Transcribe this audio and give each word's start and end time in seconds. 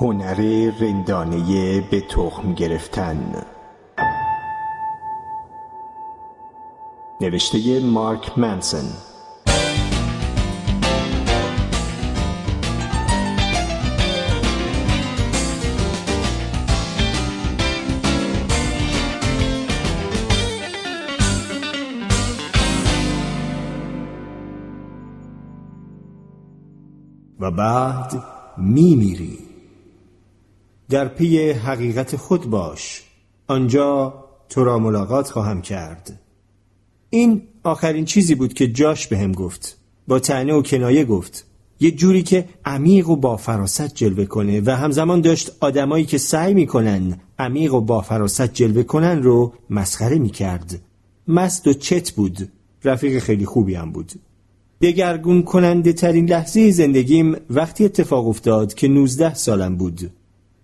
هنر 0.00 0.70
رندانه 0.80 1.80
به 1.80 2.00
تخم 2.00 2.54
گرفتن. 2.54 3.46
نوشته 7.20 7.80
مارک 7.80 8.38
منسن. 8.38 8.84
و 27.40 27.50
بعد 27.50 28.22
میمیری. 28.58 29.49
در 30.90 31.08
پی 31.08 31.50
حقیقت 31.50 32.16
خود 32.16 32.50
باش. 32.50 33.02
آنجا 33.46 34.24
تو 34.48 34.64
را 34.64 34.78
ملاقات 34.78 35.30
خواهم 35.30 35.62
کرد. 35.62 36.20
این 37.10 37.42
آخرین 37.64 38.04
چیزی 38.04 38.34
بود 38.34 38.52
که 38.54 38.66
جاش 38.66 39.06
به 39.06 39.18
هم 39.18 39.32
گفت. 39.32 39.78
با 40.08 40.18
تعنی 40.18 40.50
و 40.50 40.62
کنایه 40.62 41.04
گفت. 41.04 41.46
یه 41.80 41.90
جوری 41.90 42.22
که 42.22 42.48
عمیق 42.64 43.08
و 43.08 43.16
با 43.16 43.36
فراست 43.36 43.94
جلوه 43.94 44.24
کنه 44.24 44.60
و 44.60 44.70
همزمان 44.76 45.20
داشت 45.20 45.50
آدمایی 45.60 46.04
که 46.04 46.18
سعی 46.18 46.54
می‌کنن 46.54 47.20
عمیق 47.38 47.74
و 47.74 47.80
با 47.80 48.00
فراست 48.00 48.54
جلوه 48.54 48.82
کنن 48.82 49.22
رو 49.22 49.52
مسخره 49.70 50.18
می‌کرد. 50.18 50.80
مست 51.28 51.66
و 51.66 51.72
چت 51.72 52.10
بود. 52.10 52.48
رفیق 52.84 53.18
خیلی 53.18 53.46
خوبی 53.46 53.74
هم 53.74 53.92
بود. 53.92 54.12
دگرگون 54.80 55.42
کننده 55.42 55.92
ترین 55.92 56.30
لحظه 56.30 56.70
زندگیم 56.70 57.36
وقتی 57.50 57.84
اتفاق 57.84 58.28
افتاد 58.28 58.74
که 58.74 58.88
19 58.88 59.34
سالم 59.34 59.76
بود. 59.76 60.10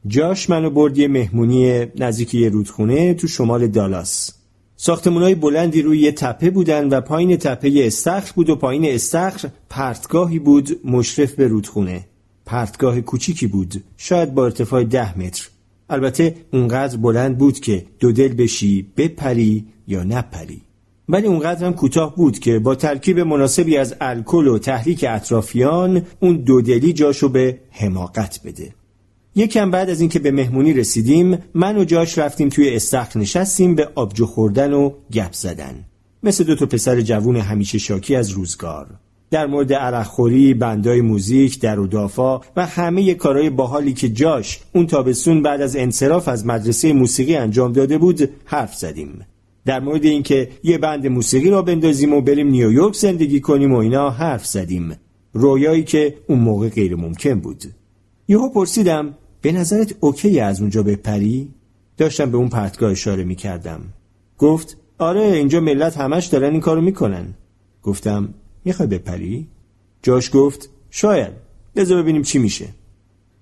جاش 0.09 0.51
منو 0.51 0.71
بردی 0.71 1.07
مهمونی 1.07 1.87
نزدیک 1.97 2.35
یه 2.35 2.49
رودخونه 2.49 3.15
تو 3.15 3.29
شمال 3.29 3.67
دالاس. 3.67 4.33
ساختمونای 4.77 5.35
بلندی 5.35 5.83
روی 5.83 5.99
یه 5.99 6.13
تپه 6.13 6.51
بودن 6.51 6.89
و 6.89 7.01
پایین 7.01 7.37
تپه 7.37 7.71
یه 7.71 7.87
استخر 7.87 8.33
بود 8.35 8.51
و 8.51 8.57
پایین 8.57 8.85
استخر 8.85 9.49
پرتگاهی 9.71 10.39
بود 10.39 10.81
مشرف 10.85 11.35
به 11.35 11.49
رودخونه. 11.49 12.05
پرتگاه 12.47 13.01
کوچیکی 13.01 13.47
بود 13.47 13.85
شاید 13.97 14.35
با 14.35 14.45
ارتفاع 14.45 14.85
ده 14.85 15.19
متر. 15.19 15.49
البته 15.91 16.35
اونقدر 16.53 16.97
بلند 16.97 17.39
بود 17.39 17.61
که 17.61 17.85
دو 17.99 18.13
دل 18.13 18.35
بشی 18.35 18.87
بپری 18.97 19.65
یا 19.89 20.05
نپری. 20.05 20.61
ولی 21.09 21.27
اونقدر 21.27 21.67
هم 21.67 21.73
کوتاه 21.73 22.17
بود 22.17 22.39
که 22.39 22.59
با 22.59 22.75
ترکیب 22.75 23.21
مناسبی 23.21 23.77
از 23.77 23.95
الکل 24.01 24.47
و 24.47 24.59
تحریک 24.59 25.05
اطرافیان 25.09 26.03
اون 26.21 26.37
دودلی 26.37 26.93
جاشو 26.93 27.29
به 27.29 27.59
حماقت 27.71 28.41
بده. 28.45 28.75
یکم 29.39 29.71
بعد 29.71 29.91
از 29.91 30.01
اینکه 30.01 30.19
به 30.19 30.31
مهمونی 30.31 30.73
رسیدیم 30.73 31.39
من 31.55 31.77
و 31.77 31.85
جاش 31.85 32.19
رفتیم 32.19 32.49
توی 32.49 32.77
استخر 32.77 33.21
نشستیم 33.21 33.75
به 33.75 33.89
آبجو 33.95 34.27
خوردن 34.27 34.73
و 34.73 34.91
گپ 35.13 35.33
زدن. 35.33 35.85
مثل 36.23 36.45
دو 36.45 36.55
تا 36.55 36.67
پسر 36.67 37.01
جوون 37.01 37.37
همیشه 37.37 37.79
شاکی 37.79 38.17
از 38.17 38.31
روزگار. 38.31 38.87
در 39.31 39.47
مورد 39.47 39.73
عرقخوری، 39.73 40.55
بندای 40.55 41.01
موزیک، 41.01 41.61
در 41.61 41.79
و 41.79 41.87
دافا 41.87 42.41
و 42.57 42.67
همه 42.67 43.15
کارهای 43.15 43.51
باحالی 43.51 43.93
که 43.93 44.09
جاش 44.09 44.61
اون 44.75 44.87
تابستون 44.87 45.43
بعد 45.43 45.61
از 45.61 45.77
انصراف 45.77 46.29
از 46.29 46.47
مدرسه 46.47 46.93
موسیقی 46.93 47.37
انجام 47.37 47.73
داده 47.73 47.99
بود 47.99 48.31
حرف 48.45 48.75
زدیم. 48.75 49.27
در 49.65 49.81
مورد 49.81 50.05
اینکه 50.05 50.49
یه 50.63 50.79
بند 50.79 51.07
موسیقی 51.07 51.51
را 51.51 51.63
بندازیم 51.63 52.13
و 52.13 52.21
بریم 52.21 52.49
نیویورک 52.49 52.95
زندگی 52.95 53.41
کنیم 53.41 53.73
و 53.73 53.77
اینا 53.77 54.11
حرف 54.11 54.47
زدیم. 54.47 54.97
رویایی 55.33 55.85
که 55.85 56.15
اون 56.27 56.39
موقع 56.39 56.69
غیر 56.69 56.97
ممکن 56.97 57.41
بود. 57.41 57.65
یهو 58.29 58.49
پرسیدم 58.49 59.15
به 59.47 59.53
نظرت 59.53 59.95
اوکی 60.01 60.41
از 60.41 60.61
اونجا 60.61 60.83
بپری؟ 60.83 61.49
داشتم 61.97 62.31
به 62.31 62.37
اون 62.37 62.49
پرتگاه 62.49 62.91
اشاره 62.91 63.25
می 63.25 63.35
کردم. 63.35 63.81
گفت 64.39 64.77
آره 64.99 65.21
اینجا 65.21 65.61
ملت 65.61 65.97
همش 65.97 66.27
دارن 66.27 66.53
این 66.53 66.61
کارو 66.61 66.81
می‌کنن. 66.81 67.35
گفتم 67.83 68.35
می‌خوای 68.65 68.89
بپری؟ 68.89 69.47
جاش 70.03 70.31
گفت 70.33 70.71
شاید 70.91 71.33
بذار 71.77 72.03
ببینیم 72.03 72.23
چی 72.23 72.39
میشه. 72.39 72.69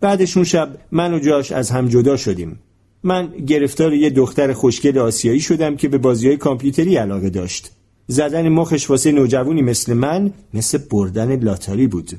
بعدش 0.00 0.36
اون 0.36 0.44
شب 0.44 0.78
من 0.92 1.14
و 1.14 1.18
جاش 1.18 1.52
از 1.52 1.70
هم 1.70 1.88
جدا 1.88 2.16
شدیم. 2.16 2.58
من 3.02 3.26
گرفتار 3.46 3.94
یه 3.94 4.10
دختر 4.10 4.52
خوشگل 4.52 4.98
آسیایی 4.98 5.40
شدم 5.40 5.76
که 5.76 5.88
به 5.88 5.98
بازی 5.98 6.26
های 6.26 6.36
کامپیوتری 6.36 6.96
علاقه 6.96 7.30
داشت. 7.30 7.70
زدن 8.06 8.48
مخش 8.48 8.90
واسه 8.90 9.12
نوجوانی 9.12 9.62
مثل 9.62 9.92
من 9.92 10.32
مثل 10.54 10.78
بردن 10.78 11.36
لاتاری 11.36 11.86
بود. 11.86 12.10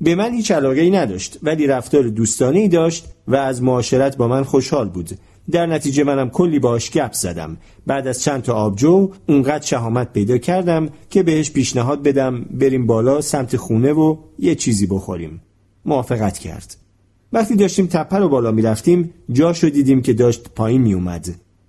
به 0.00 0.14
من 0.14 0.32
هیچ 0.32 0.50
علاقه 0.50 0.80
ای 0.80 0.90
نداشت 0.90 1.38
ولی 1.42 1.66
رفتار 1.66 2.02
دوستانه 2.02 2.58
ای 2.58 2.68
داشت 2.68 3.06
و 3.28 3.36
از 3.36 3.62
معاشرت 3.62 4.16
با 4.16 4.28
من 4.28 4.42
خوشحال 4.42 4.88
بود. 4.88 5.10
در 5.50 5.66
نتیجه 5.66 6.04
منم 6.04 6.30
کلی 6.30 6.58
باش 6.58 6.90
گپ 6.90 7.12
زدم. 7.12 7.56
بعد 7.86 8.06
از 8.06 8.22
چند 8.22 8.42
تا 8.42 8.54
آبجو 8.54 9.10
اونقدر 9.28 9.66
شهامت 9.66 10.12
پیدا 10.12 10.38
کردم 10.38 10.88
که 11.10 11.22
بهش 11.22 11.50
پیشنهاد 11.50 12.02
بدم 12.02 12.40
بریم 12.40 12.86
بالا 12.86 13.20
سمت 13.20 13.56
خونه 13.56 13.92
و 13.92 14.16
یه 14.38 14.54
چیزی 14.54 14.86
بخوریم. 14.86 15.42
موافقت 15.84 16.38
کرد. 16.38 16.76
وقتی 17.32 17.56
داشتیم 17.56 17.86
تپه 17.86 18.16
رو 18.16 18.28
بالا 18.28 18.50
می‌رفتیم 18.50 19.14
جاشو 19.32 19.68
دیدیم 19.68 20.02
که 20.02 20.12
داشت 20.12 20.48
پایین 20.54 20.82
میومد 20.82 21.28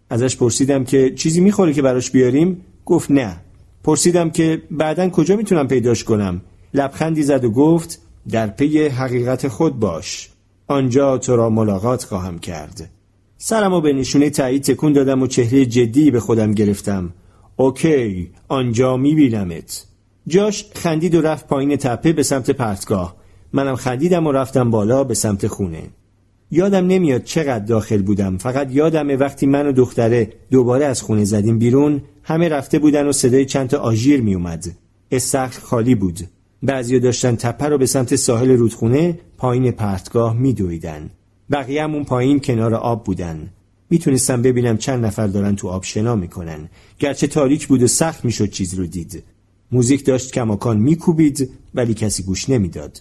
ازش 0.10 0.38
پرسیدم 0.38 0.84
که 0.84 1.14
چیزی 1.16 1.42
می‌خوره 1.42 1.74
که 1.74 1.82
براش 1.82 2.12
بیاریم؟ 2.12 2.62
گفت 2.86 3.12
نه. 3.12 3.38
پرسیدم 3.84 4.30
که 4.30 4.62
بعدا 4.72 5.10
کجا 5.10 5.36
می‌تونم 5.36 5.68
پیداش 5.68 6.04
کنم؟ 6.04 6.42
لبخندی 6.74 7.24
زد 7.24 7.46
و 7.46 7.50
گفت 7.50 8.02
در 8.30 8.48
پی 8.48 8.88
حقیقت 8.88 9.48
خود 9.48 9.80
باش. 9.80 10.30
آنجا 10.68 11.18
تو 11.18 11.36
را 11.36 11.50
ملاقات 11.50 12.04
خواهم 12.04 12.40
کرد. 12.40 12.90
سرمو 13.38 13.82
به 13.82 13.94
نشونه 13.94 14.30
تایید 14.30 14.64
تکون 14.64 14.94
دادم 14.94 15.22
و 15.22 15.28
چهره 15.28 15.66
جدی 15.66 16.12
به 16.12 16.20
خودم 16.20 16.52
گرفتم. 16.52 17.14
اوکی 17.56 18.32
آنجا 18.48 18.98
میبینمت. 18.98 19.86
جاش 20.28 20.66
خندید 20.76 21.16
و 21.16 21.22
رفت 21.22 21.48
پایین 21.48 21.76
تپه 21.76 22.14
به 22.14 22.24
سمت 22.24 22.52
پرتگاه. 22.52 23.16
منم 23.54 23.76
خندیدم 23.76 24.28
و 24.28 24.32
رفتم 24.32 24.72
بالا 24.72 25.04
به 25.04 25.14
سمت 25.14 25.48
خونه. 25.48 25.84
یادم 26.52 26.88
نمیاد 26.88 27.24
چقدر 27.24 27.66
داخل 27.66 28.02
بودم. 28.02 28.38
فقط 28.38 28.68
یادمه 28.72 29.16
وقتی 29.16 29.46
من 29.46 29.68
و 29.68 29.72
دختره 29.72 30.30
دوباره 30.52 30.86
از 30.86 31.02
خونه 31.02 31.24
زدیم 31.24 31.60
بیرون 31.60 32.02
همه 32.24 32.50
رفته 32.50 32.80
بودن 32.80 33.08
و 33.08 33.12
صدای 33.12 33.46
چند 33.46 33.70
تا 33.70 33.78
آژیر 33.78 34.22
میومد 34.22 34.66
استخر 35.12 35.62
خالی 35.62 35.96
بود. 35.96 36.20
بعضیا 36.64 37.00
داشتن 37.00 37.36
تپه 37.36 37.66
رو 37.66 37.78
به 37.78 37.86
سمت 37.86 38.16
ساحل 38.16 38.52
رودخونه 38.52 39.20
پایین 39.38 39.72
پرتگاه 39.72 40.34
میدویدن. 40.38 41.10
بقیه 41.52 41.84
همون 41.84 42.04
پایین 42.04 42.40
کنار 42.40 42.76
آب 42.76 43.04
بودن. 43.04 43.50
می‌تونستم 43.90 44.42
ببینم 44.42 44.78
چند 44.78 45.06
نفر 45.06 45.28
دارن 45.28 45.56
تو 45.56 45.68
آب 45.68 45.84
شنا 45.84 46.16
می‌کنن. 46.16 46.70
گرچه 47.00 47.28
تاریک 47.28 47.68
بود 47.68 47.84
و 47.84 47.88
سخت 47.88 48.26
می‌شد 48.26 48.50
چیز 48.50 48.74
رو 48.74 48.86
دید. 48.86 49.24
موزیک 49.72 50.06
داشت 50.06 50.32
کماکان 50.32 50.78
میکوبید 50.78 51.50
ولی 51.76 51.94
کسی 51.94 52.24
گوش 52.24 52.50
نمی‌داد. 52.50 53.00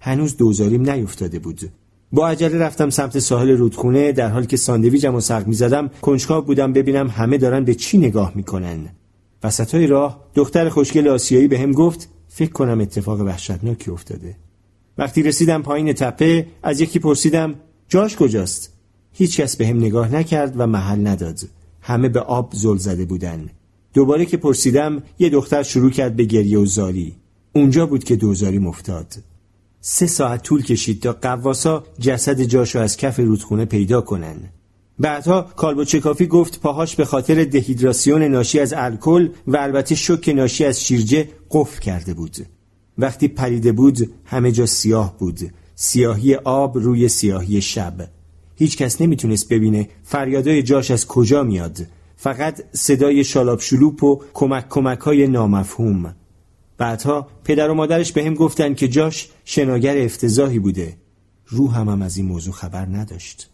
هنوز 0.00 0.36
دوزاریم 0.36 0.90
نیفتاده 0.90 1.38
بود. 1.38 1.60
با 2.12 2.28
عجله 2.28 2.58
رفتم 2.58 2.90
سمت 2.90 3.18
ساحل 3.18 3.50
رودخونه 3.50 4.12
در 4.12 4.28
حالی 4.28 4.46
که 4.46 4.56
ساندویجم 4.56 5.14
و 5.14 5.20
سرق 5.20 5.46
می‌زدم 5.46 5.90
کنجکاو 6.02 6.44
بودم 6.44 6.72
ببینم 6.72 7.08
همه 7.08 7.38
دارن 7.38 7.64
به 7.64 7.74
چی 7.74 7.98
نگاه 7.98 8.32
می‌کنن. 8.34 8.78
وسطای 9.42 9.86
راه 9.86 10.24
دختر 10.34 10.68
خوشگل 10.68 11.08
آسیایی 11.08 11.48
به 11.48 11.58
هم 11.58 11.72
گفت 11.72 12.08
فکر 12.32 12.52
کنم 12.52 12.80
اتفاق 12.80 13.20
وحشتناکی 13.20 13.90
افتاده. 13.90 14.36
وقتی 14.98 15.22
رسیدم 15.22 15.62
پایین 15.62 15.92
تپه 15.92 16.46
از 16.62 16.80
یکی 16.80 16.98
پرسیدم 16.98 17.54
جاش 17.88 18.16
کجاست؟ 18.16 18.72
هیچ 19.12 19.40
کس 19.40 19.56
به 19.56 19.66
هم 19.66 19.76
نگاه 19.76 20.14
نکرد 20.14 20.60
و 20.60 20.66
محل 20.66 21.06
نداد. 21.06 21.40
همه 21.80 22.08
به 22.08 22.20
آب 22.20 22.52
زل 22.54 22.76
زده 22.76 23.04
بودن. 23.04 23.50
دوباره 23.94 24.26
که 24.26 24.36
پرسیدم 24.36 25.02
یه 25.18 25.28
دختر 25.28 25.62
شروع 25.62 25.90
کرد 25.90 26.16
به 26.16 26.24
گریه 26.24 26.58
و 26.58 26.66
زاری. 26.66 27.14
اونجا 27.52 27.86
بود 27.86 28.04
که 28.04 28.16
دوزاری 28.16 28.58
مفتاد. 28.58 29.14
سه 29.80 30.06
ساعت 30.06 30.42
طول 30.42 30.62
کشید 30.62 31.02
تا 31.02 31.12
قواسا 31.12 31.84
جسد 31.98 32.40
جاشو 32.40 32.78
از 32.78 32.96
کف 32.96 33.20
رودخونه 33.20 33.64
پیدا 33.64 34.00
کنن. 34.00 34.36
بعدها 35.00 35.42
کالبوچکافی 35.42 36.26
گفت 36.26 36.60
پاهاش 36.60 36.96
به 36.96 37.04
خاطر 37.04 37.44
دهیدراسیون 37.44 38.22
ناشی 38.22 38.60
از 38.60 38.74
الکل 38.76 39.28
و 39.46 39.56
البته 39.56 39.94
شوک 39.94 40.28
ناشی 40.28 40.64
از 40.64 40.84
شیرجه 40.84 41.28
قفل 41.50 41.80
کرده 41.80 42.14
بود. 42.14 42.36
وقتی 42.98 43.28
پریده 43.28 43.72
بود 43.72 44.12
همه 44.24 44.52
جا 44.52 44.66
سیاه 44.66 45.18
بود. 45.18 45.40
سیاهی 45.74 46.34
آب 46.34 46.78
روی 46.78 47.08
سیاهی 47.08 47.62
شب. 47.62 48.08
هیچ 48.56 48.76
کس 48.76 49.00
نمی‌تونست 49.00 49.48
ببینه 49.48 49.88
فریادای 50.02 50.62
جاش 50.62 50.90
از 50.90 51.06
کجا 51.06 51.42
میاد. 51.42 51.78
فقط 52.16 52.62
صدای 52.72 53.24
شالاب 53.24 53.60
شلوپ 53.60 54.04
و 54.04 54.20
کمک 54.34 54.68
کمک 54.68 54.98
های 54.98 55.26
نامفهوم. 55.26 56.14
بعدها 56.78 57.28
پدر 57.44 57.70
و 57.70 57.74
مادرش 57.74 58.12
به 58.12 58.24
هم 58.24 58.34
گفتن 58.34 58.74
که 58.74 58.88
جاش 58.88 59.28
شناگر 59.44 60.04
افتضاحی 60.04 60.58
بوده. 60.58 60.96
روحم 61.46 61.88
هم 61.88 62.02
از 62.02 62.16
این 62.16 62.26
موضوع 62.26 62.54
خبر 62.54 62.86
نداشت. 62.86 63.50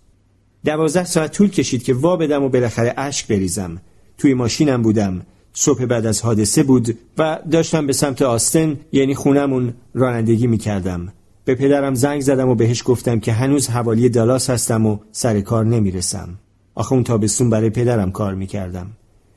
دوازده 0.66 1.04
ساعت 1.04 1.32
طول 1.32 1.48
کشید 1.48 1.82
که 1.82 1.94
وا 1.94 2.16
بدم 2.16 2.42
و 2.42 2.48
بالاخره 2.48 2.94
اشک 2.96 3.28
بریزم. 3.28 3.80
توی 4.18 4.34
ماشینم 4.34 4.82
بودم. 4.82 5.22
صبح 5.52 5.84
بعد 5.84 6.06
از 6.06 6.22
حادثه 6.22 6.62
بود 6.62 6.98
و 7.18 7.38
داشتم 7.50 7.86
به 7.86 7.92
سمت 7.92 8.22
آستن 8.22 8.80
یعنی 8.92 9.14
خونمون 9.14 9.74
رانندگی 9.94 10.46
می‌کردم. 10.46 11.12
به 11.44 11.54
پدرم 11.54 11.94
زنگ 11.94 12.20
زدم 12.20 12.48
و 12.48 12.54
بهش 12.54 12.82
گفتم 12.86 13.20
که 13.20 13.32
هنوز 13.32 13.68
حوالی 13.68 14.08
دالاس 14.08 14.50
هستم 14.50 14.86
و 14.86 14.98
سر 15.12 15.40
کار 15.40 15.64
نمی‌رسم. 15.64 16.28
آخه 16.74 16.92
اون 16.92 17.04
تابستون 17.04 17.50
برای 17.50 17.70
پدرم 17.70 18.12
کار 18.12 18.34
می‌کردم. 18.34 18.86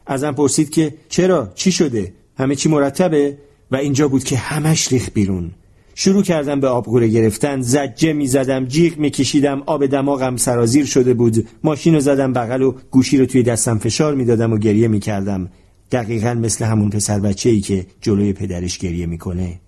ازم 0.06 0.32
پرسید 0.32 0.70
که 0.70 0.94
چرا؟ 1.10 1.52
چی 1.56 1.72
شده؟ 1.72 2.14
همه 2.38 2.56
چی 2.56 2.70
مرتبه؟ 2.70 3.38
و 3.72 3.76
اینجا 3.76 4.08
بود 4.08 4.24
که 4.24 4.38
همش 4.38 4.92
ریخ 4.92 5.10
بیرون. 5.14 5.52
شروع 6.02 6.24
کردم 6.24 6.60
به 6.60 6.68
آبگوره 6.68 7.08
گرفتن. 7.08 7.62
زجه 7.62 8.14
می‌زدم 8.14 8.66
جیغ 8.66 8.98
میکشیدم 8.98 9.64
آب 9.66 9.86
دماغم 9.86 10.38
سرازیر 10.38 10.86
شده 10.86 11.14
بود. 11.14 11.48
ماشین 11.64 11.94
رو 11.94 12.00
زدم 12.00 12.34
بغل 12.34 12.62
و 12.62 12.74
گوشی 12.92 13.18
رو 13.18 13.26
توی 13.26 13.44
دستم 13.44 13.78
فشار 13.78 14.16
می‌دادم 14.16 14.54
و 14.54 14.58
گریه 14.58 14.88
می‌کردم. 14.88 15.50
دقیقا 15.92 16.34
مثل 16.34 16.66
همون 16.66 16.90
پسر 16.90 17.20
بچه 17.20 17.50
ای 17.50 17.62
که 17.62 17.86
جلوی 18.02 18.34
پدرش 18.34 18.78
گریه 18.78 19.06
می‌کنه. 19.06 19.60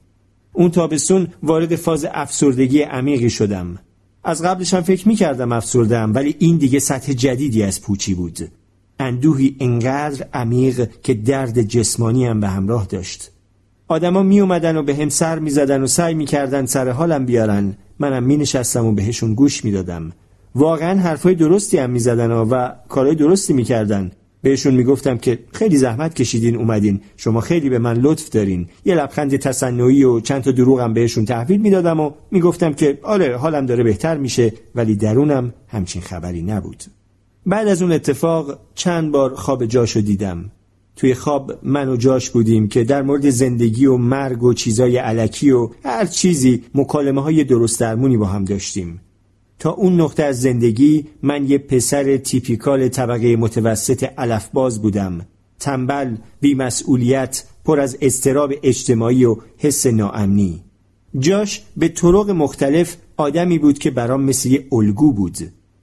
اون 0.54 0.72
تابستون 0.72 1.28
وارد 1.44 1.75
فاز 1.75 2.06
افسردگی 2.12 2.81
عمیقی 2.81 3.30
شدم. 3.30 3.80
از 4.24 4.42
قبلشم 4.42 4.81
فکر 4.81 5.07
می‌کردم 5.07 5.51
افسردم 5.51 6.12
ولی 6.16 6.36
این 6.39 6.57
دیگه 6.57 6.80
سطح 6.80 7.13
جدیدی 7.13 7.63
از 7.63 7.81
پوچی 7.81 8.13
بود. 8.13 8.39
اندوهی 9.00 9.56
انقدر 9.60 10.25
عمیق 10.33 10.89
که 11.04 11.13
درد 11.13 11.62
جسمانی 11.62 12.25
هم 12.25 12.39
به 12.39 12.48
همراه 12.48 12.86
داشت. 12.86 13.31
آدما 13.91 14.23
می 14.23 14.39
اومدن 14.39 14.77
و 14.77 14.83
به 14.83 14.95
هم 14.95 15.09
سر 15.09 15.39
می 15.39 15.49
زدن 15.49 15.81
و 15.81 15.88
سعی 15.88 16.13
می 16.13 16.25
کردن 16.25 16.65
سر 16.65 16.89
حالم 16.89 17.25
بیارن. 17.25 17.73
منم 17.99 18.23
می 18.23 18.38
نشستم 18.38 18.85
و 18.85 18.91
بهشون 18.91 19.33
گوش 19.33 19.65
می 19.65 19.71
دادم 19.71 20.11
واقعا 20.55 20.99
حرفای 20.99 21.35
درستی 21.35 21.77
هم 21.77 21.89
می 21.89 21.99
زدن 21.99 22.31
و 22.31 22.69
کارهای 22.89 23.15
درستی 23.15 23.53
می 23.53 23.63
کردن 23.63 24.11
بهشون 24.41 24.73
می‌گفتم 24.73 25.17
که 25.17 25.39
خیلی 25.53 25.77
زحمت 25.77 26.13
کشیدین 26.13 26.55
اومدین. 26.55 27.01
شما 27.17 27.41
خیلی 27.41 27.69
به 27.69 27.79
من 27.79 27.97
لطف 27.97 28.29
دارین. 28.29 28.67
یه 28.85 28.95
لبخند 28.95 29.35
تصنعی 29.35 30.03
و 30.03 30.19
چند 30.19 30.41
تا 30.41 30.51
دروغم 30.51 30.94
بهشون 30.94 31.25
تحویل 31.25 31.61
می‌دادم 31.61 31.99
و 31.99 32.11
می‌گفتم 32.31 32.73
که 32.73 32.99
آره 33.03 33.37
حالم 33.37 33.65
داره 33.65 33.83
بهتر 33.83 34.17
میشه 34.17 34.53
ولی 34.75 34.95
درونم 34.95 35.53
همچین 35.67 36.01
خبری 36.01 36.41
نبود. 36.41 36.83
بعد 37.45 37.67
از 37.67 37.81
اون 37.81 37.91
اتفاق 37.91 38.59
چند 38.75 39.11
بار 39.11 39.35
خواب 39.35 39.65
جاشو 39.65 39.99
دیدم. 39.99 40.51
توی 41.01 41.13
خواب 41.13 41.59
من 41.63 41.89
و 41.89 41.95
جاش 41.95 42.30
بودیم 42.30 42.68
که 42.68 42.83
در 42.83 43.01
مورد 43.01 43.30
زندگی 43.30 43.86
و 43.86 43.98
مرگ 43.98 44.44
و 44.44 44.53
چیزای 44.53 44.98
علکی 44.98 45.51
و 45.51 45.69
هر 45.83 46.06
چیزی 46.06 46.63
مکالمه 46.75 47.21
های 47.21 47.44
درست 47.44 47.80
درمونی 47.80 48.18
با 48.18 48.25
هم 48.25 48.45
داشتیم. 48.45 49.01
تا 49.59 49.71
اون 49.71 50.01
نقطه 50.01 50.24
از 50.24 50.42
زندگی 50.42 51.06
من 51.24 51.50
یه 51.50 51.57
پسر 51.57 52.18
تیپیکال 52.18 52.88
طبقه 52.88 53.36
متوسط 53.36 54.03
علفباز 54.03 54.81
بودم. 54.81 55.25
تنبل، 55.59 56.15
بیمسئولیت، 56.42 57.44
پر 57.65 57.80
از 57.80 57.97
استراب 58.01 58.54
اجتماعی 58.63 59.25
و 59.25 59.36
حس 59.57 59.86
ناامنی. 59.86 60.63
جاش 61.19 61.62
به 61.77 61.88
طرق 61.88 62.30
مختلف 62.30 62.97
آدمی 63.18 63.59
بود 63.59 63.80
که 63.80 63.92
برام 63.92 64.24
مثل 64.24 64.50
یه 64.50 64.68
الگو 64.71 65.13
بود. 65.13 65.38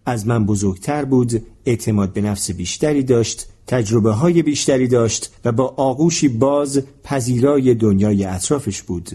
از 0.07 0.27
من 0.27 0.47
بزرگتر 0.47 1.05
بود 1.05 1.43
اعتماد 1.67 2.13
به 2.13 2.21
نفس 2.21 2.51
بیشتری 2.51 3.03
داشت 3.03 3.47
تجربه 3.69 4.13
های 4.13 4.43
بیشتری 4.43 4.89
داشت 4.89 5.31
و 5.45 5.53
با 5.53 5.75
آغوشی 5.77 6.29
باز 6.29 6.83
پذیرای 7.05 7.75
دنیای 7.75 8.25
اطرافش 8.25 8.83
بود. 8.83 9.11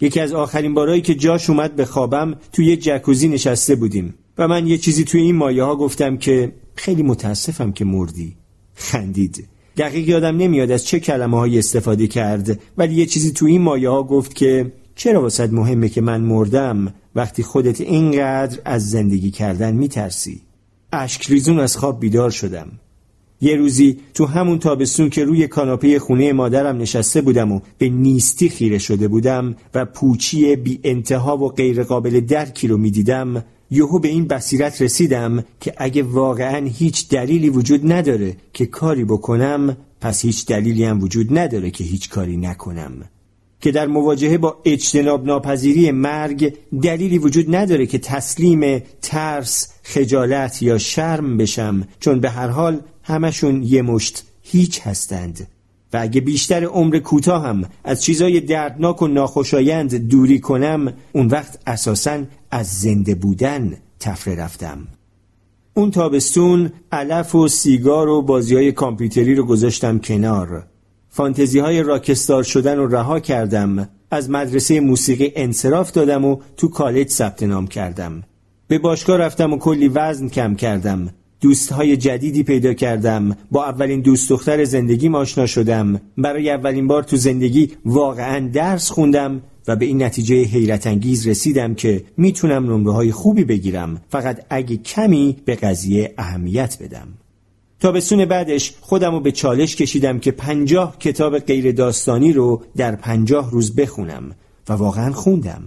یکی 0.00 0.20
از 0.20 0.32
آخرین 0.32 0.74
بارایی 0.74 1.02
که 1.02 1.14
جاش 1.14 1.50
اومد 1.50 1.76
به 1.76 1.84
خوابم 1.84 2.34
توی 2.52 2.66
یه 2.66 2.76
جکوزی 2.76 3.28
نشسته 3.28 3.74
بودیم 3.74 4.14
و 4.38 4.48
من 4.48 4.66
یه 4.66 4.78
چیزی 4.78 5.04
توی 5.04 5.20
این 5.20 5.36
مایه 5.36 5.62
ها 5.62 5.76
گفتم 5.76 6.16
که 6.16 6.52
خیلی 6.74 7.02
متاسفم 7.02 7.72
که 7.72 7.84
مردی. 7.84 8.36
خندید. 8.74 9.48
دقیق 9.76 10.08
یادم 10.08 10.36
نمیاد 10.36 10.70
از 10.70 10.86
چه 10.86 11.00
کلمه 11.00 11.38
های 11.38 11.58
استفاده 11.58 12.06
کرد 12.06 12.60
ولی 12.78 12.94
یه 12.94 13.06
چیزی 13.06 13.32
توی 13.32 13.52
این 13.52 13.62
مایه 13.62 13.88
ها 13.88 14.02
گفت 14.02 14.34
که 14.34 14.72
چرا 14.94 15.22
واسد 15.22 15.52
مهمه 15.52 15.88
که 15.88 16.00
من 16.00 16.20
مردم 16.20 16.94
وقتی 17.14 17.42
خودت 17.42 17.80
اینقدر 17.80 18.58
از 18.64 18.90
زندگی 18.90 19.30
کردن 19.30 19.74
میترسی؟ 19.74 20.40
اشک 20.92 21.30
ریزون 21.30 21.60
از 21.60 21.76
خواب 21.76 22.00
بیدار 22.00 22.30
شدم. 22.30 22.68
یه 23.40 23.56
روزی 23.56 23.98
تو 24.14 24.26
همون 24.26 24.58
تابستون 24.58 25.10
که 25.10 25.24
روی 25.24 25.46
کاناپه 25.46 25.98
خونه 25.98 26.32
مادرم 26.32 26.76
نشسته 26.76 27.20
بودم 27.20 27.52
و 27.52 27.60
به 27.78 27.88
نیستی 27.88 28.48
خیره 28.48 28.78
شده 28.78 29.08
بودم 29.08 29.56
و 29.74 29.84
پوچی 29.84 30.56
بی 30.56 30.80
انتها 30.84 31.36
و 31.36 31.48
غیر 31.48 31.82
قابل 31.82 32.20
درکی 32.20 32.68
رو 32.68 32.76
می‌دیدم 32.76 33.44
یهو 33.70 33.98
به 33.98 34.08
این 34.08 34.26
بصیرت 34.26 34.82
رسیدم 34.82 35.44
که 35.60 35.74
اگه 35.76 36.02
واقعا 36.02 36.66
هیچ 36.66 37.08
دلیلی 37.08 37.50
وجود 37.50 37.92
نداره 37.92 38.36
که 38.52 38.66
کاری 38.66 39.04
بکنم 39.04 39.76
پس 40.00 40.24
هیچ 40.24 40.46
دلیلی 40.46 40.84
هم 40.84 41.02
وجود 41.02 41.38
نداره 41.38 41.70
که 41.70 41.84
هیچ 41.84 42.08
کاری 42.08 42.36
نکنم. 42.36 42.92
که 43.60 43.70
در 43.70 43.86
مواجهه 43.86 44.38
با 44.38 44.56
اجتناب 44.64 45.26
ناپذیری 45.26 45.90
مرگ 45.90 46.54
دلیلی 46.82 47.18
وجود 47.18 47.54
نداره 47.54 47.86
که 47.86 47.98
تسلیم 47.98 48.82
ترس، 49.02 49.68
خجالت 49.82 50.62
یا 50.62 50.78
شرم 50.78 51.36
بشم 51.36 51.88
چون 52.00 52.20
به 52.20 52.30
هر 52.30 52.48
حال 52.48 52.80
همشون 53.08 53.62
یه 53.62 53.82
مشت 53.82 54.24
هیچ 54.42 54.80
هستند. 54.80 55.48
و 55.92 55.98
اگه 56.00 56.20
بیشتر 56.20 56.64
عمر 56.64 56.98
کوتاه 56.98 57.46
هم 57.46 57.64
از 57.84 58.02
چیزای 58.02 58.40
دردناک 58.40 59.02
و 59.02 59.06
ناخوشایند 59.06 59.94
دوری 59.94 60.40
کنم 60.40 60.92
اون 61.12 61.26
وقت 61.26 61.58
اساسا 61.66 62.22
از 62.50 62.66
زنده 62.66 63.14
بودن 63.14 63.76
تفره 64.00 64.36
رفتم. 64.36 64.78
اون 65.74 65.90
تابستون 65.90 66.72
علف 66.92 67.34
و 67.34 67.48
سیگار 67.48 68.08
و 68.08 68.22
بازی 68.22 68.54
های 68.54 68.72
کامپیوتری 68.72 69.34
رو 69.34 69.44
گذاشتم 69.44 69.98
کنار. 69.98 70.66
فانتزی 71.08 71.58
های 71.58 71.82
راکستار 71.82 72.42
شدن 72.42 72.76
رو 72.76 72.86
رها 72.96 73.20
کردم. 73.20 73.88
از 74.10 74.30
مدرسه 74.30 74.80
موسیقی 74.80 75.32
انصراف 75.36 75.92
دادم 75.92 76.24
و 76.24 76.36
تو 76.56 76.68
کالج 76.68 77.08
ثبت 77.08 77.42
نام 77.42 77.66
کردم. 77.66 78.22
به 78.68 78.78
باشگاه 78.78 79.16
رفتم 79.16 79.52
و 79.52 79.58
کلی 79.58 79.88
وزن 79.88 80.28
کم 80.28 80.54
کردم. 80.54 81.10
دوستهای 81.40 81.96
جدیدی 81.96 82.42
پیدا 82.42 82.74
کردم. 82.74 83.36
با 83.50 83.64
اولین 83.64 84.00
دوست 84.00 84.30
دختر 84.30 84.64
زندگیم 84.64 85.14
آشنا 85.14 85.46
شدم. 85.46 86.00
برای 86.18 86.50
اولین 86.50 86.86
بار 86.86 87.02
تو 87.02 87.16
زندگی 87.16 87.70
واقعا 87.84 88.48
درس 88.52 88.90
خوندم 88.90 89.42
و 89.68 89.76
به 89.76 89.84
این 89.84 90.02
نتیجه 90.02 90.42
حیرت 90.42 90.86
انگیز 90.86 91.26
رسیدم 91.26 91.74
که 91.74 92.04
می‌تونم 92.16 92.72
نمره 92.72 92.92
های 92.92 93.12
خوبی 93.12 93.44
بگیرم. 93.44 94.00
فقط 94.08 94.46
اگه 94.50 94.76
کمی 94.76 95.36
به 95.44 95.54
قضیه 95.54 96.14
اهمیت 96.18 96.78
بدم. 96.82 97.08
تابستون 97.80 98.24
بعدش 98.24 98.74
خودم 98.80 99.12
رو 99.12 99.20
به 99.20 99.32
چالش 99.32 99.76
کشیدم 99.76 100.18
که 100.18 100.30
پنجاه 100.30 100.98
کتاب 100.98 101.38
غیر 101.38 101.72
داستانی 101.72 102.32
رو 102.32 102.62
در 102.76 102.96
پنجاه 102.96 103.50
روز 103.50 103.74
بخونم 103.74 104.30
و 104.68 104.72
واقعا 104.72 105.12
خوندم. 105.12 105.62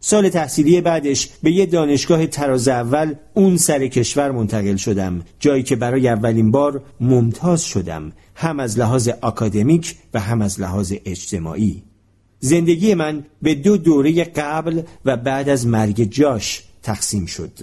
سال 0.00 0.28
تحصیلی 0.28 0.80
بعدش 0.80 1.28
به 1.42 1.52
یه 1.52 1.66
دانشگاه 1.66 2.26
تراز 2.26 2.68
اول 2.68 3.14
اون 3.34 3.56
سر 3.56 3.86
کشور 3.86 4.30
منتقل 4.30 4.76
شدم 4.76 5.22
جایی 5.40 5.62
که 5.62 5.76
برای 5.76 6.08
اولین 6.08 6.50
بار 6.50 6.82
ممتاز 7.00 7.64
شدم 7.64 8.12
هم 8.34 8.60
از 8.60 8.78
لحاظ 8.78 9.08
اکادمیک 9.22 9.96
و 10.14 10.20
هم 10.20 10.42
از 10.42 10.60
لحاظ 10.60 10.92
اجتماعی. 11.04 11.82
زندگی 12.38 12.94
من 12.94 13.24
به 13.42 13.54
دو 13.54 13.76
دوره 13.76 14.24
قبل 14.24 14.82
و 15.04 15.16
بعد 15.16 15.48
از 15.48 15.66
مرگ 15.66 16.04
جاش 16.04 16.62
تقسیم 16.82 17.26
شد. 17.26 17.58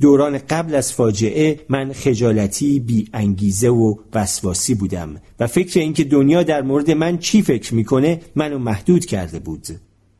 دوران 0.00 0.38
قبل 0.38 0.74
از 0.74 0.92
فاجعه 0.92 1.60
من 1.68 1.92
خجالتی 1.92 2.80
بی 2.80 3.08
انگیزه 3.12 3.68
و 3.68 3.94
وسواسی 4.14 4.74
بودم 4.74 5.16
و 5.40 5.46
فکر 5.46 5.80
اینکه 5.80 6.04
دنیا 6.04 6.42
در 6.42 6.62
مورد 6.62 6.90
من 6.90 7.18
چی 7.18 7.42
فکر 7.42 7.74
می‌کنه 7.74 8.20
منو 8.34 8.58
محدود 8.58 9.04
کرده 9.04 9.38
بود. 9.38 9.66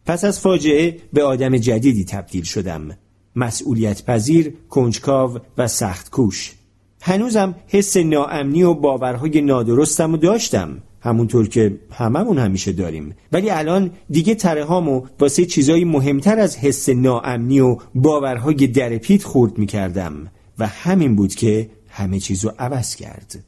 پس 0.07 0.25
از 0.25 0.41
فاجعه 0.41 0.97
به 1.13 1.25
آدم 1.25 1.57
جدیدی 1.57 2.05
تبدیل 2.05 2.43
شدم. 2.43 2.89
مسئولیت 3.37 4.05
پذیر، 4.05 4.55
کنجکاو 4.69 5.39
و 5.59 5.69
سخت 5.69 6.11
کوش. 6.11 6.55
هنوزم 7.01 7.55
حس 7.69 7.97
ناامنی 7.97 8.63
و 8.63 8.75
باورهای 8.75 9.41
نادرستم 9.41 10.13
و 10.13 10.17
داشتم. 10.17 10.79
همونطور 11.01 11.49
که 11.49 11.79
هممون 11.91 12.39
همیشه 12.39 12.73
داریم. 12.73 13.15
ولی 13.33 13.51
الان 13.51 13.91
دیگه 14.11 14.35
تره 14.35 14.65
هامو 14.65 15.07
واسه 15.21 15.47
چیزایی 15.47 15.85
مهمتر 15.85 16.39
از 16.39 16.57
حس 16.57 16.89
ناامنی 16.89 17.61
و 17.61 17.77
باورهای 17.95 18.67
درپیت 18.67 19.23
خورد 19.23 19.59
می‌کردم. 19.59 20.31
و 20.59 20.67
همین 20.67 21.17
بود 21.17 21.35
که 21.35 21.71
همه 21.89 22.21
چیزو 22.21 22.53
عوض 22.59 22.95
کرد. 22.95 23.45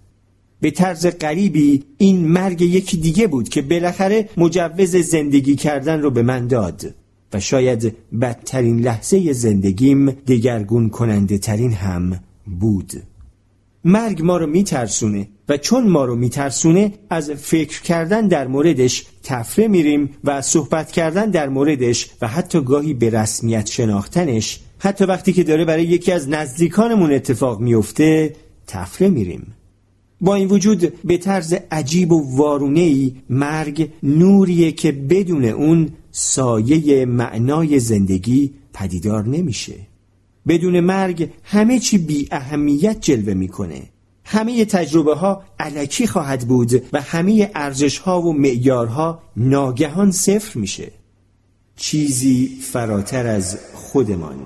به 0.65 0.71
طرز 0.71 1.07
غریبی 1.07 1.85
این 1.99 2.29
مرگ 2.29 2.63
یکی 2.63 2.97
دیگه 2.97 3.27
بود 3.27 3.49
که 3.49 3.63
بالاخره 3.63 4.29
مجوز 4.37 4.97
زندگی 4.97 5.57
کردن 5.57 6.01
رو 6.01 6.11
به 6.11 6.23
من 6.23 6.47
داد 6.47 6.95
و 7.33 7.41
شاید 7.41 7.97
بدترین 8.21 8.81
لحظه 8.81 9.33
زندگیم 9.33 10.11
دگرگون 10.11 10.89
کننده 10.89 11.39
ترین 11.39 11.73
هم 11.73 12.21
بود. 12.61 12.93
مرگ 13.85 14.23
ما 14.23 14.37
رو 14.37 14.47
میترسونه 14.47 15.29
و 15.49 15.57
چون 15.57 15.89
ما 15.89 16.05
رو 16.05 16.17
میترسونه 16.17 16.93
از 17.11 17.31
فکر 17.31 17.83
کردن 17.83 18.29
در 18.29 18.47
موردش 18.47 19.05
تفره 19.23 19.69
میریم 19.69 20.11
و 20.25 20.43
صحبت 20.43 20.93
کردن 20.93 21.31
در 21.31 21.49
موردش 21.49 22.11
و 22.21 22.29
حتی 22.29 22.61
گاهی 22.61 22.95
به 22.95 23.11
رسمیت 23.11 23.67
شناختنش 23.67 24.61
حتی 24.79 25.05
وقتی 25.05 25.33
که 25.33 25.45
داره 25.45 25.65
برای 25.65 25.85
یکی 25.85 26.13
از 26.13 26.29
نزدیکانمون 26.29 27.13
اتفاق 27.13 27.61
میفته 27.61 28.37
تفره 28.67 29.09
میریم. 29.09 29.55
با 30.25 30.35
این 30.35 30.49
وجود 30.49 31.03
به 31.05 31.19
طرز 31.19 31.55
عجیب 31.71 32.13
و 32.13 32.37
وارونهی 32.37 33.17
مرگ 33.31 33.91
نوریه 34.03 34.73
که 34.73 34.93
بدون 34.93 35.45
اون 35.45 35.89
سایه 36.11 37.07
معنای 37.07 37.79
زندگی 37.79 38.55
پدیدار 38.73 39.29
نمیشه. 39.29 39.75
بدون 40.49 40.81
مرگ 40.81 41.31
همه 41.43 41.79
چی 41.79 41.99
بی 41.99 42.29
اهمیت 42.31 43.01
جلوه 43.01 43.35
می‌کنه. 43.35 43.83
همه 44.25 44.65
تجربه 44.65 45.15
ها 45.15 45.43
علکی 45.59 46.07
خواهد 46.07 46.49
بود 46.49 46.83
و 46.93 47.01
همه 47.01 47.51
ارزش 47.55 47.99
ها 47.99 48.23
و 48.23 48.33
معیارها 48.33 49.23
ناگهان 49.37 50.11
صفر 50.11 50.59
میشه. 50.59 50.93
چیزی 51.77 52.59
فراتر 52.63 53.27
از 53.27 53.59
خودمان. 53.75 54.37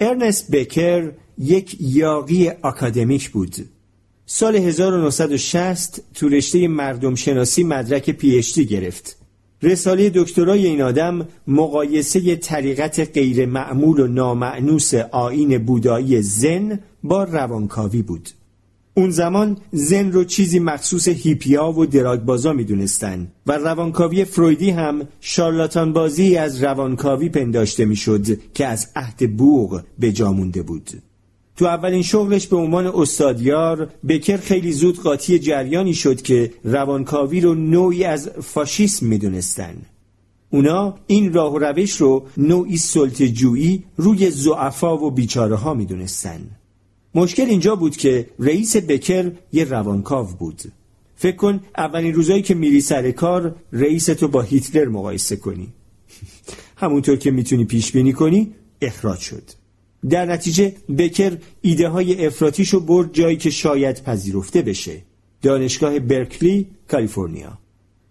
ارنست 0.00 0.50
بکر 0.50 1.12
یک 1.38 1.76
یاقی 1.80 2.48
اکادمیک 2.64 3.30
بود. 3.30 3.75
سال 4.28 4.56
1960 4.56 6.00
تو 6.14 6.28
رشته 6.28 6.68
مردم 6.68 7.14
شناسی 7.14 7.64
مدرک 7.64 8.10
پیشتی 8.10 8.66
گرفت. 8.66 9.16
رساله 9.62 10.10
دکترای 10.14 10.66
این 10.66 10.82
آدم 10.82 11.28
مقایسه 11.46 12.36
طریقت 12.36 13.10
غیر 13.14 13.46
معمول 13.46 14.00
و 14.00 14.06
نامعنوس 14.06 14.94
آین 14.94 15.58
بودایی 15.58 16.22
زن 16.22 16.78
با 17.02 17.24
روانکاوی 17.24 18.02
بود. 18.02 18.28
اون 18.94 19.10
زمان 19.10 19.56
زن 19.72 20.12
رو 20.12 20.24
چیزی 20.24 20.58
مخصوص 20.58 21.08
هیپیا 21.08 21.72
و 21.72 21.86
دراگبازا 21.86 22.52
می‌دونستن 22.52 23.32
و 23.46 23.52
روانکاوی 23.52 24.24
فرویدی 24.24 24.70
هم 24.70 25.08
شارلاتان 25.20 25.92
بازی 25.92 26.36
از 26.36 26.62
روانکاوی 26.62 27.28
پنداشته 27.28 27.84
می‌شد 27.84 28.52
که 28.54 28.66
از 28.66 28.88
عهد 28.96 29.36
بوغ 29.36 29.82
به 29.98 30.12
جامونده 30.12 30.62
بود. 30.62 30.90
تو 31.56 31.64
اولین 31.64 32.02
شغلش 32.02 32.46
به 32.46 32.56
عنوان 32.56 32.86
استادیار 32.86 33.90
بکر 34.08 34.36
خیلی 34.36 34.72
زود 34.72 35.00
قاطی 35.00 35.38
جریانی 35.38 35.94
شد 35.94 36.22
که 36.22 36.52
روانکاوی 36.64 37.40
رو 37.40 37.54
نوعی 37.54 38.04
از 38.04 38.28
فاشیسم 38.28 39.06
می‌دونستن. 39.06 39.74
اونا 40.50 40.94
این 41.06 41.32
راه 41.32 41.52
و 41.52 41.58
روش 41.58 41.92
رو 41.96 42.26
نوعی 42.36 42.76
سلطجویی 42.76 43.84
روی 43.96 44.30
زعفا 44.30 44.98
و 44.98 45.10
بیچاره 45.10 45.56
ها 45.56 45.74
می‌دونستن. 45.74 46.40
مشکل 47.14 47.42
اینجا 47.42 47.76
بود 47.76 47.96
که 47.96 48.26
رئیس 48.38 48.76
بکر 48.76 49.32
یه 49.52 49.64
روانکاو 49.64 50.26
بود. 50.26 50.62
فکر 51.16 51.36
کن 51.36 51.60
اولین 51.78 52.14
روزایی 52.14 52.42
که 52.42 52.54
میری 52.54 52.80
سر 52.80 53.10
کار 53.10 53.54
رئیس 53.72 54.06
تو 54.06 54.28
با 54.28 54.42
هیتلر 54.42 54.88
مقایسه 54.88 55.36
کنی. 55.36 55.68
همونطور 56.82 57.16
که 57.16 57.30
می‌تونی 57.30 57.64
پیش 57.64 57.92
بینی 57.92 58.12
کنی 58.12 58.52
اخراج 58.82 59.18
شد. 59.18 59.65
در 60.10 60.26
نتیجه 60.26 60.74
بکر 60.98 61.38
ایده 61.60 61.88
های 61.88 62.26
افراتیشو 62.26 62.80
برد 62.80 63.12
جایی 63.12 63.36
که 63.36 63.50
شاید 63.50 64.02
پذیرفته 64.02 64.62
بشه. 64.62 65.02
دانشگاه 65.42 65.98
برکلی 65.98 66.66
کالیفرنیا. 66.88 67.58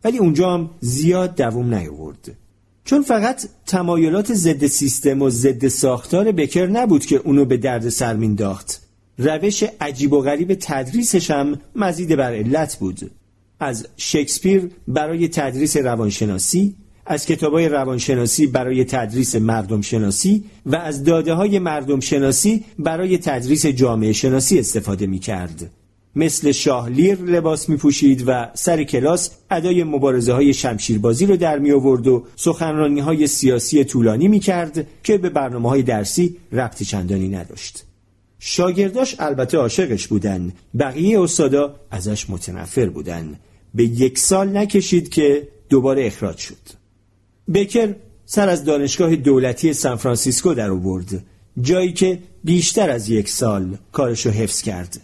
ولی 0.03 0.17
اونجا 0.17 0.53
هم 0.53 0.69
زیاد 0.79 1.35
دووم 1.35 1.73
نیاورد. 1.73 2.37
چون 2.85 3.01
فقط 3.01 3.47
تمایلات 3.65 4.33
ضد 4.33 4.67
سیستم 4.67 5.21
و 5.21 5.29
ضد 5.29 5.67
ساختار 5.67 6.31
بکر 6.31 6.67
نبود 6.67 7.05
که 7.05 7.15
اونو 7.15 7.45
به 7.45 7.57
درد 7.57 7.89
سر 7.89 8.15
مینداخت 8.15 8.81
روش 9.17 9.63
عجیب 9.81 10.13
و 10.13 10.21
غریب 10.21 10.57
تدریسش 10.61 11.31
هم 11.31 11.59
مزید 11.75 12.15
بر 12.15 12.33
علت 12.33 12.75
بود. 12.79 13.11
از 13.59 13.87
شکسپیر 13.97 14.71
برای 14.87 15.27
تدریس 15.27 15.77
روانشناسی 15.77 16.75
از 17.05 17.25
کتابای 17.25 17.69
روانشناسی 17.69 18.47
برای 18.47 18.83
تدریس 18.83 19.35
مردم 19.35 19.81
شناسی 19.81 20.43
و 20.65 20.75
از 20.75 21.03
داده 21.03 21.33
های 21.33 21.59
مردم 21.59 21.99
شناسی 21.99 22.63
برای 22.79 23.17
تدریس 23.17 23.65
جامعه 23.65 24.13
شناسی 24.13 24.59
استفاده 24.59 25.07
می 25.07 25.19
کرد. 25.19 25.71
مثل 26.15 26.51
شاهلیر 26.51 27.21
لباس 27.21 27.69
می 27.69 27.77
پوشید 27.77 28.23
و 28.27 28.51
سر 28.53 28.83
کلاس 28.83 29.29
ادای 29.51 29.83
مبارزه 29.83 30.33
های 30.33 30.53
شمشیربازی 30.53 31.25
رو 31.25 31.37
در 31.37 31.59
می 31.59 31.71
آورد 31.71 32.07
و 32.07 32.25
سخنرانی 32.35 32.99
های 32.99 33.27
سیاسی 33.27 33.83
طولانی 33.83 34.27
می 34.27 34.39
کرد 34.39 34.87
که 35.03 35.17
به 35.17 35.29
برنامه 35.29 35.69
های 35.69 35.81
درسی 35.81 36.37
ربط 36.51 36.83
چندانی 36.83 37.27
نداشت. 37.27 37.83
شاگرداش 38.39 39.15
البته 39.19 39.57
عاشقش 39.57 40.07
بودن 40.07 40.53
بقیه 40.79 41.21
استادا 41.21 41.75
ازش 41.91 42.29
متنفر 42.29 42.85
بودن 42.85 43.35
به 43.75 43.83
یک 43.83 44.19
سال 44.19 44.57
نکشید 44.57 45.09
که 45.09 45.47
دوباره 45.69 46.07
اخراج 46.07 46.37
شد 46.37 46.84
بکر 47.53 47.95
سر 48.25 48.49
از 48.49 48.63
دانشگاه 48.63 49.15
دولتی 49.15 49.73
سان 49.73 49.95
فرانسیسکو 49.95 50.53
در 50.53 50.71
آورد. 50.71 51.23
جایی 51.61 51.93
که 51.93 52.19
بیشتر 52.43 52.89
از 52.89 53.09
یک 53.09 53.29
سال 53.29 53.77
کارشو 53.91 54.29
حفظ 54.29 54.61
کرد. 54.61 55.01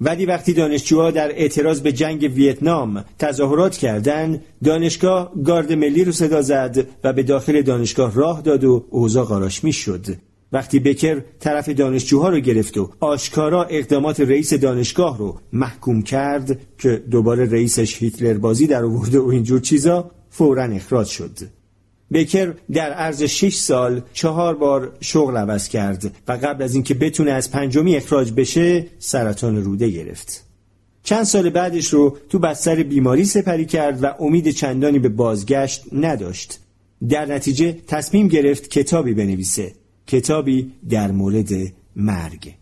ولی 0.00 0.26
وقتی 0.26 0.52
دانشجوها 0.52 1.10
در 1.10 1.28
اعتراض 1.28 1.80
به 1.80 1.92
جنگ 1.92 2.32
ویتنام 2.34 3.04
تظاهرات 3.18 3.76
کردند 3.76 4.44
دانشگاه 4.64 5.32
گارد 5.44 5.72
ملی 5.72 6.04
رو 6.04 6.12
صدا 6.12 6.42
زد 6.42 6.86
و 7.04 7.12
به 7.12 7.22
داخل 7.22 7.62
دانشگاه 7.62 8.14
راه 8.14 8.42
داد 8.42 8.64
و 8.64 8.84
اوضاع 8.90 9.24
قاراش 9.24 9.60
شد 9.66 10.06
وقتی 10.52 10.78
بکر 10.78 11.22
طرف 11.40 11.68
دانشجوها 11.68 12.28
رو 12.28 12.40
گرفت 12.40 12.78
و 12.78 12.90
آشکارا 13.00 13.64
اقدامات 13.64 14.20
رئیس 14.20 14.54
دانشگاه 14.54 15.18
رو 15.18 15.40
محکوم 15.52 16.02
کرد 16.02 16.58
که 16.78 17.02
دوباره 17.10 17.50
رئیسش 17.50 18.02
هیتلر 18.02 18.34
بازی 18.34 18.66
در 18.66 18.84
آورده 18.84 19.18
و 19.18 19.28
اینجور 19.28 19.60
چیزا 19.60 20.10
فورا 20.30 20.64
اخراج 20.64 21.06
شد. 21.06 21.38
بکر 22.12 22.54
در 22.72 22.92
عرض 22.92 23.22
6 23.22 23.54
سال 23.54 24.02
چهار 24.12 24.54
بار 24.54 24.96
شغل 25.00 25.36
عوض 25.36 25.68
کرد 25.68 26.16
و 26.28 26.32
قبل 26.32 26.62
از 26.62 26.74
اینکه 26.74 26.94
بتونه 26.94 27.30
از 27.30 27.50
پنجمی 27.50 27.96
اخراج 27.96 28.32
بشه 28.32 28.86
سرطان 28.98 29.64
روده 29.64 29.88
گرفت. 29.88 30.44
چند 31.02 31.24
سال 31.24 31.50
بعدش 31.50 31.86
رو 31.86 32.16
تو 32.28 32.38
بستر 32.38 32.82
بیماری 32.82 33.24
سپری 33.24 33.66
کرد 33.66 34.04
و 34.04 34.14
امید 34.20 34.50
چندانی 34.50 34.98
به 34.98 35.08
بازگشت 35.08 35.82
نداشت. 35.92 36.58
در 37.08 37.26
نتیجه 37.26 37.76
تصمیم 37.86 38.28
گرفت 38.28 38.70
کتابی 38.70 39.14
بنویسه. 39.14 39.72
کتابی 40.06 40.72
در 40.88 41.10
مورد 41.10 41.50
مرگ. 41.96 42.54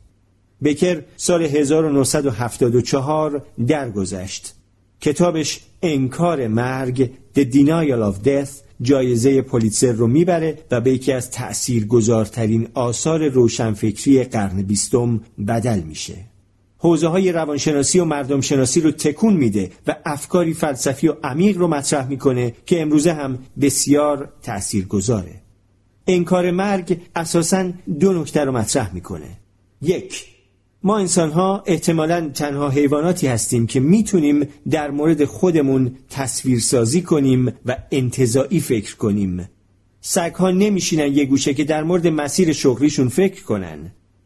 بکر 0.65 1.03
سال 1.17 1.43
1974 1.43 3.47
درگذشت. 3.67 4.55
کتابش 5.01 5.61
انکار 5.83 6.49
مرگ 6.49 7.11
The 7.37 7.45
Denial 7.45 8.13
of 8.13 8.25
Death 8.25 8.63
جایزه 8.83 9.43
پولیتسر 9.43 9.93
رو 9.93 10.07
می‌بره 10.07 10.59
و 10.71 10.81
به 10.81 10.93
یکی 10.93 11.13
از 11.13 11.31
تأثیرگذارترین 11.31 12.69
آثار 12.75 13.29
روشنفکری 13.29 14.25
قرن 14.25 14.63
بیستم 14.63 15.21
بدل 15.49 15.81
میشه. 15.81 16.15
حوزه 16.79 17.09
های 17.09 17.33
روانشناسی 17.33 17.99
و 17.99 18.05
مردم 18.05 18.41
شناسی 18.41 18.81
رو 18.81 18.91
تکون 18.91 19.35
میده 19.35 19.71
و 19.87 19.97
افکاری 20.07 20.55
فلسفی 20.55 21.09
و 21.09 21.15
عمیق 21.25 21.59
رو 21.59 21.69
مطرح 21.69 22.09
می‌کنه 22.09 22.55
که 22.67 22.83
امروزه 22.83 23.13
هم 23.13 23.39
بسیار 23.61 24.33
تأثیرگذاره. 24.43 25.41
انکار 26.07 26.51
مرگ 26.51 27.01
اساسا 27.17 27.71
دو 28.01 28.13
نکته 28.13 28.45
رو 28.45 28.53
مطرح 28.53 28.95
می‌کنه. 28.95 29.39
یک 29.83 30.32
ما 30.85 30.99
انسان 30.99 31.31
ها 31.31 31.63
احتمالا 31.67 32.31
تنها 32.35 32.69
حیواناتی 32.71 33.27
هستیم 33.27 33.67
که 33.67 33.81
می‌تونیم 33.81 34.49
در 34.71 34.91
مورد 34.91 35.25
خودمون 35.25 35.97
تصویرسازی 36.11 37.03
کنیم 37.03 37.53
و 37.67 37.77
انتظاعی 37.91 38.61
فکر 38.61 38.97
کنیم. 38.97 39.49
سگ 40.01 40.35
ها 40.35 40.51
نمیشینن 40.51 41.13
یه 41.13 41.25
گوشه 41.25 41.55
که 41.55 41.65
در 41.65 41.83
مورد 41.83 42.07
مسیر 42.07 42.53
شغلیشون 42.53 43.09
فکر 43.09 43.43
کنن. 43.43 43.79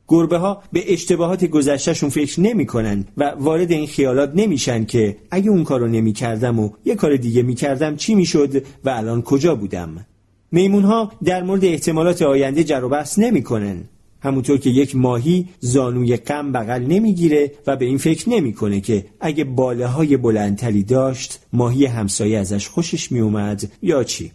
گربه 0.09 0.39
ها 0.39 0.63
به 0.73 0.93
اشتباهات 0.93 1.45
گذشتهشون 1.45 2.11
فکر 2.11 2.41
نمی‌کنن 2.41 3.05
و 3.17 3.33
وارد 3.39 3.73
این 3.73 3.87
خیالات 3.87 4.33
نمیشن 4.35 4.85
که 4.85 5.17
اگه 5.31 5.51
اون 5.51 5.65
کارو 5.65 5.87
نمی‌کردم 5.87 6.61
و 6.61 6.71
یه 6.85 6.95
کار 6.95 7.17
دیگه 7.17 7.43
می‌کردم 7.43 7.97
چی 7.97 8.15
می‌شد 8.15 8.63
و 8.85 8.91
الان 8.91 9.23
کجا 9.23 9.55
بودم؟ 9.55 10.07
میمون 10.53 10.83
ها 10.83 11.13
در 11.25 11.43
مورد 11.43 11.65
احتمالات 11.65 12.23
آینده 12.23 12.65
جر 12.65 12.85
و 12.85 12.89
بحث 12.89 13.19
نمی‌کنن. 13.19 13.85
همونطور 14.21 14.59
که 14.59 14.71
یک 14.71 14.97
ماهی 14.97 15.49
زانوی 15.61 16.17
غم 16.17 16.53
بغل 16.53 16.83
نمی‌گیره 16.83 17.53
و 17.67 17.77
به 17.77 17.85
این 17.85 17.99
فکر 17.99 18.29
نمی‌کنه 18.29 18.81
که 18.81 19.07
اگه 19.21 19.45
باله 19.45 19.87
های 19.87 20.17
بلندتری 20.17 20.83
داشت 20.83 21.41
ماهی 21.53 21.87
همسایه 21.87 22.39
ازش 22.39 22.69
خوشش 22.69 23.13
میومد 23.13 23.71
یا 23.83 24.05
چی؟ 24.05 24.33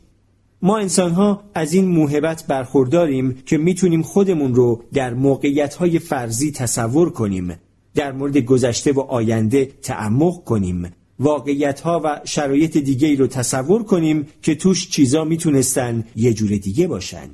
ما 0.61 0.77
انسان 0.77 1.11
ها 1.11 1.43
از 1.53 1.73
این 1.73 1.85
موهبت 1.85 2.47
برخورداریم 2.47 3.37
که 3.45 3.57
می‌تونیم 3.57 4.01
خودمون 4.01 4.55
رو 4.55 4.83
در 4.93 5.13
موقعیت 5.13 5.75
های 5.75 5.99
فرضی 5.99 6.51
تصور 6.51 7.09
کنیم 7.09 7.55
در 7.95 8.11
مورد 8.11 8.37
گذشته 8.37 8.91
و 8.91 8.99
آینده 8.99 9.65
تعمق 9.65 10.43
کنیم 10.43 10.91
واقعیت 11.19 11.79
ها 11.79 12.01
و 12.03 12.21
شرایط 12.25 12.77
دیگه 12.77 13.07
ای 13.07 13.15
رو 13.15 13.27
تصور 13.27 13.83
کنیم 13.83 14.27
که 14.41 14.55
توش 14.55 14.89
چیزا 14.89 15.23
می‌تونستن 15.23 16.03
یه 16.15 16.33
جور 16.33 16.49
دیگه 16.49 16.87
باشن. 16.87 17.29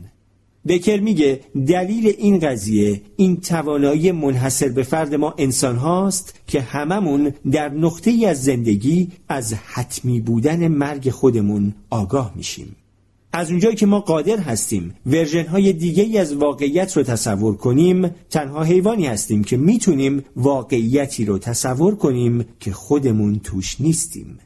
بکر 0.68 1.00
میگه 1.00 1.40
دلیل 1.68 2.14
این 2.18 2.40
قضیه 2.40 3.02
این 3.18 3.38
توانایی 3.38 4.12
منحصر 4.12 4.70
به 4.70 4.84
فرد 4.84 5.16
ما 5.16 5.34
انسان 5.38 5.76
هاست 5.76 6.40
که 6.48 6.62
هممون 6.62 7.34
در 7.52 7.70
نقطه 7.70 8.12
ای 8.12 8.26
از 8.26 8.44
زندگی 8.44 9.08
از 9.30 9.54
حتمی 9.54 10.20
بودن 10.20 10.68
مرگ 10.68 11.10
خودمون 11.10 11.74
آگاه 11.90 12.34
میشیم. 12.36 12.76
از 13.34 13.50
اونجایی 13.52 13.76
که 13.76 13.86
ما 13.86 14.00
قادر 14.00 14.38
هستیم 14.38 14.96
ورژن 15.06 15.46
های 15.46 15.74
دیگه 15.74 16.04
ای 16.04 16.18
از 16.18 16.34
واقعیت 16.34 16.98
رو 16.98 17.04
تصور 17.04 17.56
کنیم 17.56 18.10
تنها 18.30 18.64
حیوانی 18.64 19.06
هستیم 19.08 19.44
که 19.44 19.58
می‌تونیم 19.58 20.24
واقعیتی 20.36 21.26
رو 21.26 21.38
تصور 21.38 21.96
کنیم 21.96 22.46
که 22.60 22.72
خودمون 22.72 23.40
توش 23.40 23.82
نیستیم. 23.82 24.40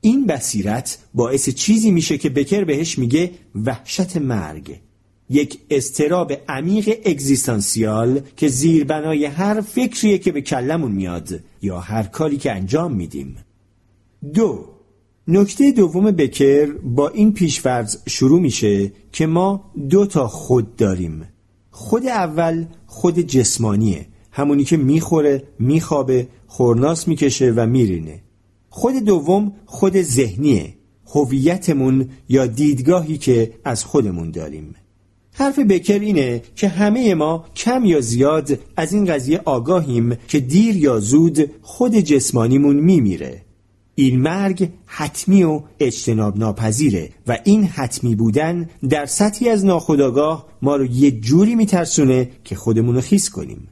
این 0.00 0.26
بصیرت 0.26 0.98
باعث 1.14 1.48
چیزی 1.48 1.90
میشه 1.90 2.18
که 2.18 2.28
بکر 2.28 2.64
بهش 2.64 2.98
میگه 2.98 3.30
وحشت 3.64 4.16
مرگ. 4.16 4.80
یک 5.30 5.58
استراب 5.70 6.32
عمیق 6.48 6.98
اگزیستانسیال 7.04 8.20
که 8.36 8.48
زیربنای 8.48 9.24
هر 9.24 9.60
فکریه 9.60 10.18
که 10.18 10.32
به 10.32 10.40
کلمون 10.40 10.92
میاد 10.92 11.40
یا 11.62 11.80
هر 11.80 12.02
کاری 12.02 12.36
که 12.36 12.52
انجام 12.52 12.92
میدیم. 12.92 13.36
دو 14.34 14.64
نکته 15.28 15.72
دوم 15.72 16.10
بکر 16.10 16.66
با 16.66 17.08
این 17.08 17.32
پیشفرض 17.32 17.96
شروع 18.06 18.40
میشه 18.40 18.92
که 19.12 19.26
ما 19.26 19.64
دو 19.90 20.06
تا 20.06 20.28
خود 20.28 20.76
داریم. 20.76 21.28
خود 21.70 22.06
اول 22.06 22.66
خود 22.86 23.18
جسمانیه 23.18 24.06
همونی 24.32 24.64
که 24.64 24.76
می‌خوره 24.76 25.42
میخوابه 25.58 26.28
خورناس 26.46 27.08
می‌کشه 27.08 27.52
و 27.56 27.66
میرینه. 27.66 28.22
خود 28.68 28.94
دوم 28.94 29.52
خود 29.66 30.02
ذهنیه 30.02 30.74
هویتمون 31.06 32.08
یا 32.28 32.46
دیدگاهی 32.46 33.18
که 33.18 33.52
از 33.64 33.84
خودمون 33.84 34.30
داریم. 34.30 34.74
حرف 35.38 35.58
بکر 35.58 35.98
اینه 35.98 36.42
که 36.56 36.68
همه 36.68 37.14
ما 37.14 37.44
کم 37.56 37.84
یا 37.84 38.00
زیاد 38.00 38.58
از 38.76 38.92
این 38.92 39.04
قضیه 39.04 39.40
آگاهیم 39.44 40.16
که 40.28 40.40
دیر 40.40 40.76
یا 40.76 41.00
زود 41.00 41.50
خود 41.62 41.96
جسمانیمون 41.96 42.76
میمیره. 42.76 43.42
این 43.94 44.20
مرگ 44.20 44.68
حتمی 44.86 45.42
و 45.42 45.60
اجتناب 45.80 46.38
ناپذیره 46.38 47.10
و 47.26 47.38
این 47.44 47.64
حتمی 47.64 48.14
بودن 48.14 48.68
در 48.88 49.06
سطحی 49.06 49.48
از 49.48 49.64
ناخودآگاه 49.64 50.46
ما 50.62 50.76
رو 50.76 50.86
یه 50.86 51.10
جوری 51.10 51.54
میترسونه 51.54 52.30
که 52.44 52.54
خودمون 52.54 52.94
رو 52.94 53.00
خیس 53.00 53.30
کنیم. 53.30 53.68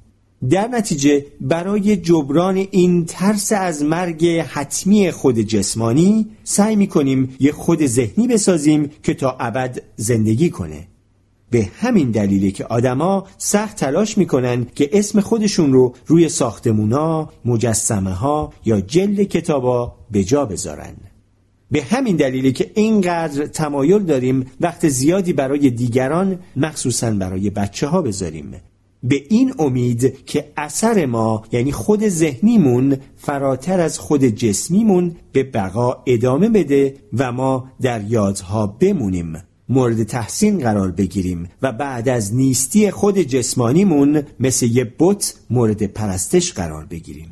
در 0.50 0.68
نتیجه 0.68 1.26
برای 1.40 1.96
جبران 1.96 2.66
این 2.70 3.04
ترس 3.04 3.52
از 3.52 3.82
مرگ 3.82 4.26
حتمی 4.26 5.10
خود 5.10 5.38
جسمانی 5.38 6.26
سعی 6.44 6.76
می‌کنیم 6.76 7.36
یه 7.40 7.52
خود 7.52 7.86
ذهنی 7.86 8.28
بسازیم 8.28 8.90
که 9.02 9.14
تا 9.14 9.36
ابد 9.40 9.82
زندگی 9.96 10.50
کنه. 10.50 10.88
به 11.50 11.68
همین 11.80 12.10
دلیله 12.10 12.50
که 12.50 12.64
آدما 12.64 13.26
سخت 13.38 13.76
تلاش 13.76 14.18
می‌کنن 14.18 14.66
که 14.74 14.90
اسم 14.92 15.20
خودشون 15.20 15.72
رو 15.72 15.94
روی 16.06 16.28
ساختمونا، 16.28 17.28
مجسمه 17.44 18.12
ها 18.12 18.52
یا 18.64 18.80
جلد 18.80 19.22
کتابا 19.22 19.94
به 20.10 20.24
جا 20.24 20.44
بذارن. 20.44 20.94
به 21.70 21.82
همین 21.82 22.16
دلیله 22.16 22.52
که 22.52 22.70
اینقدر 22.74 23.46
تمایل 23.46 24.02
داریم 24.02 24.46
وقت 24.60 24.88
زیادی 24.88 25.32
برای 25.32 25.70
دیگران 25.70 26.38
مخصوصا 26.56 27.10
برای 27.10 27.50
بچه 27.50 27.86
ها 27.86 28.02
بذاریم 28.02 28.54
به 29.02 29.22
این 29.28 29.54
امید 29.58 30.24
که 30.24 30.52
اثر 30.56 31.06
ما 31.06 31.42
یعنی 31.52 31.72
خود 31.72 32.08
ذهنیمون 32.08 32.96
فراتر 33.16 33.80
از 33.80 33.98
خود 33.98 34.24
جسمیمون 34.24 35.16
به 35.32 35.42
بقا 35.42 35.96
ادامه 36.06 36.48
بده 36.48 36.94
و 37.18 37.32
ما 37.32 37.68
در 37.80 38.02
یادها 38.04 38.66
بمونیم 38.66 39.42
مورد 39.68 40.02
تحسین 40.02 40.58
قرار 40.58 40.90
بگیریم 40.90 41.48
و 41.62 41.72
بعد 41.72 42.08
از 42.08 42.34
نیستی 42.34 42.90
خود 42.90 43.18
جسمانیمون 43.18 44.22
مثل 44.40 44.66
یه 44.66 44.92
بت 44.98 45.34
مورد 45.50 45.86
پرستش 45.86 46.52
قرار 46.52 46.84
بگیریم. 46.84 47.30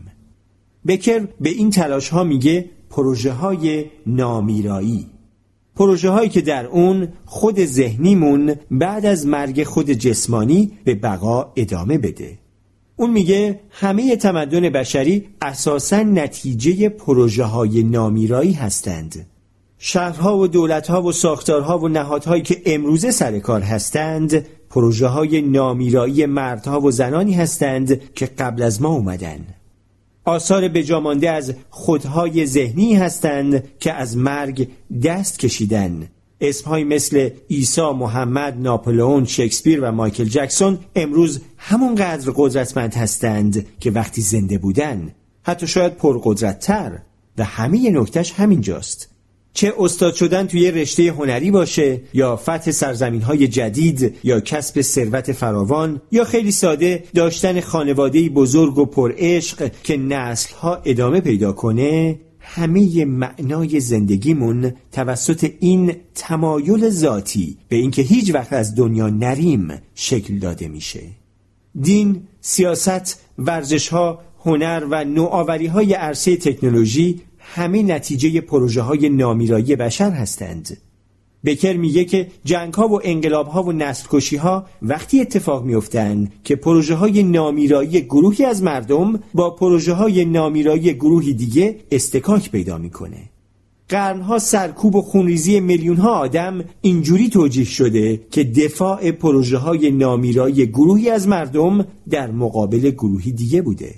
بکر 0.86 1.28
به 1.40 1.50
این 1.50 1.70
تلاش 1.70 2.08
ها 2.08 2.24
میگه 2.24 2.70
پروژه 2.90 3.32
های 3.32 3.84
نامیرایی. 4.06 5.06
پروژه 5.76 6.10
هایی 6.10 6.28
که 6.28 6.40
در 6.40 6.66
اون 6.66 7.08
خود 7.24 7.64
ذهنیمون 7.64 8.54
بعد 8.70 9.06
از 9.06 9.26
مرگ 9.26 9.64
خود 9.64 9.90
جسمانی 9.90 10.72
به 10.84 10.94
بقا 10.94 11.52
ادامه 11.56 11.98
بده. 11.98 12.38
اون 12.96 13.10
میگه 13.10 13.60
همه 13.70 14.16
تمدن 14.16 14.68
بشری 14.68 15.28
اساسا 15.42 16.02
نتیجه 16.02 16.88
پروژه 16.88 17.44
های 17.44 17.82
نامیرایی 17.82 18.52
هستند. 18.52 19.26
شهرها 19.86 20.38
و 20.38 20.46
دولتها 20.46 21.02
و 21.02 21.12
ساختارها 21.12 21.78
و 21.78 21.88
نهادهایی 21.88 22.42
که 22.42 22.62
امروزه 22.66 23.10
سر 23.10 23.38
کار 23.38 23.60
هستند 23.60 24.46
پروژه 24.70 25.06
های 25.06 25.42
نامیرایی 25.42 26.26
مردها 26.26 26.80
و 26.80 26.90
زنانی 26.90 27.32
هستند 27.32 28.12
که 28.14 28.26
قبل 28.26 28.62
از 28.62 28.82
ما 28.82 28.88
اومدن. 28.88 29.40
آثار 30.24 30.68
بجامانده 30.68 31.30
از 31.30 31.54
خودهای 31.70 32.46
ذهنی 32.46 32.94
هستند 32.94 33.78
که 33.80 33.92
از 33.92 34.16
مرگ 34.16 34.68
دست 35.04 35.38
کشیدن. 35.38 36.08
اسمهایی 36.40 36.84
مثل 36.84 37.30
عیسی 37.50 37.90
محمد 37.92 38.58
ناپلئون 38.58 39.24
شکسپیر 39.24 39.80
و 39.80 39.92
مایکل 39.92 40.24
جکسون 40.24 40.78
امروز 40.96 41.40
همونقدر 41.56 42.32
قدرتمند 42.36 42.94
هستند 42.94 43.66
که 43.80 43.90
وقتی 43.90 44.22
زنده 44.22 44.58
بودن 44.58 45.14
حتی 45.42 45.66
شاید 45.66 45.96
پرقدرتتر 45.96 46.98
و 47.38 47.44
همه 47.44 47.90
نکتش 47.90 48.32
همینجاست. 48.32 49.13
چه 49.54 49.74
استاد 49.78 50.14
شدن 50.14 50.46
توی 50.46 50.70
رشته 50.70 51.02
هنری 51.02 51.50
باشه 51.50 52.00
یا 52.14 52.36
فتح 52.36 52.70
سرزمین 52.70 53.22
های 53.22 53.48
جدید 53.48 54.16
یا 54.24 54.40
کسب 54.40 54.80
ثروت 54.80 55.32
فراوان 55.32 56.00
یا 56.12 56.24
خیلی 56.24 56.52
ساده 56.52 57.04
داشتن 57.14 57.60
خانواده 57.60 58.28
بزرگ 58.28 58.78
و 58.78 58.84
پرعشق 58.86 59.70
که 59.82 59.96
نسل 59.96 60.54
ها 60.54 60.82
ادامه 60.84 61.20
پیدا 61.20 61.52
کنه. 61.52 62.20
همه 62.40 63.04
معنای 63.04 63.80
زندگیمون 63.80 64.72
توسط 64.92 65.50
این 65.60 65.96
تمایل 66.14 66.90
ذاتی 66.90 67.58
به 67.68 67.76
اینکه 67.76 68.02
هیچ 68.02 68.34
وقت 68.34 68.52
از 68.52 68.74
دنیا 68.74 69.08
نریم 69.08 69.82
شکل 69.94 70.38
داده 70.38 70.68
میشه. 70.68 71.00
دین، 71.80 72.22
سیاست، 72.40 73.20
ورزش 73.38 73.88
ها، 73.88 74.20
هنر 74.44 74.86
و 74.90 75.04
نوآوری 75.04 75.66
های 75.66 75.94
عرصه 75.94 76.36
تکنولوژی 76.36 77.20
همه 77.44 77.82
نتیجه 77.82 78.40
پروژه 78.40 78.80
های 78.80 79.08
نامیرایی 79.08 79.76
بشر 79.76 80.10
هستند. 80.10 80.76
بکر 81.44 81.76
میگه 81.76 82.04
که 82.04 82.28
جنگ 82.44 82.74
ها 82.74 82.88
و 82.88 83.00
انقلاب 83.04 83.46
ها 83.46 83.62
و 83.62 83.72
نسل 83.72 84.06
کشی 84.10 84.36
ها 84.36 84.66
وقتی 84.82 85.20
اتفاق 85.20 85.64
میافتند 85.64 86.32
که 86.44 86.56
پروژه 86.56 86.94
های 86.94 87.22
نامیرایی 87.22 88.00
گروهی 88.00 88.44
از 88.44 88.62
مردم 88.62 89.20
با 89.34 89.50
پروژه 89.50 89.92
های 89.92 90.24
نامیرایی 90.24 90.94
گروهی 90.94 91.34
دیگه 91.34 91.76
استکاک 91.90 92.50
پیدا 92.50 92.78
می‌کنه. 92.78 93.30
قرنها 93.88 94.38
سرکوب 94.38 94.96
و 94.96 95.02
خونریزی 95.02 95.60
میلیون 95.60 95.96
ها 95.96 96.10
آدم 96.10 96.64
اینجوری 96.80 97.28
توجیه 97.28 97.64
شده 97.64 98.20
که 98.30 98.44
دفاع 98.44 99.10
پروژه 99.10 99.56
های 99.56 99.90
نامیرایی 99.90 100.66
گروهی 100.66 101.10
از 101.10 101.28
مردم 101.28 101.86
در 102.10 102.30
مقابل 102.30 102.90
گروهی 102.90 103.32
دیگه 103.32 103.62
بوده. 103.62 103.94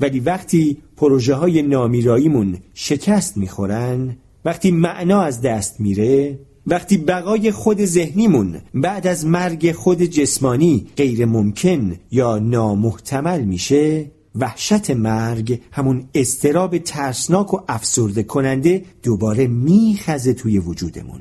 ولی 0.00 0.20
وقتی 0.20 0.76
پروژه 0.96 1.34
های 1.34 1.62
نامیراییمون 1.62 2.58
شکست 2.74 3.36
می‌خورن 3.36 4.16
وقتی 4.44 4.70
معنا 4.70 5.22
از 5.22 5.40
دست 5.40 5.80
میره 5.80 6.38
وقتی 6.66 6.96
بقای 6.96 7.50
خود 7.50 7.84
ذهنیمون 7.84 8.60
بعد 8.74 9.06
از 9.06 9.26
مرگ 9.26 9.72
خود 9.72 10.02
جسمانی 10.02 10.86
غیر 10.96 11.24
ممکن 11.24 11.96
یا 12.10 12.38
نامحتمل 12.38 13.40
میشه 13.40 14.10
وحشت 14.34 14.90
مرگ 14.90 15.60
همون 15.72 16.08
استراب 16.14 16.78
ترسناک 16.78 17.54
و 17.54 17.60
افسرده 17.68 18.22
کننده 18.22 18.84
دوباره 19.02 19.46
میخزه 19.46 20.32
توی 20.32 20.58
وجودمون. 20.58 21.20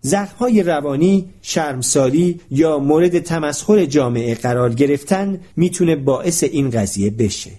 زخمهای 0.00 0.62
روانی، 0.62 1.28
شرمساری 1.42 2.40
یا 2.50 2.78
مورد 2.78 3.18
تمسخر 3.18 3.84
جامعه 3.84 4.34
قرار 4.34 4.74
گرفتن 4.74 5.40
می‌تونه 5.56 5.96
باعث 5.96 6.44
این 6.44 6.70
قضیه 6.70 7.10
بشه. 7.10 7.50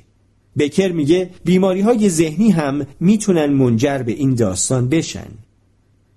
بکر 0.58 0.92
میگه 0.92 1.30
بیماری 1.46 1.82
های 1.82 2.10
ذهنی 2.10 2.52
هم 2.52 2.86
می‌تونن 3.00 3.46
منجر 3.46 3.98
به 3.98 4.12
این 4.12 4.36
داستان 4.36 4.90
بشن. 4.90 5.28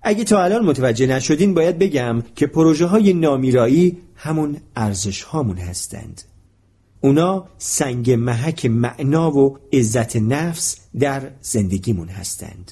اگه 0.01 0.23
تا 0.23 0.43
الان 0.43 0.65
متوجه 0.65 1.07
نشدین 1.07 1.53
باید 1.53 1.79
بگم 1.79 2.23
که 2.35 2.47
پروژه 2.47 2.85
های 2.85 3.13
نامیرایی 3.13 3.97
همون 4.15 4.57
ارزش 4.75 5.21
هامون 5.21 5.57
هستند. 5.57 6.21
اونا 7.01 7.45
سنگ 7.57 8.11
محک 8.11 8.65
معنا 8.65 9.31
و 9.31 9.57
عزت 9.73 10.15
نفس 10.15 10.77
در 10.99 11.31
زندگیمون 11.41 12.07
هستند. 12.07 12.71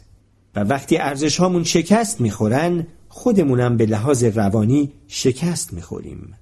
و 0.56 0.60
وقتی 0.60 0.98
ارزش 0.98 1.38
هامون 1.38 1.64
شکست 1.64 2.22
می‌خورن 2.22 2.88
خودمونم 3.10 3.78
به 3.78 3.86
لحاظ 3.86 4.24
روانی 4.24 4.92
شکست 5.08 5.74
می‌خوریم. 5.74 6.34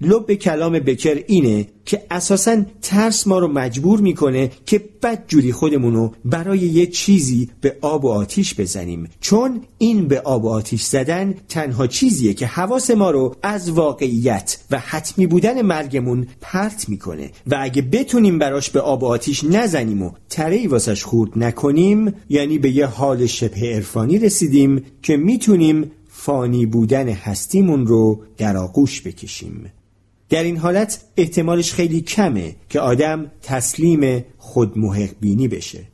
لب 0.00 0.34
کلام 0.34 0.78
بکر 0.78 1.24
اینه 1.26 1.66
که 1.84 2.02
اساسا 2.10 2.62
ترس 2.82 3.26
ما 3.26 3.38
رو 3.38 3.48
مجبور 3.48 4.00
می‌کنه 4.00 4.50
که 4.66 4.84
بدجوری 5.02 5.52
خودمونو 5.52 6.10
برای 6.24 6.58
یه 6.58 6.86
چیزی 6.86 7.50
به 7.60 7.76
آب 7.80 8.04
و 8.04 8.08
آتیش 8.08 8.60
بزنیم. 8.60 9.08
چون 9.20 9.60
این 9.78 10.08
به 10.08 10.20
آب 10.20 10.44
و 10.44 10.48
آتیش 10.48 10.82
زدن 10.82 11.34
تنها 11.48 11.86
چیزیه 11.86 12.34
که 12.34 12.46
حواس 12.46 12.90
ما 12.90 13.10
رو 13.10 13.34
از 13.42 13.70
واقعیت 13.70 14.58
و 14.70 14.78
حتمی 14.78 15.26
بودن 15.26 15.62
مرگمون 15.62 16.26
پرت 16.40 16.88
می‌کنه. 16.88 17.30
و 17.46 17.58
اگه 17.60 17.82
بتونیم 17.82 18.38
براش 18.38 18.70
به 18.70 18.80
آب 18.80 19.02
و 19.02 19.06
آتیش 19.06 19.44
نزنیم 19.44 20.02
و 20.02 20.10
ترهی 20.28 20.66
واسش 20.66 21.04
خورد 21.04 21.30
نکنیم 21.36 22.14
یعنی 22.28 22.58
به 22.58 22.70
یه 22.70 22.86
حال 22.86 23.26
شبه 23.26 23.74
عرفانی 23.74 24.18
رسیدیم 24.18 24.82
که 25.02 25.16
می‌تونیم 25.16 25.90
فانی 26.08 26.66
بودن 26.66 27.08
هستیمون 27.08 27.86
رو 27.86 28.22
در 28.38 28.56
آغوش 28.56 29.02
بکشیم. 29.02 29.70
در 30.30 30.42
این 30.42 30.56
حالت 30.56 31.04
احتمالش 31.16 31.72
خیلی 31.72 32.00
کمه 32.00 32.56
که 32.68 32.80
آدم 32.80 33.30
تسلیم 33.42 34.24
خود 34.38 34.74
بینی 35.20 35.48
بشه. 35.48 35.84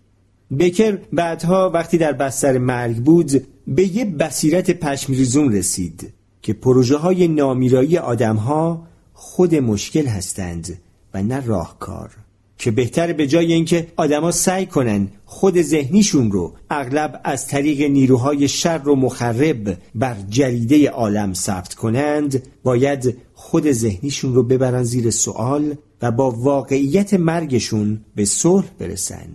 بکر 0.59 0.99
بعدها 1.13 1.71
وقتی 1.71 1.99
در 1.99 2.13
بستر 2.13 2.59
مرگ 2.59 2.97
بود 2.97 3.47
به 3.67 3.97
یه 3.97 4.05
بصیرت 4.05 4.71
پشمریزون 4.71 5.53
رسید 5.53 6.13
که 6.43 6.53
پروژه 6.53 6.97
های 6.97 7.29
نامیرایی 7.29 7.99
آدم 7.99 8.37
ها 8.37 8.87
خود 9.13 9.55
مشکل 9.55 10.07
هستند 10.07 10.79
و 11.15 11.23
نه 11.23 11.47
راهکار. 11.47 12.11
که 12.59 12.71
بهتر 12.71 13.13
به 13.13 13.27
جای 13.27 13.53
اینکه 13.53 13.87
آدما 13.97 14.31
سعی 14.31 14.67
کنن 14.67 15.09
خود 15.25 15.63
ذهنیشون 15.63 16.33
رو 16.33 16.55
اغلب 16.71 17.21
از 17.25 17.47
طریق 17.47 17.83
نیروهای 17.83 18.49
شر 18.49 18.89
و 18.89 18.97
مخرب 18.97 19.79
بر 19.95 20.17
جریده 20.31 20.91
عالم 20.91 21.35
ثبت 21.35 21.75
کنند 21.75 22.43
باید 22.63 23.17
خود 23.35 23.73
ذهنیشون 23.73 24.35
رو 24.35 24.43
ببرن 24.43 24.83
زیر 24.83 25.11
سوال 25.11 25.75
و 26.03 26.11
با 26.11 26.31
واقعیت 26.31 27.15
مرگشون 27.15 28.01
به 28.17 28.25
صلح 28.25 28.65
برسن. 28.79 29.29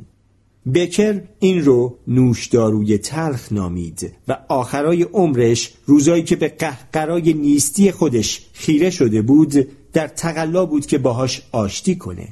بکر 0.73 1.21
این 1.39 1.65
رو 1.65 1.97
نوشداروی 2.07 2.97
تلخ 2.97 3.51
نامید 3.51 4.13
و 4.27 4.37
آخرای 4.47 5.03
عمرش 5.03 5.73
روزایی 5.85 6.23
که 6.23 6.35
به 6.35 6.47
قهقرای 6.47 7.33
نیستی 7.33 7.91
خودش 7.91 8.41
خیره 8.53 8.89
شده 8.89 9.21
بود 9.21 9.67
در 9.93 10.07
تقلا 10.07 10.65
بود 10.65 10.85
که 10.85 10.97
باهاش 10.97 11.41
آشتی 11.51 11.95
کنه. 11.95 12.27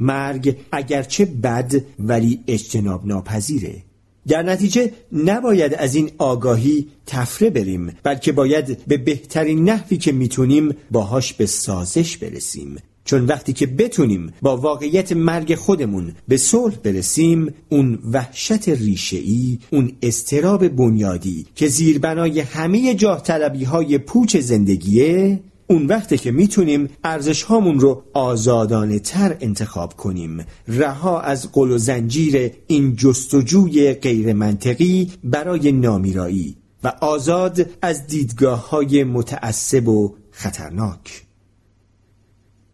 مرگ 0.00 0.56
اگرچه 0.72 1.24
بد 1.24 1.74
ولی 1.98 2.40
اجتناب 2.46 3.06
ناپذیره 3.06 3.82
در 4.28 4.42
نتیجه 4.42 4.92
نباید 5.12 5.74
از 5.74 5.94
این 5.94 6.10
آگاهی 6.18 6.88
تفره 7.06 7.50
بریم 7.50 7.92
بلکه 8.02 8.32
باید 8.32 8.84
به 8.86 8.96
بهترین 8.96 9.68
نحوی 9.68 9.96
که 9.96 10.12
می‌تونیم 10.12 10.74
باهاش 10.90 11.32
به 11.32 11.46
سازش 11.46 12.16
برسیم. 12.16 12.76
چون 13.04 13.24
وقتی 13.24 13.52
که 13.52 13.66
بتونیم 13.66 14.32
با 14.42 14.56
واقعیت 14.56 15.12
مرگ 15.12 15.54
خودمون 15.54 16.12
به 16.28 16.36
صلح 16.36 16.76
برسیم 16.76 17.54
اون 17.68 17.98
وحشت 18.12 18.68
ریشه‌ای 18.68 19.58
اون 19.72 19.92
استراب 20.02 20.68
بنیادی 20.68 21.46
که 21.54 21.66
زیربنای 21.66 22.40
همه 22.40 22.94
جاه 22.94 23.22
های 23.66 23.98
پوچ 23.98 24.36
زندگیه 24.36 25.40
اون 25.66 25.86
وقتی 25.86 26.18
که 26.18 26.32
می‌تونیم 26.32 26.88
ارزش 27.04 27.42
هامون 27.42 27.80
رو 27.80 28.02
آزادانه 28.12 28.98
تر 28.98 29.36
انتخاب 29.40 29.96
کنیم. 29.96 30.44
رها 30.68 31.20
از 31.20 31.52
قل 31.52 31.70
و 31.70 31.78
زنجیر 31.78 32.50
این 32.66 32.96
جستجوی 32.96 33.92
غیر 33.94 34.32
منطقی 34.32 35.12
برای 35.24 35.72
نامیرایی 35.72 36.56
و 36.84 36.92
آزاد 37.00 37.70
از 37.82 38.06
دیدگاه 38.06 38.70
های 38.70 39.04
متعصب 39.04 39.88
و 39.88 40.14
خطرناک. 40.30 41.22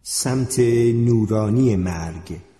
سمت 0.03 0.59
نورانی 0.95 1.75
مرگ. 1.75 2.52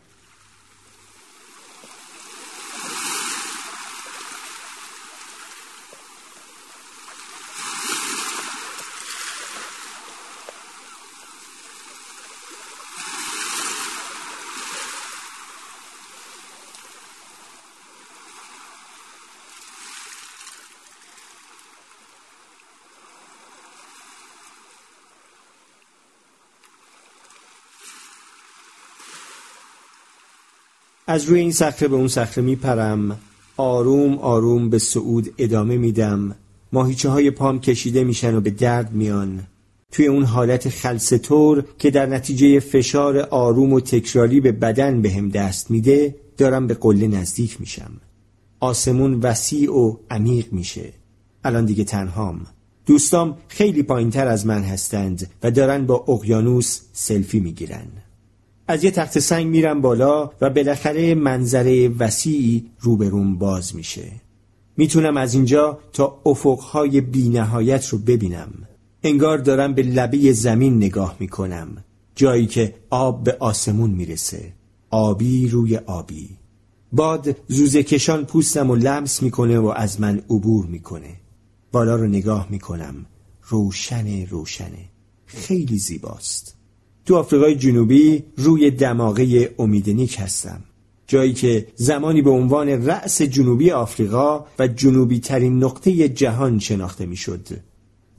از 31.08 31.26
روی 31.26 31.40
این 31.40 31.52
صخره 31.52 31.88
به 31.88 31.96
اون 31.96 32.08
صخره 32.08 32.44
میپرم. 32.44 33.20
آروم 33.58 34.18
آروم 34.18 34.70
به 34.70 34.80
صعود 34.80 35.34
ادامه 35.38 35.78
میدم. 35.78 36.36
ماهیچه 36.74 37.10
های 37.10 37.32
پام 37.32 37.60
کشیده 37.60 38.04
میشن 38.04 38.36
و 38.36 38.42
به 38.42 38.50
درد 38.50 38.94
میان. 38.94 39.44
توی 39.92 40.08
اون 40.08 40.24
حالت 40.24 40.70
خلصتور 40.70 41.64
که 41.80 41.92
در 41.92 42.06
نتیجه 42.06 42.60
فشار 42.60 43.20
آروم 43.20 43.74
و 43.74 43.80
تکراری 43.80 44.40
به 44.42 44.52
بدن 44.52 45.02
به 45.02 45.12
هم 45.12 45.30
دست 45.30 45.72
میده 45.72 46.16
دارم 46.38 46.68
به 46.68 46.74
قله 46.74 47.08
نزدیک 47.08 47.60
میشم. 47.60 47.92
آسمون 48.60 49.14
وسیع 49.14 49.74
و 49.74 49.98
عمیق 50.12 50.54
میشه. 50.54 50.94
الان 51.44 51.66
دیگه 51.66 51.84
تنهام. 51.84 52.46
دوستام 52.86 53.38
خیلی 53.48 53.84
پایینتر 53.84 54.28
از 54.28 54.46
من 54.46 54.62
هستند 54.62 55.30
و 55.44 55.52
دارن 55.52 55.86
با 55.86 56.06
اقیانوس 56.08 56.80
سلفی 56.94 57.40
می‌گیرن. 57.40 57.88
از 58.68 58.84
یه 58.84 58.92
تخت 58.92 59.20
سنگ 59.20 59.48
میرم 59.48 59.82
بالا 59.82 60.32
و 60.42 60.50
بالاخره 60.50 61.16
منظره 61.16 61.90
وسیعی 61.90 62.66
روبروم 62.80 63.38
باز 63.38 63.76
میشه. 63.76 64.12
می‌تونم 64.78 65.18
از 65.18 65.34
اینجا 65.34 65.80
تا 65.94 66.22
افقهای 66.26 67.02
بینهایت 67.02 67.88
رو 67.88 67.98
ببینم. 67.98 68.52
انگار 69.04 69.38
دارم 69.38 69.74
به 69.74 69.82
لبه 69.82 70.34
زمین 70.34 70.78
نگاه 70.78 71.18
می‌کنم. 71.20 71.84
جایی 72.16 72.46
که 72.46 72.76
آب 72.90 73.24
به 73.24 73.38
آسمون 73.40 73.92
می‌رسه. 73.92 74.54
آبی 74.90 75.48
روی 75.48 75.78
آبی. 75.78 76.30
باد 76.92 77.38
زوزه 77.48 77.84
کشان 77.84 78.26
پوستم 78.26 78.70
و 78.70 78.76
لمس 78.76 79.24
می‌کنه 79.24 79.60
و 79.60 79.74
از 79.76 80.02
من 80.02 80.22
عبور 80.30 80.66
می‌کنه. 80.66 81.16
بالا 81.72 81.96
رو 81.96 82.08
نگاه 82.08 82.48
می‌کنم. 82.50 83.06
روشن 83.48 84.26
روشنه. 84.26 84.90
خیلی 85.26 85.78
زیباست. 85.78 86.56
تو 87.06 87.16
آفریقای 87.16 87.56
جنوبی 87.56 88.24
روی 88.38 88.72
دماغه 88.72 89.56
امیدنیک 89.60 90.18
هستم. 90.20 90.64
جایی 91.08 91.34
که 91.34 91.68
زمانی 91.76 92.22
به 92.22 92.30
عنوان 92.30 92.70
رأس 92.70 93.22
جنوبی 93.22 93.72
آفریقا 93.72 94.46
و 94.60 94.68
جنوبی 94.68 95.20
ترین 95.20 95.64
نقطه 95.64 96.10
جهان 96.10 96.60
شناخته 96.60 97.06
می‌شد. 97.06 97.48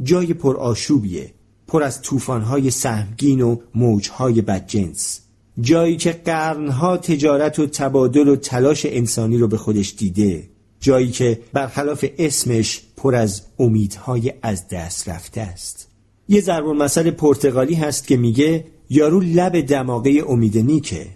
جای 0.02 0.34
پر 0.34 0.56
آشوبیه 0.56 1.32
پر 1.66 1.82
از 1.82 2.02
طوفان‌های 2.02 2.70
سهمگین 2.70 3.40
و 3.40 3.56
موجهای 3.74 4.42
بدجنس. 4.42 5.20
جایی 5.60 5.96
که 5.96 6.12
قرنها 6.12 6.96
تجارت 6.96 7.58
و 7.58 7.66
تبادل 7.66 8.28
و 8.28 8.36
تلاش 8.36 8.86
انسانی 8.86 9.38
رو 9.38 9.48
به 9.48 9.56
خودش 9.56 9.94
دیده. 9.98 10.48
جایی 10.80 11.10
که 11.10 11.40
برخلاف 11.52 12.04
اسمش 12.18 12.82
پر 12.96 13.14
از 13.14 13.42
امیدهای 13.58 14.32
از 14.42 14.68
دست 14.68 15.08
رفته 15.08 15.40
است. 15.40 15.88
یه 16.28 16.40
ضرب 16.40 16.66
مسئله 16.66 17.10
پرتغالی 17.10 17.74
هست 17.74 18.06
که 18.06 18.16
میگه 18.16 18.64
یارو 18.90 19.20
لب 19.20 19.60
دماغه 19.60 20.24
امید 20.28 20.58
نیکه 20.58 21.06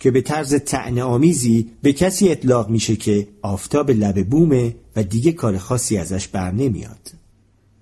که 0.00 0.10
به 0.10 0.20
طرز 0.20 0.54
تعنه 0.54 1.02
آمیزی 1.02 1.70
به 1.82 1.92
کسی 1.92 2.28
اطلاق 2.28 2.70
میشه 2.70 2.96
که 2.96 3.28
آفتاب 3.42 3.90
لب 3.90 4.26
بومه 4.28 4.74
و 4.96 5.02
دیگه 5.02 5.32
کار 5.32 5.58
خاصی 5.58 5.98
ازش 5.98 6.28
بر 6.28 6.50
نمیاد. 6.50 7.12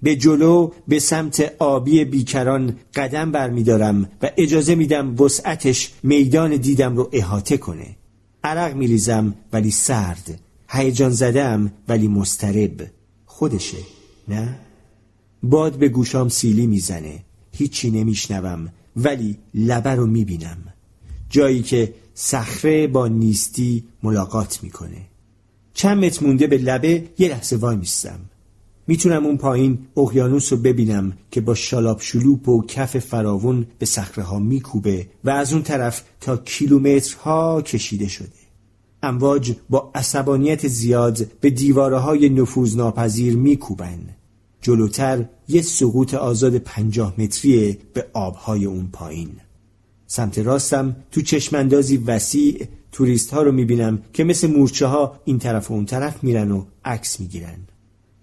به 0.03 0.17
جلو 0.17 0.71
به 0.89 0.99
سمت 0.99 1.53
آبی 1.59 2.05
بیکران 2.05 2.77
قدم 2.95 3.33
برمیدارم 3.33 4.11
و 4.23 4.31
اجازه 4.37 4.75
میدم 4.75 5.21
وسعتش 5.21 5.91
میدان 6.03 6.57
دیدم 6.57 6.97
رو 6.97 7.11
احاطه 7.13 7.57
کنه. 7.57 7.97
عرق 8.45 8.75
میریزم 8.77 9.35
ولی 9.53 9.71
سرد 9.71 10.41
هیجان 10.69 11.11
زدم 11.11 11.73
ولی 11.89 12.09
مسترب 12.09 12.87
خودشه 13.27 13.79
نه؟ 14.29 14.59
باد 15.43 15.79
به 15.79 15.89
گوشام 15.89 16.29
سیلی 16.29 16.67
می‌زنه. 16.67 17.25
هیچی 17.53 17.91
نمیشنوم. 17.91 18.69
ولی 18.97 19.39
لبه 19.55 19.91
رو 19.91 20.07
می‌بینم. 20.07 20.59
جایی 21.29 21.63
که 21.63 21.95
صخره 22.15 22.87
با 22.87 23.09
نیستی 23.09 23.85
ملاقات 24.03 24.63
می‌کنه. 24.63 25.07
چند 25.75 26.05
متر 26.05 26.27
مونده 26.27 26.47
به 26.47 26.59
لبه 26.59 27.05
یه 27.19 27.29
لحظه 27.29 27.57
وای 27.57 27.77
میستم 27.77 28.21
می‌تونم 28.87 29.27
اون 29.27 29.37
پایین 29.37 29.79
اقیانوس 29.97 30.53
رو 30.53 30.59
ببینم 30.59 31.13
که 31.31 31.41
با 31.41 31.55
شالاب 31.55 32.01
شلوپ 32.01 32.49
و 32.49 32.67
کف 32.67 32.99
فراون 32.99 33.67
به 33.79 33.87
صخره 33.87 34.25
ها 34.25 34.39
میکوبه 34.39 35.07
و 35.25 35.31
از 35.31 35.53
اون 35.53 35.63
طرف 35.63 36.03
تا 36.21 36.37
کیلومترها 36.37 37.63
کشیده 37.63 38.09
شده. 38.09 38.29
امواج 39.03 39.53
با 39.71 39.91
عصبانیت 39.95 40.69
زیاد 40.69 41.27
به 41.41 41.51
دیواره 41.51 41.99
های 41.99 42.29
نفوذ 42.29 42.77
ناپذیر 42.77 43.37
میکوبن. 43.37 44.01
جلوتر 44.65 45.25
یه 45.49 45.63
سقوط 45.63 46.15
آزاد 46.15 46.59
پنجاه 46.59 47.15
متریه 47.19 47.79
به 47.95 48.07
آبهای 48.13 48.65
اون 48.65 48.89
پایین. 48.93 49.31
سمت 50.07 50.39
راستم 50.39 50.97
تو 51.11 51.23
چشمندازی 51.23 51.97
وسیع 51.97 52.67
توریست 52.93 53.31
ها 53.31 53.43
رو 53.43 53.53
می‌بینم 53.53 54.03
که 54.13 54.25
مثل 54.25 54.51
مورچه 54.51 54.87
ها 54.87 55.21
این 55.25 55.39
طرف 55.39 55.71
و 55.71 55.75
اون 55.75 55.85
طرف 55.85 56.25
میرن 56.25 56.51
و 56.51 56.65
عکس 56.85 57.21
می‌گیرن. 57.21 57.59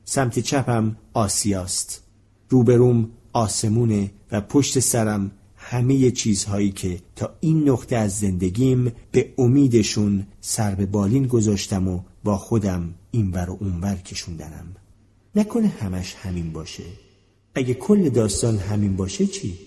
سمت 0.06 0.39
چپم 0.39 0.95
آسیاست. 1.13 2.04
روبروم 2.49 3.10
آسمونه 3.34 4.12
و 4.32 4.41
پشت 4.41 4.80
سرم 4.80 5.32
همه 5.56 6.12
چیزهایی 6.12 6.71
که 6.71 6.99
تا 7.15 7.30
این 7.39 7.69
نقطه 7.69 7.95
از 7.95 8.19
زندگیم 8.19 8.91
به 9.12 9.34
امیدشون 9.38 10.27
سر 10.41 10.75
به 10.75 10.86
بالین 10.86 11.27
گذاشتم 11.27 11.88
و 11.88 11.99
با 12.23 12.38
خودم 12.38 12.93
اینور 13.12 13.49
و 13.49 13.58
اونور 13.60 13.95
کشوندنم. 13.95 14.75
نکنه 15.36 15.67
همش 15.67 16.15
همین 16.15 16.52
باشه. 16.52 16.84
اگه 17.56 17.74
کل 17.74 18.10
داستان 18.10 18.58
همین 18.58 18.96
باشه 18.96 19.26
چی؟ 19.26 19.58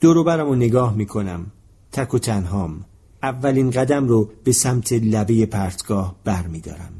دورو 0.00 0.24
برم 0.24 0.48
و 0.48 0.54
نگاه 0.54 0.96
می‌کنم. 0.96 1.46
تک 1.92 2.14
و 2.14 2.18
تنهام. 2.18 2.84
اولین 3.22 3.70
قدم 3.70 4.08
رو 4.08 4.30
به 4.44 4.52
سمت 4.52 4.92
لبه 4.92 5.46
پرتگاه 5.46 6.16
بر 6.24 6.46
میدارم. 6.46 6.92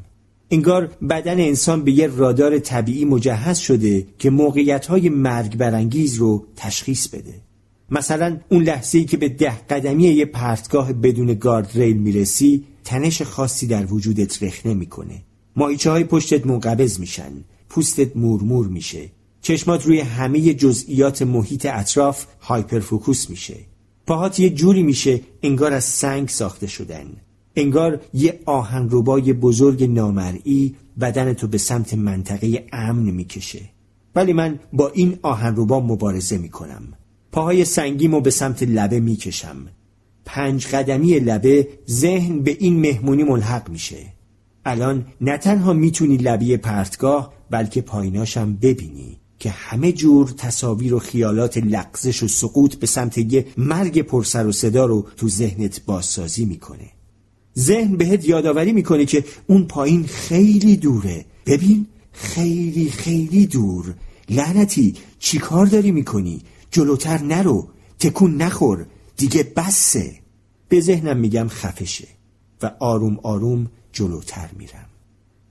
انگار 0.51 0.87
بدن 0.87 1.41
انسان 1.41 1.85
به 1.85 1.93
یه 1.93 2.07
رادار 2.07 2.59
طبیعی 2.59 3.05
مجهز 3.05 3.59
شده 3.59 4.07
که 4.19 4.31
موقعیت 4.31 4.87
های 4.87 5.09
مرگ 5.09 5.57
برانگیز 5.57 6.15
رو 6.15 6.47
تشخیص 6.57 7.09
بده. 7.09 7.35
مثلا 7.91 8.39
اون 8.49 8.63
لحظه 8.63 8.99
ای 8.99 9.05
که 9.05 9.17
به 9.17 9.29
ده 9.29 9.59
قدمی 9.59 10.05
یه 10.05 10.25
پرتگاه 10.25 10.93
بدون 10.93 11.35
گارد 11.35 11.71
ریل 11.75 11.97
می‌رسی 11.97 12.65
تنش 12.85 13.23
خاصی 13.23 13.67
در 13.67 13.93
وجودت 13.93 14.43
رخنه 14.43 14.75
می‌کنه. 14.75 15.23
ماهیچه 15.57 15.91
های 15.91 16.05
پشتت 16.05 16.47
منقبض 16.47 17.01
میشن. 17.01 17.33
پوستت 17.69 18.17
مورمور 18.17 18.67
میشه. 18.67 19.11
چشمات 19.41 19.87
روی 19.87 20.01
همه 20.01 20.55
جزئیات 20.55 21.23
محیط 21.23 21.67
اطراف 21.67 22.27
hyperfocus 22.41 23.31
میشه. 23.31 23.57
پاهات 24.07 24.41
یه 24.41 24.51
جوری 24.51 24.83
میشه 24.83 25.21
انگار 25.43 25.73
از 25.73 25.85
سنگ 25.85 26.29
ساخته 26.29 26.67
شدن. 26.67 27.07
انگار 27.57 28.01
یه 28.15 28.41
آهنربای 28.45 29.33
بزرگ 29.33 29.85
نامرئی 29.85 30.75
بدنتو 31.01 31.47
به 31.47 31.59
سمت 31.59 31.95
منطقه 31.95 32.67
امن 32.73 33.11
می‌کشه. 33.11 33.61
ولی 34.15 34.33
من 34.33 34.59
با 34.73 34.89
این 34.89 35.19
آهنربا 35.23 35.81
مبارزه 35.81 36.39
می‌کنم. 36.39 36.83
پاهای 37.33 37.65
سنگیمو 37.65 38.21
به 38.21 38.31
سمت 38.31 38.63
لبه 38.63 39.01
می‌کشم. 39.01 39.57
پنج 40.25 40.67
قدمی 40.67 41.19
لبه 41.19 41.69
ذهن 41.91 42.43
به 42.43 42.57
این 42.61 42.81
مهمونی 42.81 43.25
ملحق 43.25 43.69
میشه. 43.69 44.16
الان 44.67 45.07
نه 45.21 45.39
تنها 45.39 45.73
می‌تونی 45.73 46.17
لبه 46.17 46.57
پرتگاه 46.57 47.33
بلکه 47.51 47.81
پاییناشم 47.81 48.55
ببینی 48.55 49.21
که 49.39 49.51
همه 49.51 49.93
جور 49.93 50.31
تصاویر 50.31 50.95
و 50.95 50.99
خیالات 50.99 51.59
لغزش 51.59 52.23
و 52.23 52.29
سقوط 52.29 52.75
به 52.75 52.87
سمت 52.87 53.19
یه 53.19 53.47
مرگ 53.57 54.03
پرسر 54.03 54.47
و 54.47 54.53
صدا 54.53 54.87
رو 54.87 55.07
تو 55.17 55.29
ذهنت 55.29 55.81
بازسازی 55.87 56.45
می‌کنه. 56.45 56.91
ذهن 57.59 57.97
بهت 57.97 58.29
یادآوری 58.29 58.73
می‌کنه 58.73 59.05
که 59.05 59.25
اون 59.47 59.65
پایین 59.65 60.07
خیلی 60.07 60.77
دوره. 60.77 61.25
ببین 61.47 61.87
خیلی 62.13 62.91
خیلی 62.91 63.47
دور. 63.47 63.95
لعنتی 64.31 64.95
چی 65.19 65.39
کار 65.39 65.67
داری 65.67 65.93
می‌کنی؟ 65.93 66.43
جلوتر 66.71 67.23
نرو. 67.23 67.69
تکون 67.99 68.37
نخور. 68.43 68.87
دیگه 69.17 69.53
بسه. 69.57 70.13
به 70.69 70.81
ذهنم 70.81 71.17
میگم 71.17 71.49
خفشه. 71.49 72.09
و 72.63 72.71
آروم 72.81 73.19
آروم 73.23 73.67
جلوتر 73.97 74.49
میرم. 74.59 74.87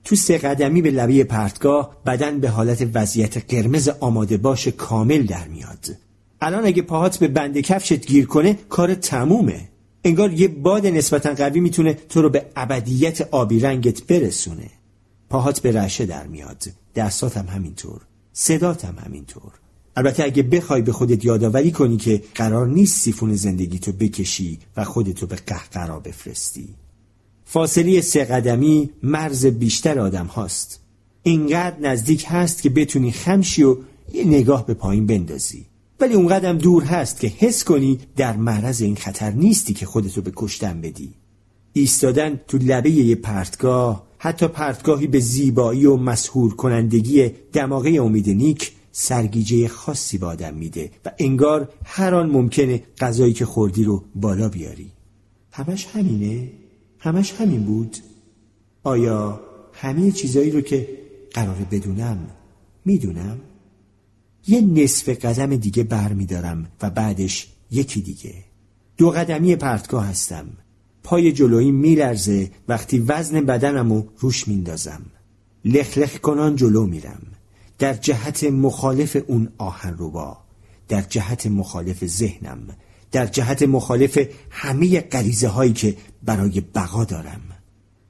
تو 0.04 0.16
سه 0.16 0.38
قدمی 0.38 0.82
به 0.82 0.90
لبه 0.90 1.24
پرتگاه 1.24 1.96
بدن 2.06 2.40
به 2.40 2.48
حالت 2.48 2.90
وضعیت 2.94 3.54
قرمز 3.54 3.88
آماده 3.88 4.36
باش 4.36 4.68
کامل 4.68 5.22
در 5.22 5.48
میاد. 5.48 5.86
الان 6.40 6.66
اگه 6.66 6.82
پاهات 6.82 7.18
به 7.18 7.28
بند 7.28 7.60
کفشت 7.60 8.06
گیر 8.06 8.26
کنه 8.26 8.58
کار 8.68 8.94
تمومه. 8.94 9.68
انگار 10.04 10.32
یه 10.32 10.48
باد 10.48 10.86
نسبتا 10.86 11.34
قوی 11.34 11.60
می‌تونه 11.60 11.94
تو 11.94 12.22
رو 12.22 12.30
به 12.30 12.46
ابدیت 12.56 13.20
آبی 13.20 13.60
رنگت 13.60 14.02
برسونه. 14.02 14.70
پاهات 15.30 15.60
به 15.60 15.72
رشه 15.72 16.06
در 16.06 16.26
میاد. 16.26 16.64
دستات 16.94 17.36
هم 17.36 17.46
همینطور. 17.46 18.00
صدات 18.32 18.84
هم 18.84 18.96
همینطور. 19.06 19.52
البته 19.96 20.24
اگه 20.24 20.42
بخوای 20.42 20.82
به 20.82 20.92
خودت 20.92 21.24
یادآوری 21.24 21.72
کنی 21.72 21.96
که 21.96 22.22
قرار 22.34 22.66
نیست 22.66 23.00
سیفون 23.00 23.34
زندگی 23.34 23.78
تو 23.78 23.92
بکشی 23.92 24.58
و 24.76 24.84
خودتو 24.84 25.26
به 25.26 25.36
قهقرا 25.36 26.00
بفرستی. 26.00 26.68
فاصله 27.48 28.00
سه 28.00 28.24
قدمی 28.24 28.90
مرز 29.02 29.46
بیشتر 29.46 29.98
آدم 29.98 30.26
هاست. 30.26 30.80
اینقدر 31.22 31.76
نزدیک 31.80 32.24
هست 32.28 32.62
که 32.62 32.70
بتونی 32.70 33.12
خمشی 33.12 33.62
و 33.62 33.76
یه 34.12 34.24
نگاه 34.24 34.66
به 34.66 34.74
پایین 34.74 35.06
بندازی. 35.06 35.66
ولی 36.00 36.14
اونقدر 36.14 36.52
دور 36.52 36.84
هست 36.84 37.20
که 37.20 37.28
حس 37.28 37.64
کنی 37.64 37.98
در 38.16 38.36
معرض 38.36 38.82
این 38.82 38.96
خطر 38.96 39.30
نیستی 39.30 39.74
که 39.74 39.86
خودتو 39.86 40.22
به 40.22 40.32
کشتن 40.36 40.80
بدی. 40.80 41.14
ایستادن 41.72 42.40
تو 42.48 42.58
لبه 42.58 42.90
یه 42.90 43.14
پرتگاه 43.14 44.06
حتی 44.18 44.48
پرتگاهی 44.48 45.06
به 45.06 45.20
زیبایی 45.20 45.86
و 45.86 45.96
مسهور 45.96 46.54
کنندگی 46.54 47.30
دماغه 47.52 47.90
امید 47.90 48.30
نیک 48.30 48.72
سرگیجه 48.92 49.68
خاصی 49.68 50.18
به 50.18 50.26
آدم 50.26 50.54
میده 50.54 50.90
و 51.04 51.12
انگار 51.18 51.68
هر 51.84 52.14
آن 52.14 52.30
ممکنه 52.30 52.82
غذایی 52.98 53.32
که 53.32 53.44
خوردی 53.44 53.84
رو 53.84 54.04
بالا 54.14 54.48
بیاری. 54.48 54.92
همش 55.52 55.86
همینه؟ 55.86 56.65
همش 57.06 57.32
همین 57.32 57.62
بود. 57.62 57.96
آیا 58.82 59.40
همه 59.72 60.10
چیزایی 60.12 60.50
رو 60.50 60.60
که 60.60 60.88
قراره 61.32 61.64
بدونم 61.70 62.18
می‌دونم؟ 62.84 63.40
یه 64.48 64.60
نصف 64.60 65.08
قدم 65.08 65.56
دیگه 65.56 65.82
بر 65.82 66.12
میدارم 66.12 66.66
و 66.82 66.90
بعدش 66.90 67.48
یکی 67.70 68.00
دیگه. 68.00 68.34
دو 68.96 69.10
قدمی 69.10 69.56
پرتگاه 69.56 70.06
هستم. 70.06 70.46
پای 71.02 71.32
جلویی 71.32 71.70
میلرزه. 71.70 72.50
وقتی 72.68 72.98
وزن 72.98 73.40
بدنم 73.40 73.92
رو 73.92 74.08
روش 74.18 74.48
میندازم. 74.48 75.02
لخلخ 75.64 76.18
کنان 76.18 76.56
جلو 76.56 76.86
میرم. 76.86 77.22
در 77.78 77.94
جهت 77.94 78.44
مخالف 78.44 79.16
اون 79.26 79.48
آهن 79.58 79.96
با 79.96 80.38
در 80.88 81.02
جهت 81.02 81.46
مخالف 81.46 82.06
ذهنم. 82.06 82.58
در 83.12 83.26
جهت 83.26 83.62
مخالف 83.62 84.18
همه 84.50 85.00
غریزه 85.00 85.48
هایی 85.48 85.72
که 85.72 85.96
برای 86.22 86.60
بقا 86.60 87.04
دارم. 87.04 87.40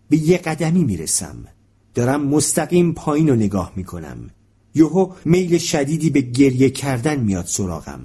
به 0.09 0.17
یه 0.17 0.39
قدمی 0.39 0.85
می‌رسم. 0.85 1.45
دارم 1.95 2.29
مستقیم 2.29 2.93
پایین 2.93 3.29
رو 3.29 3.35
نگاه 3.35 3.73
می‌کنم. 3.77 4.31
یهو 4.75 5.13
میل 5.25 5.59
شدیدی 5.59 6.11
به 6.11 6.21
گریه 6.21 6.71
کردن 6.71 7.21
میاد 7.21 7.47
سراغم. 7.47 8.01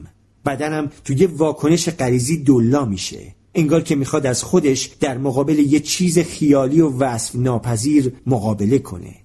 بدنم 0.46 0.92
توی 1.06 1.16
یه 1.16 1.28
واکنش 1.28 1.90
غریزی 1.90 2.38
دلا 2.38 2.86
میشه. 2.86 3.36
انگار 3.56 3.82
که 3.82 3.96
می‌خواد 3.96 4.26
از 4.26 4.44
خودش 4.44 4.86
در 5.00 5.18
مقابل 5.18 5.60
یه 5.60 5.80
چیز 5.80 6.20
خیالی 6.20 6.82
و 6.82 6.90
وصف 6.98 7.36
ناپذیر 7.36 8.14
مقابله 8.28 8.80
کنه. 8.80 9.16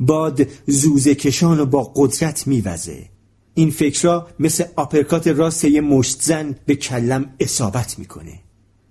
باد 0.00 0.46
زوزه 0.66 1.14
کشان 1.14 1.60
و 1.60 1.66
با 1.66 1.92
قدرت 1.96 2.46
میوزه. 2.46 3.08
این 3.54 3.70
فکرها 3.70 4.26
مثل 4.38 4.64
آپرکات 4.76 5.28
راست 5.28 5.64
یه 5.64 5.80
مشت 5.80 6.22
زن 6.22 6.54
به 6.66 6.76
کلم 6.76 7.34
اصابت 7.40 7.98
می‌کنه. 7.98 8.40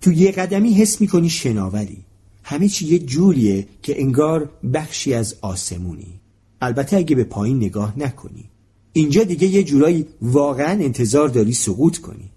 تو 0.01 0.11
یه 0.11 0.31
قدمی 0.31 0.73
حس 0.73 1.01
می‌کنی 1.01 1.29
شناوری. 1.29 1.97
همه 2.43 2.67
چی 2.67 2.87
یه 2.87 2.99
جوریه 2.99 3.67
که 3.81 4.01
انگار 4.01 4.49
بخشی 4.73 5.13
از 5.13 5.35
آسمونی. 5.41 6.19
البته 6.61 6.97
اگه 6.97 7.15
به 7.15 7.23
پایین 7.23 7.57
نگاه 7.57 7.99
نکنی. 7.99 8.49
اینجا 8.93 9.23
دیگه 9.23 9.47
یه 9.47 9.63
جورایی 9.63 10.05
واقعا 10.21 10.71
انتظار 10.71 11.27
داری 11.27 11.53
سقوط 11.53 11.97
کنی. 11.97 12.31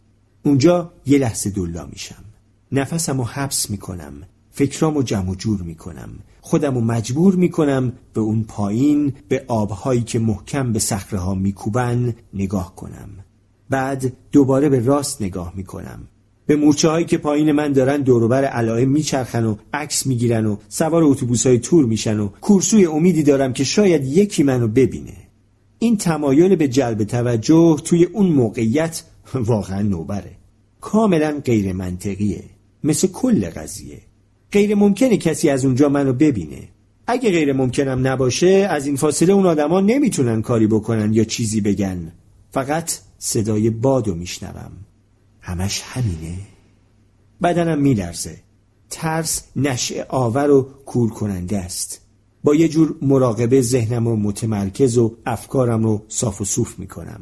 اونجا 0.44 0.92
یه 1.06 1.18
لحظه 1.18 1.50
دلا 1.50 1.86
میشم. 1.86 2.24
نفسم 2.72 3.20
حبس 3.20 3.70
می‌کنم. 3.70 4.22
فکرامو 4.52 5.02
جمع 5.02 5.30
و 5.30 5.34
جور 5.34 5.62
می‌کنم. 5.62 6.10
خودم 6.40 6.74
رو 6.74 6.80
مجبور 6.80 7.34
می‌کنم 7.34 7.92
به 8.14 8.20
اون 8.20 8.44
پایین 8.44 9.12
به 9.28 9.44
آبهایی 9.48 10.02
که 10.02 10.18
محکم 10.18 10.72
به 10.72 10.78
صخره 10.78 11.18
ها 11.18 11.34
میکوبن 11.34 12.14
نگاه 12.34 12.76
کنم. 12.76 13.08
بعد 13.70 14.12
دوباره 14.32 14.68
به 14.68 14.84
راست 14.84 15.22
نگاه 15.22 15.52
می‌کنم. 15.56 16.08
به 16.46 16.56
مورچه 16.56 16.88
هایی 16.88 17.04
که 17.04 17.18
پایین 17.18 17.52
من 17.52 17.72
دارن 17.72 18.02
دوروبر 18.02 18.44
علائم 18.44 18.88
میچرخن 18.88 19.44
و 19.44 19.56
عکس 19.72 20.06
می‌گیرن 20.06 20.46
و 20.46 20.56
سوار 20.68 21.02
اتوبوس 21.04 21.46
های 21.46 21.58
تور 21.58 21.84
میشن 21.84 22.20
و 22.20 22.28
کورسوی 22.28 22.86
امیدی 22.86 23.22
دارم 23.22 23.52
که 23.52 23.64
شاید 23.64 24.04
یکی 24.04 24.42
منو 24.42 24.68
ببینه. 24.68 25.16
این 25.78 25.96
تمایل 25.96 26.56
به 26.56 26.68
جلب 26.68 27.04
توجه 27.04 27.76
توی 27.84 28.04
اون 28.04 28.26
موقعیت 28.26 29.02
واقعا 29.34 29.82
نوبره. 29.82 30.30
کاملا 30.80 31.40
غیر 31.44 31.72
منطقیه 31.72 32.44
مثل 32.84 33.08
کل 33.08 33.50
قضیه. 33.50 34.00
غیر 34.52 34.74
ممکنه 34.74 35.16
کسی 35.16 35.50
از 35.50 35.64
اونجا 35.64 35.88
منو 35.88 36.12
ببینه. 36.12 36.68
اگه 37.06 37.30
غیر 37.30 37.52
ممکنم 37.52 38.06
نباشه 38.06 38.66
از 38.70 38.86
این 38.86 38.96
فاصله 38.96 39.32
اون 39.32 39.46
آدما 39.46 39.80
نمی‌تونن 39.80 40.42
کاری 40.42 40.66
بکنن 40.66 41.12
یا 41.12 41.24
چیزی 41.24 41.60
بگن. 41.60 42.12
فقط 42.50 42.92
صدای 43.18 43.70
بادو 43.70 44.14
میشنوم. 44.14 44.72
همش 45.40 45.82
همینه. 45.84 46.38
بدنم 47.42 47.80
میلرزه. 47.80 48.36
ترس 48.90 49.44
نشع 49.56 50.04
آور 50.08 50.50
و 50.50 50.68
کور 50.86 51.10
کننده 51.10 51.58
است. 51.58 52.00
با 52.44 52.54
یه 52.54 52.68
جور 52.68 52.96
مراقبه 53.02 53.60
ذهنم 53.60 54.08
رو 54.08 54.16
متمرکز 54.16 54.98
و 54.98 55.16
افکارم 55.26 55.84
رو 55.84 56.04
صاف 56.08 56.40
و 56.40 56.44
صوف 56.44 56.78
می‌کنم. 56.78 57.20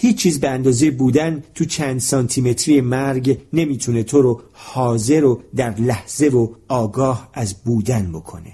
هیچ 0.00 0.16
چیز 0.16 0.40
به 0.40 0.48
اندازه 0.48 0.90
بودن 0.90 1.42
تو 1.54 1.64
چند 1.64 2.00
سانتیمتری 2.00 2.80
مرگ 2.80 3.38
نمی‌تونه 3.52 4.02
تو 4.02 4.22
رو 4.22 4.40
حاضر 4.52 5.24
و 5.24 5.42
در 5.56 5.80
لحظه 5.80 6.28
و 6.28 6.48
آگاه 6.68 7.30
از 7.34 7.54
بودن 7.54 8.12
بکنه. 8.12 8.52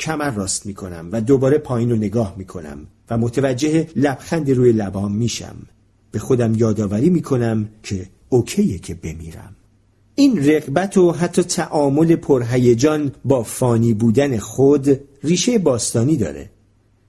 کمر 0.00 0.30
راست 0.30 0.66
می‌کنم 0.66 1.08
و 1.12 1.20
دوباره 1.20 1.58
پایین 1.58 1.90
رو 1.90 1.96
نگاه 1.96 2.34
می‌کنم 2.38 2.78
و 3.10 3.18
متوجه 3.18 3.88
لبخند 3.96 4.50
روی 4.50 4.72
لبام 4.72 5.12
میشم. 5.12 5.56
به 6.10 6.18
خودم 6.18 6.54
یادآوری 6.54 7.10
می‌کنم 7.10 7.68
که 7.82 8.06
اوکیه 8.28 8.78
که 8.78 8.94
بمیرم. 8.94 9.56
این 10.14 10.46
رقبت 10.46 10.96
و 10.96 11.12
حتی 11.12 11.42
تعامل 11.42 12.16
پرهیجان 12.16 13.12
با 13.24 13.42
فانی 13.42 13.94
بودن 13.94 14.38
خود 14.38 15.00
ریشه 15.24 15.58
باستانی 15.58 16.16
داره. 16.16 16.50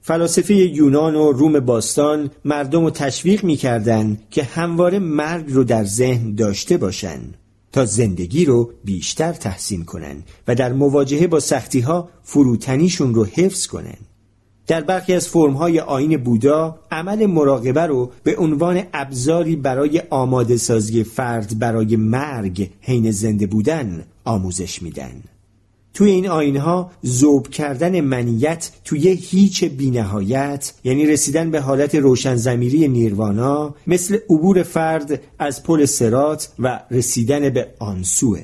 فلاسفه 0.07 0.55
یونان 0.55 1.15
و 1.15 1.31
روم 1.31 1.59
باستان 1.59 2.29
مردم 2.45 2.83
رو 2.83 2.89
تشویق 2.89 3.43
می‌کردن 3.43 4.17
که 4.31 4.43
همواره 4.43 4.99
مرگ 4.99 5.45
رو 5.47 5.63
در 5.63 5.83
ذهن 5.83 6.35
داشته 6.35 6.77
باشن 6.77 7.19
تا 7.71 7.85
زندگی 7.85 8.45
رو 8.45 8.71
بیشتر 8.83 9.33
تحسین 9.33 9.85
کنن 9.85 10.23
و 10.47 10.55
در 10.55 10.73
مواجهه 10.73 11.27
با 11.27 11.39
سختی 11.39 11.79
ها 11.79 12.09
فروتنیشون 12.23 13.13
رو 13.13 13.25
حفظ 13.25 13.67
کنن. 13.67 13.97
در 14.67 14.81
برخی 14.81 15.13
از 15.13 15.27
فرمهای 15.27 15.79
آین 15.79 16.17
بودا 16.17 16.79
عمل 16.91 17.25
مراقبه 17.25 17.85
رو 17.85 18.11
به 18.23 18.37
عنوان 18.37 18.83
ابزاری 18.93 19.55
برای 19.55 20.01
آماده 20.09 20.57
سازی 20.57 21.03
فرد 21.03 21.59
برای 21.59 21.95
مرگ 21.95 22.69
حین 22.81 23.11
زنده 23.11 23.47
بودن 23.47 24.05
آموزش 24.25 24.81
میدن. 24.81 25.21
توی 25.95 26.11
این 26.11 26.27
آینها 26.27 26.91
زوب 27.01 27.47
کردن 27.47 28.01
منیت 28.01 28.71
توی 28.83 29.09
هیچ 29.09 29.63
بینهایت 29.63 30.73
یعنی 30.83 31.05
رسیدن 31.05 31.51
به 31.51 31.61
حالت 31.61 31.95
روشن 31.95 32.35
زمیری 32.35 32.87
نیروانا 32.87 33.75
مثل 33.87 34.17
عبور 34.29 34.63
فرد 34.63 35.21
از 35.39 35.63
پل 35.63 35.85
سرات 35.85 36.49
و 36.59 36.81
رسیدن 36.91 37.49
به 37.49 37.67
آنسوه. 37.79 38.41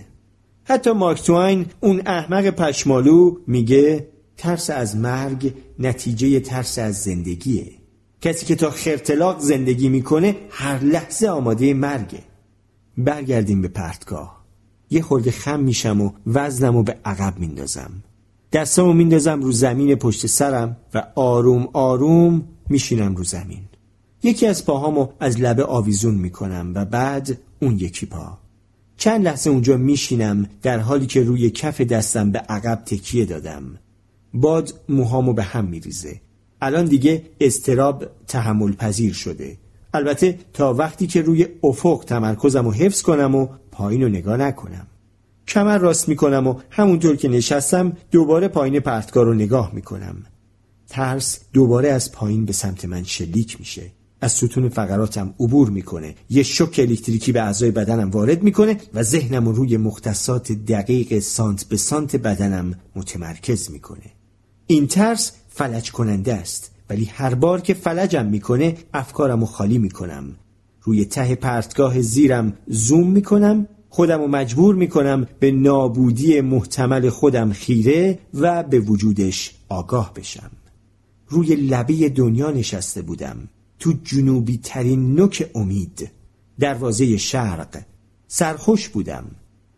حتی 0.64 0.92
مارک 0.92 1.24
توین 1.24 1.66
اون 1.80 2.02
احمق 2.06 2.50
پشمالو 2.50 3.38
میگه 3.48 4.08
ترس 4.38 4.70
از 4.70 4.96
مرگ 4.96 5.54
نتیجه 5.80 6.40
ترس 6.40 6.80
از 6.80 6.96
زندگیه. 6.96 7.72
کسی 8.22 8.46
که 8.46 8.56
تا 8.56 8.70
خرتلاق 8.70 9.40
زندگی 9.40 9.90
می‌کنه 9.90 10.36
هر 10.50 10.84
لحظه 10.84 11.28
آماده 11.28 11.74
مرگه. 11.74 12.24
برگردیم 12.98 13.62
به 13.62 13.68
پرتگاه. 13.68 14.41
یه 14.92 15.02
خورده 15.02 15.32
خم 15.32 15.60
میشم 15.60 16.02
و 16.02 16.12
وزنم 16.26 16.76
و 16.76 16.84
به 16.84 16.98
عقب 17.06 17.40
میندازم. 17.40 17.92
دستمو 18.52 18.94
میندازم 18.94 19.42
رو 19.42 19.52
زمین 19.52 19.96
پشت 19.96 20.28
سرم 20.28 20.78
و 20.94 21.04
آروم 21.16 21.70
آروم 21.74 22.44
میشینم 22.70 23.16
رو 23.16 23.24
زمین. 23.24 23.64
یکی 24.24 24.48
از 24.48 24.66
پاهامو 24.66 25.08
از 25.20 25.40
لبه 25.40 25.66
آویزون 25.66 26.16
می‌کنم 26.16 26.72
و 26.76 26.86
بعد 26.86 27.38
اون 27.62 27.80
یکی 27.80 28.06
پا. 28.06 28.38
چند 28.98 29.26
لحظه 29.26 29.50
اونجا 29.50 29.78
میشینم 29.78 30.50
در 30.62 30.80
حالی 30.80 31.06
که 31.06 31.24
روی 31.24 31.50
کف 31.50 31.82
دستم 31.82 32.32
به 32.32 32.40
عقب 32.40 32.84
تکیه 32.86 33.26
دادم. 33.26 33.64
باد 34.34 34.74
موهامو 34.90 35.34
به 35.34 35.44
هم 35.44 35.66
میریزه. 35.66 36.22
الان 36.62 36.86
دیگه 36.86 37.24
استراب 37.42 38.06
تحمل 38.28 38.72
پذیر 38.72 39.14
شده. 39.14 39.58
البته 39.94 40.40
تا 40.54 40.74
وقتی 40.74 41.08
که 41.08 41.22
روی 41.22 41.48
افق 41.64 42.04
تمرکزم 42.08 42.68
و 42.68 42.72
حفظ 42.72 43.02
کنم 43.02 43.36
و 43.36 43.48
پایین 43.72 44.02
رو 44.02 44.10
نگاه 44.10 44.38
نکنم. 44.38 44.88
کمر 45.48 45.78
راست 45.78 46.10
می‌کنم 46.10 46.48
و 46.48 46.56
همونطور 46.70 47.16
که 47.16 47.28
نشستم 47.28 47.98
دوباره 48.12 48.48
پایین 48.48 48.80
پرتگاه 48.80 49.24
رو 49.24 49.34
نگاه 49.34 49.72
می‌کنم. 49.74 50.16
ترس 50.90 51.40
دوباره 51.54 51.90
از 51.90 52.12
پایین 52.12 52.46
به 52.46 52.54
سمت 52.54 52.86
من 52.86 53.04
شلیک 53.04 53.60
میشه. 53.60 53.92
از 54.22 54.32
ستون 54.32 54.70
فقراتم 54.70 55.34
عبور 55.40 55.70
می‌کنه. 55.70 56.16
یه 56.30 56.44
شوک 56.44 56.80
الکتریکی 56.80 57.32
به 57.32 57.42
اعضای 57.42 57.72
بدنم 57.72 58.10
وارد 58.10 58.44
می‌کنه 58.44 58.78
و 58.94 59.04
ذهنم 59.04 59.46
رو 59.46 59.52
روی 59.52 59.78
مختصات 59.78 60.52
دقیق 60.52 61.20
سانت 61.20 61.64
به 61.64 61.78
سانت 61.78 62.16
بدنم 62.16 62.74
متمرکز 62.96 63.72
می‌کنه. 63.72 64.12
این 64.68 64.88
ترس 64.88 65.32
فلج 65.50 65.92
کننده 65.92 66.34
است. 66.34 66.71
ولی 66.92 67.06
هر 67.06 67.36
بار 67.36 67.62
که 67.62 67.74
فلجم 67.74 68.26
می‌کنه 68.26 68.78
افکارم 68.94 69.40
رو 69.40 69.46
خالی 69.46 69.78
می‌کنم. 69.78 70.36
روی 70.82 71.06
ته 71.06 71.36
پرتگاه 71.36 72.02
زیرم 72.02 72.54
زوم 72.68 73.08
می‌کنم 73.08 73.68
خودم 73.90 74.22
رو 74.22 74.28
مجبور 74.28 74.76
می‌کنم 74.76 75.28
به 75.40 75.52
نابودی 75.52 76.42
محتمل 76.42 77.10
خودم 77.10 77.52
خیره 77.52 78.20
و 78.34 78.64
به 78.64 78.80
وجودش 78.80 79.56
آگاه 79.70 80.14
بشم. 80.14 80.52
روی 81.28 81.56
لبه 81.56 82.10
دنیا 82.10 82.52
نشسته 82.52 83.02
بودم. 83.02 83.38
تو 83.80 83.94
جنوبی 84.04 84.60
ترین 84.64 85.16
نوک 85.16 85.50
امید. 85.56 86.12
دروازه 86.60 87.18
شرق. 87.18 87.82
سرخوش 88.28 88.90
بودم. 88.90 89.26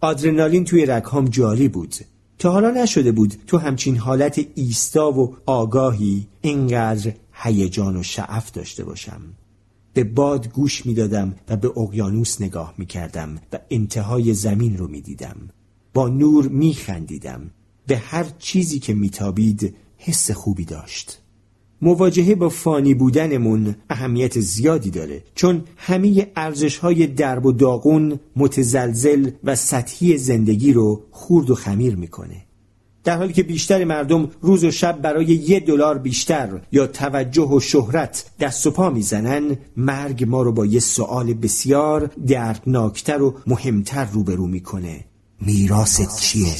آدرنالین 0.01 0.63
توی 0.63 0.85
رکهام 0.85 1.25
جاری 1.25 1.67
بود. 1.67 1.95
تا 2.43 2.51
حالا 2.51 2.71
نشده 2.71 3.11
بود 3.11 3.33
تو 3.47 3.57
همچین 3.57 3.97
حالت 3.97 4.45
ایستا 4.55 5.11
و 5.11 5.35
آگاهی 5.45 6.27
اینقدر 6.41 7.13
هیجان 7.33 7.97
و 7.97 8.03
شعف 8.03 8.51
داشته 8.51 8.83
باشم 8.83 9.21
به 9.93 10.03
باد 10.03 10.49
گوش 10.49 10.85
می‌دادم 10.85 11.35
و 11.49 11.57
به 11.57 11.77
اقیانوس 11.77 12.41
نگاه 12.41 12.73
می 12.77 12.85
کردم 12.85 13.41
و 13.53 13.59
انتهای 13.69 14.33
زمین 14.33 14.77
رو 14.77 14.87
می 14.87 15.01
دیدم. 15.01 15.37
با 15.93 16.09
نور 16.09 16.47
می 16.47 16.73
خندیدم. 16.73 17.51
به 17.87 17.97
هر 17.97 18.25
چیزی 18.39 18.79
که 18.79 18.93
میتابید 18.93 19.75
حس 19.97 20.31
خوبی 20.31 20.65
داشت. 20.65 21.22
مواجهه 21.81 22.35
با 22.35 22.49
فانی 22.49 22.93
بودنمون 22.93 23.75
اهمیت 23.89 24.39
زیادی 24.39 24.89
داره 24.89 25.23
چون 25.35 25.63
همه 25.77 26.31
ارزش 26.35 26.77
های 26.77 27.07
درب 27.07 27.45
و 27.45 27.51
داغون 27.51 28.19
متزلزل 28.35 29.29
و 29.43 29.55
سطحی 29.55 30.17
زندگی 30.17 30.73
رو 30.73 31.01
خورد 31.11 31.49
و 31.49 31.55
خمیر 31.55 31.95
می‌کنه. 31.95 32.45
در 33.03 33.17
حالی 33.17 33.33
که 33.33 33.43
بیشتر 33.43 33.83
مردم 33.83 34.29
روز 34.41 34.63
و 34.63 34.71
شب 34.71 35.01
برای 35.01 35.25
یه 35.25 35.59
دلار 35.59 35.97
بیشتر 35.97 36.61
یا 36.71 36.87
توجه 36.87 37.49
و 37.49 37.59
شهرت 37.59 38.25
دست 38.39 38.67
و 38.67 38.71
پا 38.71 38.89
می‌زنن 38.89 39.57
مرگ 39.77 40.23
ما 40.23 40.41
رو 40.41 40.51
با 40.51 40.65
یه 40.65 40.79
سوال 40.79 41.33
بسیار 41.33 42.09
دردناکتر 42.27 43.21
و 43.21 43.35
مهمتر 43.47 44.05
روبرو 44.05 44.47
می‌کنه 44.47 45.05
میراست 45.41 46.21
چیه؟ 46.21 46.55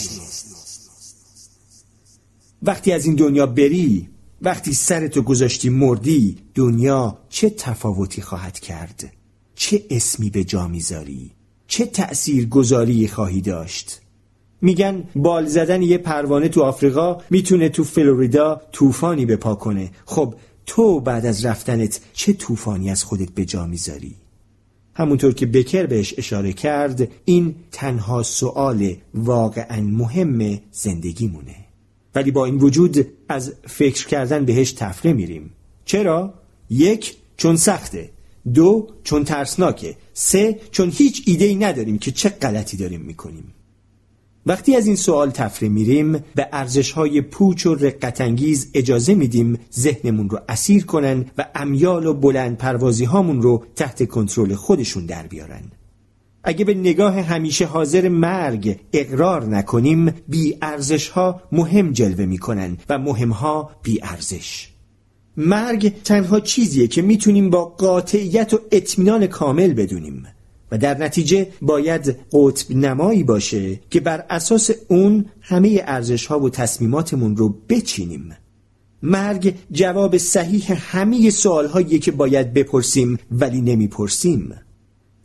وقتی 2.64 2.92
از 2.92 3.06
این 3.06 3.16
دنیا 3.16 3.46
بری 3.46 4.10
وقتی 4.44 4.74
سرتو 4.74 5.22
گذاشتی 5.22 5.70
مردی 5.70 6.38
دنیا 6.56 7.18
چه 7.30 7.50
تفاوتی 7.50 8.22
خواهد 8.22 8.60
کرد؟ 8.60 9.14
چه 9.56 9.84
اسمی 9.90 10.30
به 10.30 10.44
جا 10.44 10.68
می‌ذاری؟ 10.68 11.32
چه 11.68 11.86
تأثیر 11.86 12.46
گذاری 12.46 13.08
خواهی 13.08 13.42
داشت؟ 13.42 14.02
میگن 14.62 15.04
بال 15.16 15.46
زدن 15.46 15.82
یه 15.82 15.98
پروانه 15.98 16.50
تو 16.50 16.62
آفریقا 16.62 17.18
می‌تونه 17.30 17.70
تو 17.70 17.84
فلوریدا 17.84 18.62
طوفانی 18.72 19.26
به 19.26 19.36
پا 19.36 19.56
کنه 19.56 19.92
خب 20.06 20.36
تو 20.66 21.00
بعد 21.00 21.26
از 21.26 21.46
رفتنت 21.46 22.00
چه 22.14 22.34
طوفانی 22.34 22.90
از 22.90 23.04
خودت 23.04 23.30
به 23.32 23.46
جا 23.46 23.66
می‌ذاری 23.66 24.16
همونطور 24.94 25.34
که 25.34 25.46
بکر 25.46 25.86
بهش 25.86 26.14
اشاره 26.18 26.54
کرد 26.54 27.12
این 27.26 27.56
تنها 27.72 28.24
سوال 28.24 28.96
واقعا 29.14 29.82
مهم 29.82 30.60
زندگی 30.72 31.28
مونه 31.28 31.63
ولی 32.16 32.32
با 32.32 32.46
این 32.46 32.56
وجود 32.58 33.08
از 33.30 33.54
فکر 33.68 34.08
کردن 34.08 34.46
بهش 34.46 34.72
تفره 34.72 35.14
میریم. 35.14 35.52
چرا؟ 35.86 36.34
یک 36.70 37.16
چون 37.38 37.56
سخته. 37.56 38.10
دو 38.54 38.88
چون 39.04 39.24
ترسناکه. 39.24 39.96
سه 40.14 40.60
چون 40.72 40.92
هیچ 40.96 41.24
ایده 41.26 41.46
ای 41.46 41.56
نداریم 41.56 41.98
که 41.98 42.12
چه 42.12 42.30
غلطی 42.30 42.78
داریم 42.78 43.02
می‌کنیم. 43.02 43.54
وقتی 44.46 44.76
از 44.76 44.88
این 44.88 44.96
سوال 44.96 45.30
تفره 45.30 45.70
میریم 45.70 46.12
به 46.12 46.48
ارزش 46.52 46.92
های 46.92 47.22
پوچ 47.22 47.66
و 47.66 47.76
رقتانگیز 47.76 48.70
اجازه 48.74 49.16
میدیم 49.16 49.60
ذهنمون 49.74 50.30
رو 50.30 50.40
اسیر 50.50 50.86
کنن 50.86 51.26
و 51.38 51.46
امیال 51.56 52.06
و 52.06 52.14
بلند 52.14 52.58
پروازی 52.58 53.06
هامون 53.06 53.42
رو 53.42 53.64
تحت 53.76 54.08
کنترل 54.10 54.56
خودشون 54.56 55.06
در 55.06 55.28
بیارن. 55.28 55.64
اگه 56.44 56.66
به 56.66 56.74
نگاه 56.74 57.22
همیشه 57.22 57.66
حاضر 57.66 58.10
مرگ 58.10 58.80
اقرار 58.94 59.46
نکنیم 59.46 60.14
بی 60.28 60.58
ارزش 60.62 61.08
ها 61.08 61.42
مهم 61.52 61.92
جلوه 61.92 62.26
می‌کنن 62.26 62.78
و 62.90 63.00
مهم 63.00 63.30
ها 63.30 63.72
بی 63.84 64.00
ارزش. 64.04 64.70
مرگ 65.38 65.94
تنها 66.04 66.40
چیزیه 66.40 66.88
که 66.88 67.02
می‌تونیم 67.02 67.50
با 67.50 67.66
قاطعیت 67.66 68.54
و 68.54 68.60
اطمینان 68.72 69.28
کامل 69.28 69.74
بدونیم 69.74 70.26
و 70.72 70.78
در 70.78 70.98
نتیجه 70.98 71.48
باید 71.62 72.16
قطب 72.32 72.76
نمایی 72.76 73.24
باشه 73.24 73.80
که 73.90 74.00
بر 74.00 74.26
اساس 74.30 74.72
اون 74.88 75.26
همه 75.42 75.84
ارزش 75.88 76.26
ها 76.26 76.40
و 76.40 76.50
تصمیماتمون 76.50 77.38
رو 77.38 77.50
بچینیم. 77.70 78.36
مرگ 79.04 79.54
جواب 79.72 80.18
صحیح 80.18 80.74
همه 80.78 81.30
سوال 81.30 81.68
هایی 81.68 82.00
که 82.00 82.12
باید 82.12 82.54
بپرسیم 82.54 83.20
ولی 83.32 83.62
نمی‌پرسیم. 83.62 84.54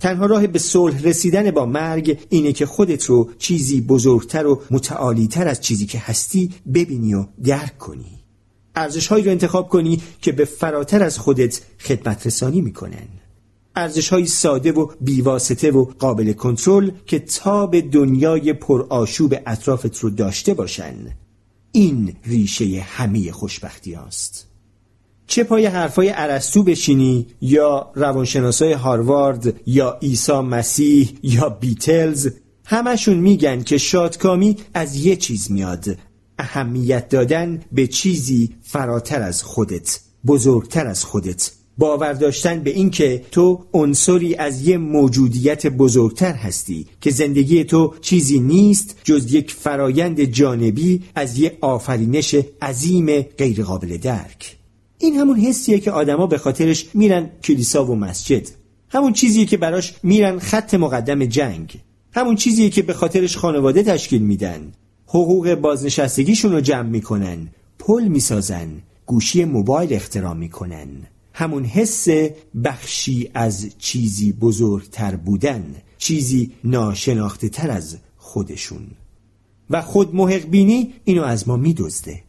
تنها 0.00 0.26
راه 0.26 0.46
به 0.46 0.58
صلح 0.58 1.02
رسیدن 1.02 1.50
با 1.50 1.66
مرگ 1.66 2.18
اینه 2.28 2.52
که 2.52 2.66
خودت 2.66 3.04
رو 3.04 3.30
چیزی 3.38 3.80
بزرگتر 3.80 4.46
و 4.46 4.62
متعالیتر 4.70 5.48
از 5.48 5.61
چیزی 5.61 5.87
که 5.87 5.98
هستی 5.98 6.50
ببینی 6.74 7.14
و 7.14 7.26
درک 7.44 7.78
کنی. 7.78 8.18
ارزش 8.77 9.06
هایی 9.06 9.25
رو 9.25 9.31
انتخاب 9.31 9.68
کنی 9.68 10.02
که 10.23 10.33
به 10.33 10.44
فراتر 10.44 11.02
از 11.02 11.18
خودت 11.18 11.60
خدمت 11.79 12.27
رسانی 12.27 12.60
می‌کنن. 12.60 13.08
ارزش 13.77 14.08
های 14.08 14.27
ساده 14.27 14.73
و 14.73 14.90
بیواسطه 15.00 15.70
و 15.70 15.85
قابل 15.85 16.33
کنترل 16.33 16.90
که 17.06 17.18
تا 17.18 17.66
به 17.66 17.81
دنیای 17.81 18.52
پرآشوب 18.52 19.35
اطرافت 19.46 19.98
رو 19.98 20.10
داشته 20.10 20.54
باشن. 20.54 20.94
این 21.73 22.16
ریشه 22.25 22.81
همه 22.81 23.33
خوشبختی 23.33 23.94
است. 23.94 24.48
چه 25.31 25.44
پای 25.44 25.66
حرفای 25.66 26.08
عرستو 26.08 26.62
بشینی 26.62 27.26
یا 27.40 27.90
روانشناسای 27.94 28.72
هاروارد 28.72 29.60
یا 29.66 29.98
عیسی 30.02 30.33
مسیح 30.33 31.10
یا 31.22 31.48
بیتلز؟ 31.48 32.29
همشون 32.64 33.16
میگن 33.16 33.62
که 33.62 33.79
شادکامی 33.79 34.56
از 34.74 34.96
یه 34.96 35.16
چیز 35.16 35.50
میاد. 35.50 35.85
اهمیت 36.38 37.08
دادن 37.08 37.60
به 37.72 37.87
چیزی 37.87 38.54
فراتر 38.62 39.22
از 39.22 39.42
خودت 39.42 40.00
بزرگتر 40.26 40.87
از 40.87 41.04
خودت. 41.04 41.50
باور 41.79 42.12
داشتن 42.12 42.60
به 42.60 42.70
اینکه 42.70 43.24
تو 43.31 43.64
عنصری 43.72 44.35
از 44.35 44.68
یه 44.68 44.79
موجودیت 44.79 45.66
بزرگتر 45.66 46.33
هستی 46.33 46.87
که 47.00 47.10
زندگی 47.10 47.64
تو 47.64 47.94
چیزی 48.00 48.40
نیست 48.40 48.96
جز 49.04 49.35
یک 49.35 49.52
فرایند 49.52 50.24
جانبی 50.24 51.02
از 51.14 51.38
یه 51.38 51.58
آفرینش 51.60 52.35
عظیم 52.62 53.20
غیرقابل 53.22 53.96
درک. 53.96 54.58
این 54.99 55.15
همون 55.17 55.38
حسیه 55.40 55.79
که 55.81 55.90
آدما 55.90 56.27
به 56.27 56.38
خاطرش 56.38 56.87
میرن 56.94 57.31
کلیسا 57.44 57.85
و 57.85 57.94
مسجد. 57.94 58.49
همون 58.88 59.13
چیزیه 59.13 59.44
که 59.46 59.57
براش 59.57 59.94
میرن 60.03 60.38
خط 60.38 60.75
مقدم 60.75 61.25
جنگ. 61.25 61.75
همون 62.13 62.37
چیزیه 62.37 62.71
که 62.71 62.83
به 62.83 62.92
خاطرش 62.92 63.37
خانواده 63.37 63.83
تشکیل 63.83 64.23
میدن. 64.23 64.73
حقوق 65.07 65.55
بازنشستگیشون 65.55 66.53
رو 66.53 66.61
جمع 66.61 66.88
می‌کنن 66.88 67.49
پل 67.79 68.09
می‌سازن 68.09 68.69
گوشی 69.07 69.44
موبایل 69.44 69.92
اختراع 69.92 70.35
می‌کنن. 70.35 70.88
همون 71.33 71.65
حس 71.65 72.09
بخشی 72.65 73.31
از 73.35 73.67
چیزی 73.79 74.33
بزرگتر 74.33 75.17
بودن 75.17 75.75
چیزی 75.99 76.53
ناشناخته 76.65 77.49
تر 77.49 77.71
از 77.71 77.96
خودشون. 78.17 78.87
و 79.71 79.83
خود 79.83 80.15
محق 80.15 80.46
بینی 80.46 80.94
اینو 81.05 81.23
از 81.23 81.49
ما 81.49 81.57
میدزده. 81.57 82.23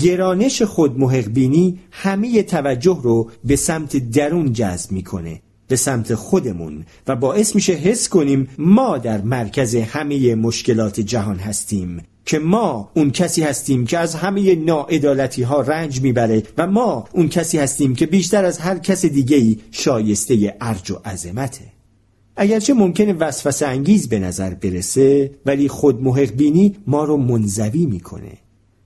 گرانش 0.00 0.62
خود 0.62 0.98
محق 0.98 1.28
بینی 1.28 1.78
همه 1.90 2.42
توجه 2.42 3.00
رو 3.02 3.30
به 3.44 3.56
سمت 3.56 3.96
درون 3.96 4.52
جذب 4.52 4.92
می‌کنه 4.92 5.40
به 5.68 5.76
سمت 5.76 6.14
خودمون 6.14 6.84
و 7.06 7.16
باعث 7.16 7.54
میشه 7.54 7.72
حس 7.72 8.08
کنیم 8.08 8.48
ما 8.58 8.98
در 8.98 9.20
مرکز 9.20 9.74
همه 9.76 10.34
مشکلات 10.34 11.00
جهان 11.00 11.36
هستیم 11.36 12.02
که 12.24 12.38
ما 12.38 12.90
اون 12.94 13.10
کسی 13.10 13.42
هستیم 13.42 13.86
که 13.86 13.98
از 13.98 14.14
همه 14.14 14.54
ناعدالتی 14.54 15.42
ها 15.42 15.60
رنج 15.60 16.00
می‌بره 16.00 16.42
و 16.58 16.66
ما 16.66 17.04
اون 17.12 17.28
کسی 17.28 17.58
هستیم 17.58 17.94
که 17.94 18.06
بیشتر 18.06 18.44
از 18.44 18.58
هر 18.58 18.78
کس 18.78 19.04
دیگه 19.06 19.36
ای 19.36 19.58
شایسته 19.70 20.56
ارج 20.60 20.90
و 20.90 20.94
عظمته. 21.04 21.64
اگرچه 22.36 22.74
ممکنه 22.74 23.12
وسوسه 23.12 23.66
انگیز 23.66 24.08
به 24.08 24.18
نظر 24.18 24.54
برسه 24.54 25.30
ولی 25.46 25.68
خود 25.68 26.36
بینی 26.36 26.76
ما 26.86 27.04
رو 27.04 27.16
منزوی 27.16 27.86
می‌کنه. 27.86 28.32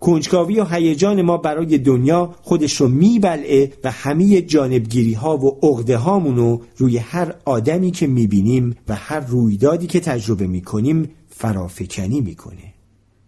کنجکاوی 0.00 0.60
و 0.60 0.64
هیجان 0.64 1.22
ما 1.22 1.36
برای 1.36 1.78
دنیا 1.78 2.34
خودش 2.42 2.76
رو 2.76 2.88
میبلعه 2.88 3.72
و 3.84 3.90
همه 3.90 4.42
جانبگیری 4.42 5.12
ها 5.12 5.36
و 5.36 5.58
عقده 5.62 5.96
هامونو 5.96 6.58
روی 6.76 6.98
هر 6.98 7.34
آدمی 7.44 7.90
که 7.90 8.06
می‌بینیم 8.06 8.76
و 8.88 8.94
هر 8.94 9.20
رویدادی 9.20 9.86
که 9.86 10.00
تجربه 10.00 10.46
می‌کنیم 10.46 11.10
فرافکنی 11.28 12.20
می‌کنه. 12.20 12.74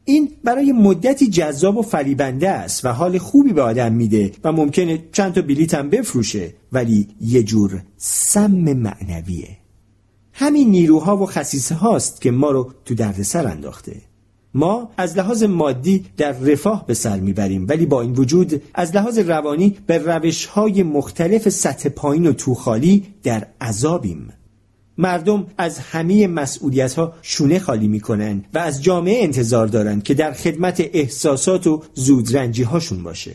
این 0.05 0.31
برای 0.45 0.73
مدتی 0.73 1.29
جذاب 1.29 1.77
و 1.77 1.83
فریبنده 1.83 2.49
است 2.49 2.85
و 2.85 2.89
حال 2.89 3.19
خوبی 3.19 3.53
به 3.53 3.63
آدم 3.63 3.93
میده 3.93 4.33
و 4.45 4.53
ممکنه 4.53 5.05
چند 5.13 5.33
تا 5.33 5.43
بلیت 5.43 5.75
هم 5.75 5.91
بفروشه 5.91 6.55
ولی 6.73 7.09
یه 7.21 7.43
جور 7.43 7.83
سم 7.97 8.73
معنویه. 8.73 9.57
همین 10.33 10.71
نیروها 10.71 11.17
و 11.17 11.27
خصیصه 11.27 11.75
هاست 11.75 12.21
که 12.21 12.31
ما 12.31 12.51
رو 12.51 12.73
تو 12.85 12.95
دردسر 12.95 13.47
انداخته. 13.47 13.97
ما 14.55 14.91
از 14.97 15.19
لحاظ 15.19 15.43
مادی 15.43 16.05
در 16.17 16.33
رفاه 16.33 16.87
به 16.87 16.95
سر 16.95 17.21
می‌بریم 17.21 17.67
ولی 17.69 17.87
با 17.87 18.03
این 18.03 18.13
وجود 18.13 18.63
از 18.75 18.97
لحاظ 18.97 19.19
روانی 19.19 19.77
به 19.87 19.99
روش 19.99 20.47
های 20.47 20.83
مختلف 20.83 21.49
سطح 21.49 21.89
پایین 21.89 22.27
و 22.27 22.33
توخالی 22.33 23.05
در 23.23 23.47
عذابیم. 23.61 24.33
مردم 24.99 25.47
از 25.59 25.79
همه 25.79 26.27
مسئولیت 26.27 26.95
ها 26.95 27.13
شونه 27.23 27.59
خالی 27.59 27.89
می‌کنن 27.89 28.45
و 28.55 28.59
از 28.59 28.83
جامعه 28.83 29.25
انتظار 29.25 29.67
دارن 29.67 30.01
که 30.01 30.15
در 30.15 30.33
خدمت 30.33 30.83
احساسات 30.93 31.67
و 31.67 31.83
زودرنجی 31.95 32.63
هاشون 32.63 33.03
باشه. 33.03 33.35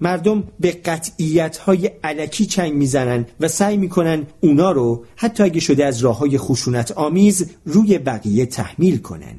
مردم 0.00 0.44
به 0.60 0.70
قطعیت 0.70 1.56
های 1.56 1.90
علکی 2.04 2.46
چنگ 2.46 2.72
می‌زنن 2.72 3.26
و 3.40 3.48
سعی 3.48 3.76
می‌کنن 3.76 4.26
اونا 4.40 4.72
رو 4.72 5.04
حتی 5.16 5.42
اگه 5.42 5.60
شده 5.60 5.84
از 5.84 6.00
راه 6.00 6.18
های 6.18 6.38
خشونت 6.38 6.92
آمیز 6.92 7.50
روی 7.64 7.98
بقیه 7.98 8.46
تحمیل 8.46 8.98
کنن. 8.98 9.36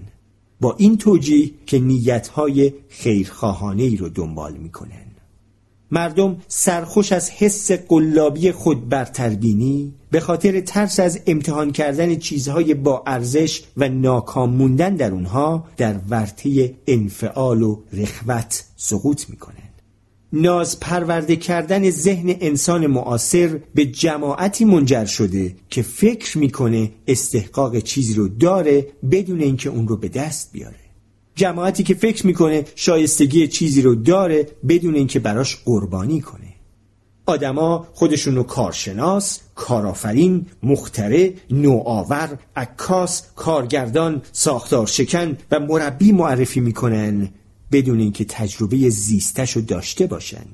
با 0.61 0.75
این 0.77 0.97
توجیه 0.97 1.51
که 1.65 1.79
نیت 1.79 2.27
های 2.27 2.73
خیرخواهانه 2.89 3.83
ای 3.83 3.97
رو 3.97 4.09
دنبال 4.09 4.53
می‌کنن 4.53 5.05
مردم 5.91 6.37
سرخوش 6.47 7.11
از 7.11 7.29
حس 7.29 7.71
قلابی 7.71 8.51
خود 8.51 8.89
برتربینی 8.89 9.93
به 10.11 10.19
خاطر 10.19 10.61
ترس 10.61 10.99
از 10.99 11.19
امتحان 11.27 11.71
کردن 11.71 12.15
چیزهای 12.15 12.73
با 12.73 13.03
ارزش 13.07 13.63
و 13.77 13.89
ناکام 13.89 14.49
موندن 14.49 14.95
در 14.95 15.11
اونها 15.11 15.65
در 15.77 15.95
ورطه 16.09 16.75
انفعال 16.87 17.61
و 17.61 17.79
رخوت 17.93 18.63
سقوط 18.75 19.29
می‌کنند. 19.29 19.64
ناز 20.33 20.79
پرورده 20.79 21.35
کردن 21.35 21.89
ذهن 21.89 22.35
انسان 22.39 22.87
معاصر 22.87 23.59
به 23.75 23.85
جماعتی 23.85 24.65
منجر 24.65 25.05
شده 25.05 25.55
که 25.69 25.81
فکر 25.81 26.37
می‌کنه 26.37 26.91
استحقاق 27.07 27.79
چیزی 27.79 28.13
رو 28.13 28.27
داره 28.27 28.87
بدون 29.11 29.41
اینکه 29.41 29.69
اون 29.69 29.87
رو 29.87 29.97
به 29.97 30.07
دست 30.07 30.51
بیاره. 30.51 30.75
جماعتی 31.35 31.83
که 31.83 31.93
فکر 31.93 32.27
می‌کنه 32.27 32.65
شایستگی 32.75 33.47
چیزی 33.47 33.81
رو 33.81 33.95
داره 33.95 34.47
بدون 34.67 34.95
اینکه 34.95 35.19
براش 35.19 35.57
قربانی 35.65 36.21
کنه. 36.21 36.55
آدما 37.25 37.87
خودشونو 37.93 38.43
کارشناس، 38.43 39.39
کارآفرین، 39.55 40.45
مختره، 40.63 41.33
نوآور، 41.51 42.39
عکاس، 42.55 43.23
کارگردان، 43.35 44.21
ساختار 44.31 44.87
شکن 44.87 45.37
و 45.51 45.59
مربی 45.59 46.11
معرفی 46.11 46.59
می‌کنن. 46.59 47.29
بدون 47.71 47.99
اینکه 47.99 48.25
تجربه 48.25 48.89
زیستش 48.89 49.51
رو 49.51 49.61
داشته 49.61 50.07
باشن. 50.07 50.45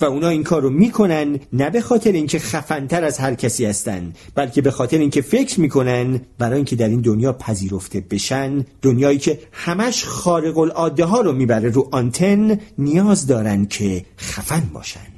و 0.00 0.04
اونا 0.04 0.28
این 0.28 0.42
کار 0.42 0.62
رو 0.62 0.70
می‌کنن 0.70 1.38
نه 1.52 1.70
به 1.70 1.80
خاطر 1.80 2.12
اینکه 2.12 2.38
خفنتر 2.38 3.04
از 3.04 3.18
هر 3.18 3.34
کسی 3.34 3.64
هستن 3.64 4.12
بلکه 4.34 4.62
به 4.62 4.70
خاطر 4.70 4.98
اینکه 4.98 5.22
فکر 5.22 5.60
می‌کنن 5.60 6.20
برای 6.38 6.56
اینکه 6.56 6.76
در 6.76 6.88
این 6.88 7.00
دنیا 7.00 7.32
پذیرفته 7.32 8.00
بشن 8.10 8.64
دنیایی 8.82 9.18
که 9.18 9.40
همش 9.52 10.04
خارق 10.04 10.58
العاده 10.58 11.04
ها 11.04 11.20
رو 11.20 11.32
می‌بره 11.32 11.70
رو 11.70 11.88
آنتن 11.92 12.58
نیاز 12.78 13.26
دارن 13.26 13.66
که 13.66 14.04
خفن 14.18 14.70
باشن. 14.72 15.14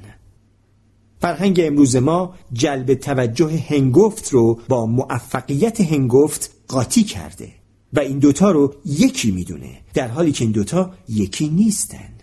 فرهنگ 1.21 1.61
امروز 1.63 1.95
ما 1.95 2.35
جلب 2.53 2.93
توجه 2.93 3.63
هنگفت 3.69 4.29
رو 4.29 4.59
با 4.67 4.85
موفقیت 4.85 5.81
هنگفت 5.81 6.51
قاطی 6.67 7.03
کرده. 7.03 7.56
و 7.93 7.99
این 7.99 8.19
دوتا 8.19 8.51
رو 8.51 8.75
یکی 8.85 9.31
می‌دونه 9.31 9.81
در 9.93 10.07
حالی 10.07 10.31
که 10.31 10.43
این 10.43 10.51
دوتا 10.51 10.93
یکی 11.09 11.49
نیستن. 11.49 12.13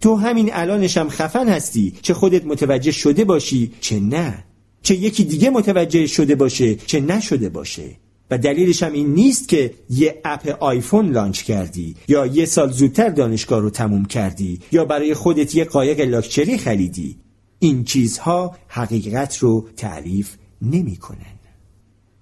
تو 0.00 0.16
همین 0.16 0.50
الانش 0.52 0.96
هم 0.96 1.08
خفن 1.08 1.48
هستی 1.48 1.92
چه 2.02 2.14
خودت 2.14 2.46
متوجه 2.46 2.92
شده 2.92 3.24
باشی 3.24 3.72
چه 3.80 4.00
نه. 4.00 4.44
چه 4.82 4.94
یکی 4.94 5.24
دیگه 5.24 5.50
متوجه 5.50 6.06
شده 6.06 6.34
باشه 6.34 6.74
چه 6.74 7.00
نشده 7.00 7.48
باشه. 7.48 7.96
و 8.30 8.38
دلیلش 8.38 8.82
هم 8.82 8.92
این 8.92 9.14
نیست 9.14 9.48
که 9.48 9.74
یه 9.90 10.20
اپ 10.24 10.56
آیفون 10.60 11.10
لانچ 11.10 11.42
کردی 11.42 11.96
یا 12.08 12.26
یه 12.26 12.44
سال 12.44 12.72
زودتر 12.72 13.08
دانشگاه 13.08 13.60
رو 13.60 13.70
تموم 13.70 14.04
کردی 14.04 14.60
یا 14.72 14.84
برای 14.84 15.14
خودت 15.14 15.54
یه 15.54 15.64
قایق 15.64 16.00
لاکچری 16.00 16.58
خریدی. 16.58 17.16
این 17.58 17.84
چیزها 17.84 18.56
حقیقت 18.68 19.38
رو 19.38 19.68
تعریف 19.76 20.34
نمی‌کنن. 20.62 21.36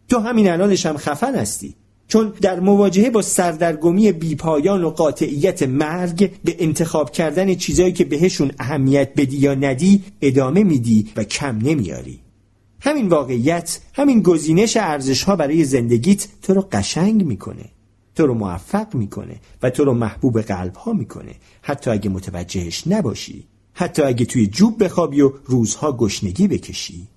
تو 0.09 0.19
همین 0.19 0.51
الانش 0.51 0.87
هم 0.87 0.97
خفن 0.97 1.35
هستی. 1.35 1.75
چون 2.09 2.33
در 2.41 2.61
مواجهه 2.61 3.11
با 3.11 3.23
سردرگمی 3.23 4.13
بیپایان 4.13 4.85
و 4.85 4.91
قاطعیت 4.91 5.63
مرگ 5.63 6.31
به 6.45 6.57
انتخاب 6.59 7.11
کردن 7.11 7.55
چیزایی 7.55 7.93
که 7.93 8.05
بهشون 8.05 8.53
اهمیت 8.59 9.13
بدی 9.17 9.37
یا 9.37 9.55
ندی 9.55 10.03
ادامه 10.23 10.65
میدی 10.65 11.09
و 11.17 11.25
کم 11.25 11.59
نمیاری. 11.59 12.21
همین 12.81 13.09
واقعیت 13.09 13.81
همین 13.93 14.23
گزینش 14.23 14.77
ارزش 14.77 15.23
ها 15.23 15.37
برای 15.37 15.65
زندگیت 15.65 16.29
تو 16.43 16.55
رو 16.55 16.69
قشنگ 16.73 17.25
می‌کنه. 17.25 17.65
تو 18.15 18.27
رو 18.27 18.35
موفق 18.35 18.95
می‌کنه 18.95 19.37
و 19.63 19.71
تو 19.71 19.85
رو 19.85 19.95
محبوب 19.95 20.41
قلب 20.41 20.75
ها 20.75 20.93
می‌کنه. 20.93 21.35
حتی 21.63 21.91
اگه 21.91 22.11
متوجهش 22.11 22.87
نباشی 22.87 23.45
حتی 23.75 24.03
اگه 24.03 24.25
توی 24.25 24.47
جوب 24.47 24.85
بخوابی 24.85 25.21
و 25.21 25.33
روزها 25.45 25.93
گشنگی 25.93 26.49
بکشی. 26.49 27.09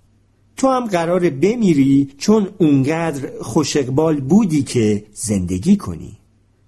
تو 0.57 0.67
هم 0.67 0.85
قرار 0.85 1.29
بمیری 1.29 2.13
چون 2.17 2.49
اونقدر 2.57 3.29
خوش 3.41 3.77
اقبال 3.77 4.19
بودی 4.19 4.63
که 4.63 5.05
زندگی 5.13 5.77
کنی. 5.77 6.17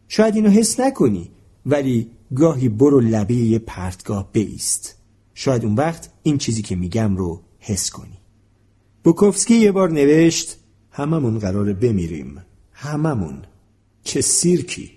شاید 0.08 0.36
اینو 0.36 0.50
حس 0.50 0.80
نکنی 0.80 1.30
ولی 1.66 2.08
گاهی 2.36 2.70
برو 2.70 3.00
لبه 3.00 3.60
پرتگاه 3.60 4.30
بیست. 4.32 4.96
شاید 5.34 5.66
اون 5.66 5.76
وقت 5.76 6.10
این 6.24 6.38
چیزی 6.38 6.62
که 6.62 6.76
میگم 6.76 7.18
رو 7.18 7.42
حس 7.60 7.90
کنی. 7.90 8.18
بوکوفسکی 9.04 9.56
یه 9.56 9.72
بار 9.72 9.92
نوشت 9.92 10.58
هممون 10.92 11.40
قرار 11.40 11.74
بمیریم. 11.74 12.42
هممون. 12.72 13.38
چه 14.04 14.22
سیرکی. 14.22 14.92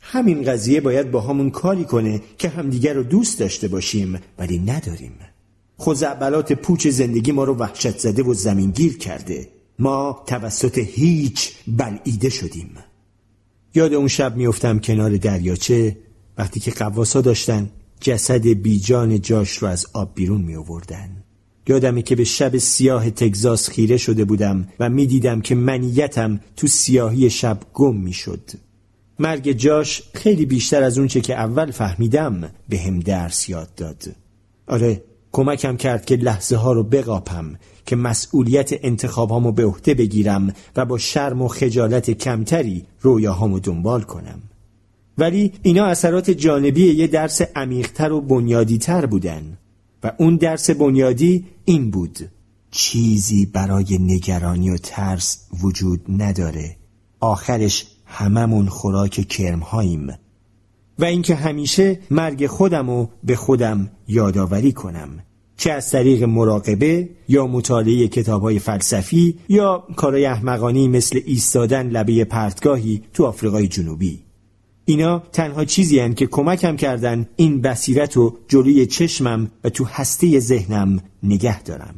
همین 0.00 0.42
قضیه 0.42 0.80
باید 0.80 1.10
با 1.10 1.20
همون 1.20 1.50
کاری 1.50 1.84
کنه 1.84 2.22
که 2.38 2.48
همدیگر 2.48 2.94
رو 2.94 3.02
دوست 3.02 3.38
داشته 3.38 3.68
باشیم 3.68 4.20
ولی 4.38 4.58
نداریم. 4.58 5.12
خزعبلات 5.82 6.52
پوچ 6.52 6.88
زندگی 6.88 7.32
ما 7.32 7.44
رو 7.44 7.54
وحشت 7.54 7.98
زده 7.98 8.22
و 8.22 8.34
زمینگیر 8.34 8.98
کرده 8.98 9.48
ما 9.78 10.24
توسط 10.26 10.78
هیچ 10.78 11.52
بلعیده 11.66 12.28
شدیم 12.28 12.70
یاد 13.74 13.94
اون 13.94 14.08
شب 14.08 14.36
میفتم 14.36 14.78
کنار 14.78 15.16
دریاچه 15.16 15.96
وقتی 16.38 16.60
که 16.60 16.70
قواسا 16.70 17.20
داشتن 17.20 17.70
جسد 18.00 18.46
بیجان 18.46 19.20
جاش 19.20 19.56
رو 19.56 19.68
از 19.68 19.86
آب 19.92 20.14
بیرون 20.14 20.40
می 20.40 20.56
آوردن 20.56 21.22
یادمه 21.68 22.02
که 22.02 22.16
به 22.16 22.24
شب 22.24 22.56
سیاه 22.56 23.10
تگزاس 23.10 23.68
خیره 23.68 23.96
شده 23.96 24.24
بودم 24.24 24.68
و 24.80 24.88
می‌دیدم 24.90 25.40
که 25.40 25.54
منیتم 25.54 26.40
تو 26.56 26.66
سیاهی 26.66 27.30
شب 27.30 27.60
گم 27.74 27.96
می‌شد. 27.96 28.50
مرگ 29.18 29.52
جاش 29.52 30.02
خیلی 30.14 30.46
بیشتر 30.46 30.82
از 30.82 30.98
اونچه 30.98 31.20
که 31.20 31.34
اول 31.34 31.70
فهمیدم 31.70 32.50
به 32.68 32.78
هم 32.78 33.00
درس 33.00 33.48
یاد 33.48 33.74
داد. 33.74 34.04
آره 34.66 35.02
کمکم 35.32 35.76
کرد 35.76 36.04
که 36.04 36.16
لحظه 36.16 36.56
ها 36.56 36.72
رو 36.72 36.82
بقاپم 36.82 37.54
که 37.86 37.96
مسئولیت 37.96 38.70
انتخابهامو 38.84 39.52
به 39.52 39.64
عهده 39.64 39.94
بگیرم 39.94 40.54
و 40.76 40.84
با 40.84 40.98
شرم 40.98 41.42
و 41.42 41.48
خجالت 41.48 42.10
کمتری 42.10 42.84
رویاهامو 43.00 43.60
دنبال 43.60 44.02
کنم. 44.02 44.42
ولی 45.18 45.52
اینا 45.62 45.84
اثرات 45.84 46.30
جانبی 46.30 46.92
یه 46.92 47.06
درس 47.06 47.42
عمیقتر 47.56 48.12
و 48.12 48.20
بنیادیتر 48.20 49.06
بودن 49.06 49.58
و 50.02 50.12
اون 50.18 50.36
درس 50.36 50.70
بنیادی 50.70 51.44
این 51.64 51.90
بود 51.90 52.18
چیزی 52.70 53.46
برای 53.46 53.98
نگرانی 53.98 54.70
و 54.70 54.76
ترس 54.76 55.48
وجود 55.62 56.00
نداره 56.08 56.76
آخرش 57.20 57.86
هممون 58.06 58.68
خوراک 58.68 59.28
کرمهاییم 59.28 60.08
و 61.02 61.04
اینکه 61.04 61.34
همیشه 61.34 61.98
مرگ 62.10 62.46
خودم 62.46 62.90
رو 62.90 63.08
به 63.24 63.36
خودم 63.36 63.90
یادآوری 64.08 64.72
کنم. 64.72 65.08
چه 65.56 65.72
از 65.72 65.90
طریق 65.90 66.22
مراقبه 66.22 67.08
یا 67.28 67.46
مطالعه 67.46 68.08
کتاب 68.08 68.42
های 68.42 68.58
فلسفی 68.58 69.38
یا 69.48 69.84
کارای 69.96 70.26
احمقانی 70.26 70.88
مثل 70.88 71.20
ایستادن 71.26 71.88
لبه 71.88 72.24
پرتگاهی 72.24 73.02
تو 73.12 73.24
آفریقای 73.24 73.68
جنوبی. 73.68 74.22
اینا 74.84 75.22
تنها 75.32 75.64
چیزی 75.64 75.98
هن 75.98 76.14
که 76.14 76.26
کمکم 76.26 76.76
کردن 76.76 77.28
این 77.36 77.60
بصیرت 77.60 78.16
رو 78.16 78.38
جلوی 78.48 78.86
چشمم 78.86 79.50
و 79.64 79.68
تو 79.68 79.84
هسته 79.84 80.40
ذهنم 80.40 81.00
نگه 81.22 81.62
دارم. 81.62 81.94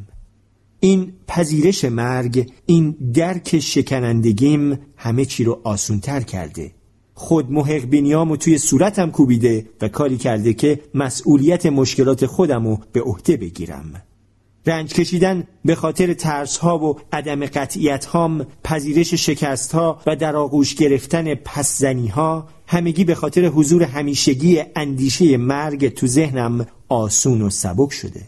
این 0.81 1.13
پذیرش 1.27 1.85
مرگ 1.85 2.51
این 2.67 2.91
درک 3.15 3.59
شکنندگیم 3.61 4.79
همه 4.97 5.25
چی 5.25 5.45
رو 5.45 5.61
آسونتر 5.65 6.21
کرده. 6.21 6.73
خود 7.15 7.51
محق 7.51 7.85
بینیامو 7.85 8.37
توی 8.37 8.59
صورتم 8.59 9.11
کوبیده 9.11 9.67
و 9.81 9.89
کاری 9.89 10.17
کرده 10.17 10.53
که 10.53 10.81
مسئولیت 10.95 11.67
مشکلات 11.67 12.27
خودمو 12.27 12.77
به 12.93 13.03
عهده 13.03 13.37
بگیرم. 13.37 14.03
رنج 14.67 14.93
کشیدن 14.93 15.45
به 15.65 15.75
خاطر 15.75 16.15
ترس 16.15 16.57
ها 16.57 16.79
و 16.79 16.99
عدم 17.13 17.47
قطعیت 17.47 18.05
هام 18.05 18.47
پذیرش 18.65 19.15
شکست 19.15 19.73
ها 19.73 20.01
و 20.07 20.17
در 20.17 20.37
آغوش 20.37 20.75
گرفتن 20.75 21.35
پسزنی 21.35 22.09
ها 22.09 22.49
همگی 22.67 23.05
به 23.05 23.15
خاطر 23.15 23.47
حضور 23.47 23.83
همیشگی 23.83 24.63
اندیشه 24.77 25.37
مرگ 25.37 25.89
تو 25.89 26.07
ذهنم 26.07 26.67
آسون 26.89 27.43
و 27.43 27.51
سبک 27.51 27.93
شده. 27.93 28.23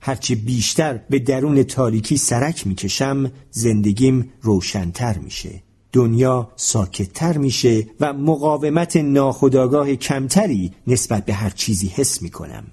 هرچی 0.00 0.34
بیشتر 0.34 1.00
به 1.10 1.18
درون 1.18 1.62
تاریکی 1.62 2.16
سرک 2.16 2.66
می‌کشم 2.66 3.32
زندگیم 3.50 4.32
روشنتر 4.42 5.18
میشه. 5.18 5.62
دنیا 5.92 6.48
ساکتتر 6.56 7.38
میشه 7.38 7.86
و 8.00 8.12
مقاومت 8.12 8.96
ناخداگاه 8.96 9.94
کمتری 9.94 10.72
نسبت 10.86 11.24
به 11.24 11.34
هر 11.34 11.50
چیزی 11.50 11.86
حس 11.86 12.22
می‌کنم. 12.22 12.64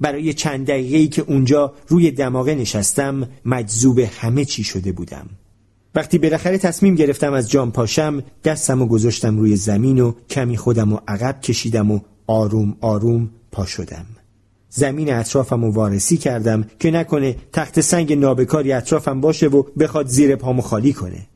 برای 0.00 0.32
چند 0.32 0.66
دقیقه 0.66 1.06
که 1.06 1.22
اونجا 1.22 1.72
روی 1.88 2.10
دماغه 2.10 2.54
نشستم 2.54 3.28
مجذوب 3.44 3.98
همه 3.98 4.44
چی 4.44 4.64
شده 4.64 4.92
بودم. 4.92 5.26
وقتی 5.94 6.18
بالاخره 6.18 6.58
تصمیم 6.58 6.94
گرفتم 6.94 7.32
از 7.32 7.50
جام 7.50 7.72
پاشم 7.72 8.22
دستم 8.44 8.82
و 8.82 8.86
گذاشتم 8.86 9.38
روی 9.38 9.56
زمین 9.56 10.00
و 10.00 10.12
کمی 10.30 10.56
خودم 10.56 10.92
و 10.92 10.98
عقب 11.08 11.40
کشیدم 11.40 11.90
و 11.90 12.00
آروم 12.26 12.76
آروم 12.80 13.30
پا 13.52 13.66
شدم. 13.66 14.06
زمین 14.70 15.14
اطرافم 15.14 15.64
و 15.64 15.70
وارسی 15.70 16.16
کردم 16.16 16.64
که 16.78 16.90
نکنه 16.90 17.36
تخت 17.52 17.80
سنگ 17.80 18.12
نابکاری 18.12 18.72
اطرافم 18.72 19.20
باشه 19.20 19.46
و 19.48 19.62
بخواد 19.62 20.06
زیر 20.06 20.36
پامو 20.36 20.62
خالی 20.62 20.92
کنه. 20.92 21.26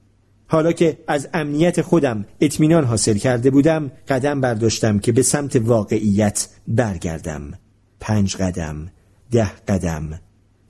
حالا 0.51 0.73
که 0.73 0.99
از 1.09 1.29
امنیت 1.35 1.83
خودم 1.83 2.25
اطمینان 2.41 2.85
حاصل 2.85 3.15
کرده 3.15 3.51
بودم 3.51 3.91
قدم 4.09 4.41
برداشتم 4.41 4.99
که 4.99 5.13
به 5.13 5.23
سمت 5.23 5.57
واقعیت 5.57 6.49
برگردم. 6.69 7.53
پنج 8.01 8.37
قدم 8.37 8.91
ده 9.31 9.51
قدم. 9.69 10.21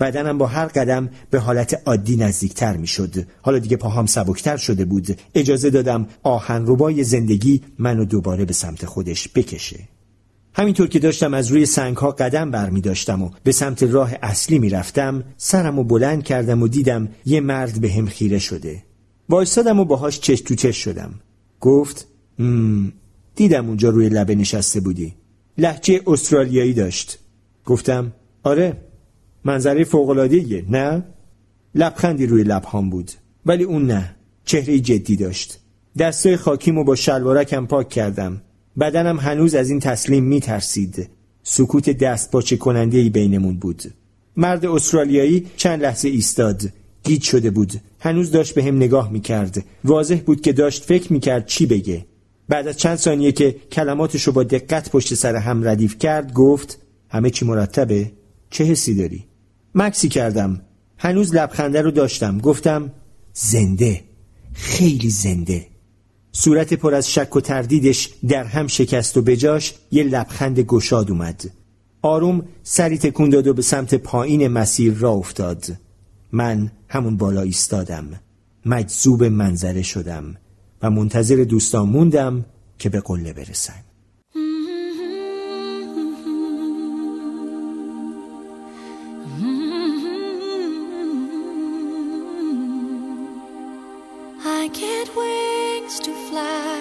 بدنم 0.01 0.39
با 0.39 0.47
هر 0.47 0.67
قدم 0.67 1.11
به 1.31 1.39
حالت 1.39 1.83
عادی 1.87 2.17
نزدیکتر 2.17 2.77
می 2.77 2.87
شد 2.87 3.15
حالا 3.43 3.59
دیگه 3.59 3.77
پاهام 3.77 4.07
سبکتر 4.07 4.57
شده 4.57 4.85
بود. 4.85 5.21
اجازه 5.35 5.71
دادم 5.71 6.07
آهن 6.23 6.65
ربای 6.67 7.05
زندگی 7.05 7.63
منو 7.79 8.05
دوباره 8.05 8.45
به 8.45 8.53
سمت 8.53 8.87
خودش 8.87 9.29
بکشه. 9.35 9.79
همینطور 10.55 10.89
که 10.89 10.99
داشتم 10.99 11.35
از 11.35 11.49
روی 11.49 11.67
سنگ 11.67 11.97
ها 11.97 12.11
قدم 12.11 12.51
بر 12.51 12.71
می 12.71 12.81
داشتم 12.81 13.23
و 13.23 13.31
به 13.45 13.53
سمت 13.53 13.83
راه 13.83 14.13
اصلی 14.23 14.59
می 14.59 14.71
رفتم 14.71 15.25
سرم 15.37 15.79
و 15.79 15.85
بلند 15.85 16.25
کردم 16.25 16.63
و 16.63 16.69
دیدم 16.69 17.09
یه 17.27 17.41
مرد 17.41 17.81
به 17.81 17.93
هم 17.93 18.07
خیره 18.07 18.39
شده. 18.39 18.88
وایستادم 19.29 19.81
و 19.81 19.85
باهاش 19.85 20.21
چش 20.21 20.41
تو 20.41 20.55
چش 20.55 20.77
شدم. 20.77 21.21
گفت 21.61 22.07
دیدم 23.35 23.69
اونجا 23.69 23.91
روی 23.91 24.09
لبه 24.09 24.35
نشسته 24.35 24.81
بودی. 24.81 25.15
لحجه 25.59 26.01
استرالیایی 26.07 26.73
داشت. 26.73 27.19
گفتم 27.65 28.13
آره 28.43 28.77
منظره 29.45 29.85
فوقلادهیه 29.85 30.65
نه؟ 30.69 31.05
لبخندی 31.75 32.27
روی 32.27 32.43
لبهام 32.43 32.91
بود 32.91 33.11
ولی 33.47 33.65
اون 33.65 33.87
نه 33.87 34.17
چهره 34.45 34.79
جدی 34.79 35.17
داشت. 35.17 35.59
دستای 35.99 36.37
خاکیمو 36.37 36.85
با 36.85 36.95
شلوارکم 36.95 37.67
پاک 37.67 37.89
کردم. 37.89 38.43
بدنم 38.81 39.19
هنوز 39.19 39.55
از 39.55 39.71
این 39.71 39.81
تسلیم 39.81 40.25
می 40.25 40.41
ترسید 40.41 41.09
سکوت 41.43 41.91
دست 41.91 42.31
باچه 42.31 42.57
کننده 42.57 43.09
بینمون 43.09 43.59
بود. 43.59 43.83
مرد 44.37 44.67
استرالیایی 44.67 45.47
چند 45.57 45.83
لحظه 45.83 46.09
ایستاد. 46.09 46.63
گیج 47.09 47.23
شده 47.23 47.51
بود. 47.51 47.73
هنوز 48.01 48.31
داشت 48.31 48.55
به 48.55 48.65
هم 48.65 48.77
نگاه 48.77 49.13
می 49.13 49.21
کرد 49.21 49.65
واضح 49.85 50.21
بود 50.27 50.41
که 50.41 50.53
داشت 50.53 50.85
فکر 50.85 51.13
می 51.13 51.21
کرد 51.21 51.47
چی 51.47 51.67
بگه. 51.67 52.07
بعد 52.49 52.69
از 52.69 52.77
چند 52.77 52.97
ثانیه 52.97 53.33
که 53.33 53.57
کلماتشو 53.73 54.33
با 54.33 54.43
دقت 54.43 54.91
پشت 54.91 55.15
سر 55.15 55.37
هم 55.37 55.69
ردیف 55.69 55.99
کرد 55.99 56.33
گفت 56.33 56.79
همه 57.09 57.31
چی 57.31 57.45
مرتبه؟ 57.45 58.13
چه 58.51 58.65
حسی 58.65 58.95
داری؟ 58.95 59.25
مکسی 59.75 60.09
کردم. 60.09 60.61
هنوز 60.99 61.35
لبخنده 61.35 61.83
رو 61.83 61.91
داشتم. 61.91 62.39
گفتم 62.39 62.91
زنده. 63.33 64.01
خیلی 64.53 65.11
زنده. 65.11 65.67
صورت 66.33 66.75
پر 66.75 66.95
از 66.95 67.11
شک 67.11 67.37
و 67.37 67.41
تردیدش 67.41 68.11
در 68.29 68.45
هم 68.45 68.67
شکست 68.67 69.17
و 69.17 69.23
بجاش 69.23 69.75
یه 69.91 70.03
لبخند 70.03 70.61
گشاد 70.61 71.11
اومد. 71.11 71.51
آروم 72.03 72.43
سری 72.63 72.99
تکون 72.99 73.31
داد 73.31 73.47
و 73.47 73.55
به 73.55 73.63
سمت 73.63 73.95
پایین 73.95 74.49
مسیر 74.49 74.95
را 74.95 75.11
افتاد. 75.11 75.79
من 76.33 76.71
همون 76.89 77.17
بالا 77.17 77.43
ایستادم 77.43 78.21
مجذوب 78.67 79.25
منظره 79.25 79.83
شدم 79.83 80.37
و 80.83 80.91
منتظر 80.91 81.45
دوستان 81.45 81.89
موندم 81.89 82.45
که 82.79 82.89
به 82.89 83.01
قله 83.01 83.33
برسن 83.33 83.75
get 94.71 95.17
wings 95.17 95.99
to 96.01 96.13
fly. 96.29 96.78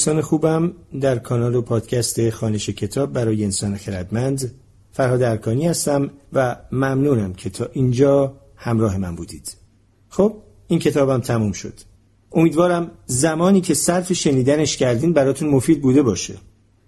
دوستان 0.00 0.20
خوبم 0.20 0.72
در 1.00 1.18
کانال 1.18 1.54
و 1.54 1.62
پادکست 1.62 2.30
خانش 2.30 2.70
کتاب 2.70 3.12
برای 3.12 3.44
انسان 3.44 3.76
خردمند 3.76 4.54
فرهاد 4.92 5.22
ارکانی 5.22 5.66
هستم 5.66 6.10
و 6.32 6.56
ممنونم 6.72 7.32
که 7.32 7.50
تا 7.50 7.68
اینجا 7.72 8.34
همراه 8.56 8.98
من 8.98 9.16
بودید. 9.16 9.56
خب 10.08 10.36
این 10.68 10.78
کتابم 10.78 11.20
تموم 11.20 11.52
شد. 11.52 11.72
امیدوارم 12.32 12.90
زمانی 13.06 13.60
که 13.60 13.74
صرف 13.74 14.12
شنیدنش 14.12 14.76
کردین 14.76 15.12
براتون 15.12 15.48
مفید 15.48 15.82
بوده 15.82 16.02
باشه. 16.02 16.34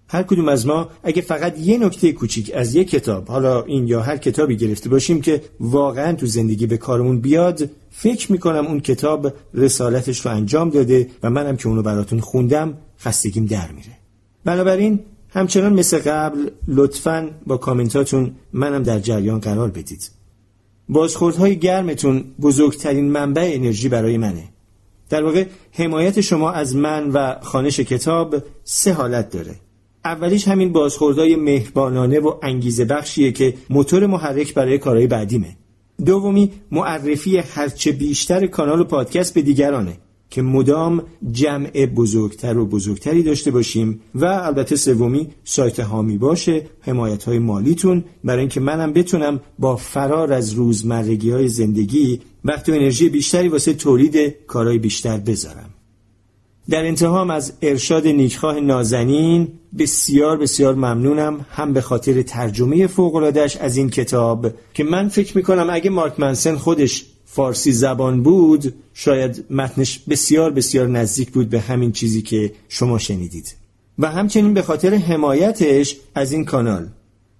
هر 0.09 0.23
کدوم 0.23 0.49
از 0.49 0.67
ما 0.67 0.89
اگه 1.03 1.23
فقط 1.23 1.59
یه 1.59 1.79
نکته 1.79 2.13
کوچیک 2.13 2.51
از 2.55 2.75
یک 2.75 2.91
کتاب 2.91 3.29
حالا 3.29 3.63
این 3.63 3.89
یا 3.89 4.03
هر 4.03 4.17
کتابی 4.17 4.57
گرفته 4.57 4.89
باشیم 4.89 5.21
که 5.21 5.43
واقعا 5.61 6.13
تو 6.13 6.27
زندگی 6.27 6.67
به 6.67 6.77
کارمون 6.77 7.21
بیاد 7.21 7.71
فکر 7.91 8.33
می‌کنم 8.33 8.67
اون 8.67 8.81
کتاب 8.81 9.33
رسالتش 9.55 10.27
رو 10.27 10.31
انجام 10.31 10.71
داده 10.71 11.09
و 11.23 11.31
منم 11.31 11.57
که 11.57 11.69
اونو 11.69 11.83
براتون 11.83 12.21
خوندم 12.21 12.75
خستگیم 13.05 13.47
در 13.47 13.73
میره. 13.73 13.99
بنابراین 14.45 15.01
همچنان 15.29 15.73
مثل 15.73 15.99
قبل 15.99 16.51
لطفا 16.69 17.31
با 17.47 17.57
کامنتاتون 17.57 18.35
منم 18.53 18.83
در 18.83 18.99
جریان 18.99 19.41
قرار 19.41 19.71
بدید. 19.71 20.11
بازخوردهای 20.89 21.57
گرمتون 21.57 22.25
بزرگترین 22.41 23.11
منبع 23.11 23.51
انرژی 23.55 23.89
برای 23.89 24.19
منه. 24.19 24.45
در 25.09 25.25
واقع 25.25 25.47
حمایت 25.73 26.21
شما 26.21 26.51
از 26.51 26.77
من 26.77 27.11
و 27.11 27.37
خانش 27.43 27.81
کتاب 27.81 28.37
سه 28.65 28.93
حالت 28.93 29.31
داره. 29.31 29.55
اولیش 30.05 30.49
همین 30.49 30.73
بازخوردهای 30.73 31.37
مهربانانه 31.37 32.21
و 32.21 32.35
انگیزه 32.43 32.85
بخشیه 32.85 33.33
که 33.33 33.55
موتور 33.71 34.07
محرک 34.07 34.55
برای 34.55 34.79
کارهای 34.79 35.07
بعدیمه. 35.07 35.57
دومی 36.05 36.53
معرفی 36.71 37.39
هرچه 37.39 37.93
بیشتر 37.93 38.47
کانال 38.47 38.81
و 38.81 38.85
پادکست 38.85 39.35
به 39.35 39.43
دیگرانه. 39.43 39.97
که 40.33 40.43
مدام 40.43 41.03
جمع 41.33 41.87
بزرگتر 41.87 42.59
و 42.59 42.66
بزرگتری 42.66 43.22
داشته 43.22 43.51
باشیم 43.51 44.01
و 44.14 44.24
البته 44.24 44.76
سومی 44.76 45.28
سایت 45.45 45.80
هامی 45.80 46.18
باشه 46.18 46.66
حمایت 46.80 47.24
های 47.24 47.39
مالیتون 47.39 48.05
برای 48.24 48.41
اینکه 48.41 48.61
منم 48.61 48.93
بتونم 48.93 49.41
با 49.59 49.76
فرار 49.76 50.33
از 50.33 50.53
روزمرگی 50.53 51.30
های 51.30 51.49
زندگی 51.49 52.20
وقت 52.45 52.68
و 52.68 52.72
انرژی 52.72 53.09
بیشتری 53.09 53.49
واسه 53.49 53.74
تولید 53.74 54.47
کارهای 54.47 54.78
بیشتر 54.78 55.16
بذارم. 55.16 55.70
در 56.70 56.87
انتهام 56.87 57.30
از 57.30 57.53
ارشاد 57.62 58.07
نیکخواه 58.07 58.61
نازنین 58.61 59.49
بسیار 59.78 60.37
بسیار 60.37 60.74
ممنونم 60.74 61.47
هم 61.51 61.72
به 61.72 61.80
خاطر 61.80 62.22
ترجمه 62.22 62.87
فوقلادش 62.87 63.57
از 63.57 63.76
این 63.76 63.91
کتاب 63.91 64.47
که 64.74 64.85
من 64.85 65.09
فکر 65.09 65.37
می‌کنم 65.37 65.66
اگه 65.70 65.91
مارک 65.91 66.20
منسن 66.20 66.57
خودش 66.57 67.12
فارسی 67.35 67.72
زبان 67.72 68.22
بود 68.22 68.74
شاید 68.95 69.45
متنش 69.51 69.99
بسیار 70.09 70.51
بسیار 70.51 70.89
نزدیک 70.89 71.30
بود 71.30 71.49
به 71.49 71.61
همین 71.61 71.93
چیزی 71.93 72.22
که 72.22 72.53
شما 72.68 72.99
شنیدید. 72.99 73.55
و 73.99 74.11
همچنین 74.11 74.55
به 74.55 74.62
خاطر 74.62 74.95
حمایتش 74.95 75.97
از 76.14 76.33
این 76.33 76.45
کانال. 76.45 76.89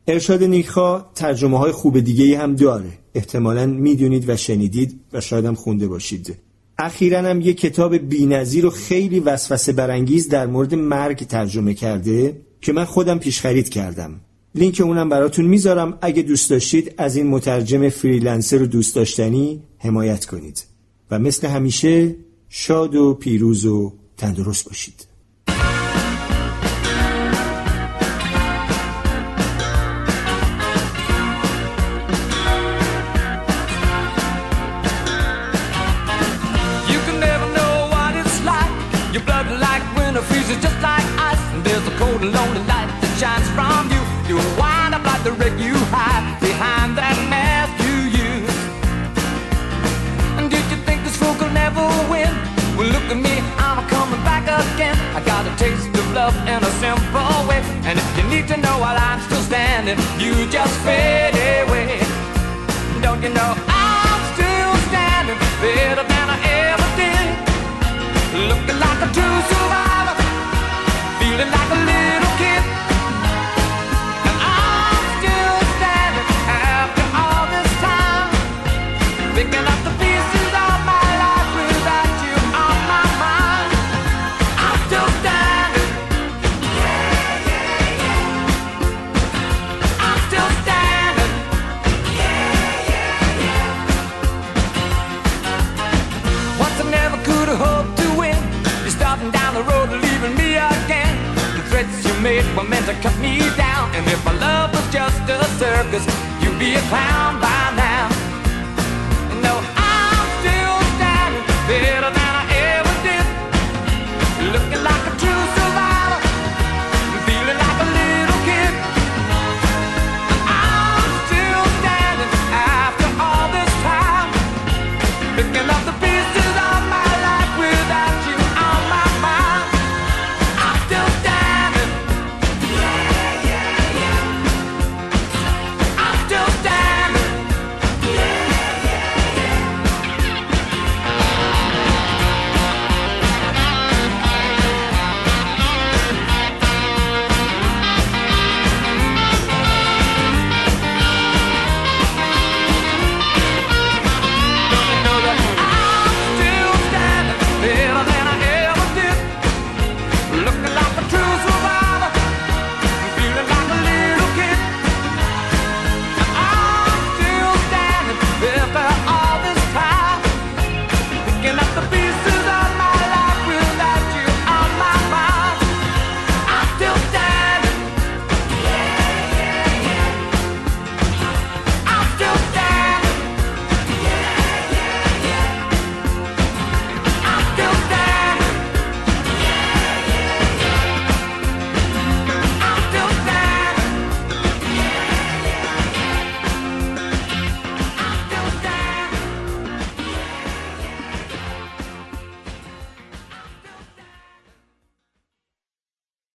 ارشاد 0.09 0.43
نیکخوا 0.43 1.07
ترجمه 1.14 1.59
های 1.59 1.72
خوب 1.72 2.01
دیگه 2.01 2.38
هم 2.38 2.55
داره. 2.55 2.93
احتمالا 3.14 3.66
می‌دونید 3.66 4.28
و 4.28 4.36
شنیدید 4.36 5.01
و 5.12 5.20
شاید 5.20 5.45
هم 5.45 5.55
خونده 5.55 5.88
باشید. 5.88 6.36
اخیرا 6.78 7.18
هم 7.18 7.40
یه 7.40 7.55
کتاب 7.55 7.97
بینظیر 7.97 8.66
و 8.66 8.70
خیلی 8.70 9.20
وسوسه 9.20 9.72
برانگیز 9.72 10.28
در 10.28 10.47
مورد 10.47 10.74
مرگ 10.74 11.26
ترجمه 11.26 11.74
کرده 11.74 12.36
که 12.61 12.72
من 12.72 12.84
خودم 12.84 13.18
پیش 13.18 13.40
خرید 13.40 13.68
کردم. 13.68 14.20
لینک 14.55 14.80
اونم 14.84 15.09
براتون 15.09 15.44
می‌ذارم. 15.44 15.98
اگه 16.03 16.22
دوست 16.22 16.50
داشتید 16.50 16.94
از 16.98 17.16
این 17.16 17.26
مترجم 17.26 17.88
freelancer 17.89 18.62
و 18.62 18.66
دوست 18.66 18.94
داشتنی 18.94 19.62
حمایت 19.78 20.24
کنید. 20.24 20.64
و 21.11 21.18
مثل 21.18 21.46
همیشه 21.46 22.14
شاد 22.48 22.94
و 22.94 23.14
پیروز 23.14 23.66
و 23.66 23.92
تندرست 24.16 24.64
باشید. 24.64 25.12
just 60.65 60.81
fail. 60.85 61.12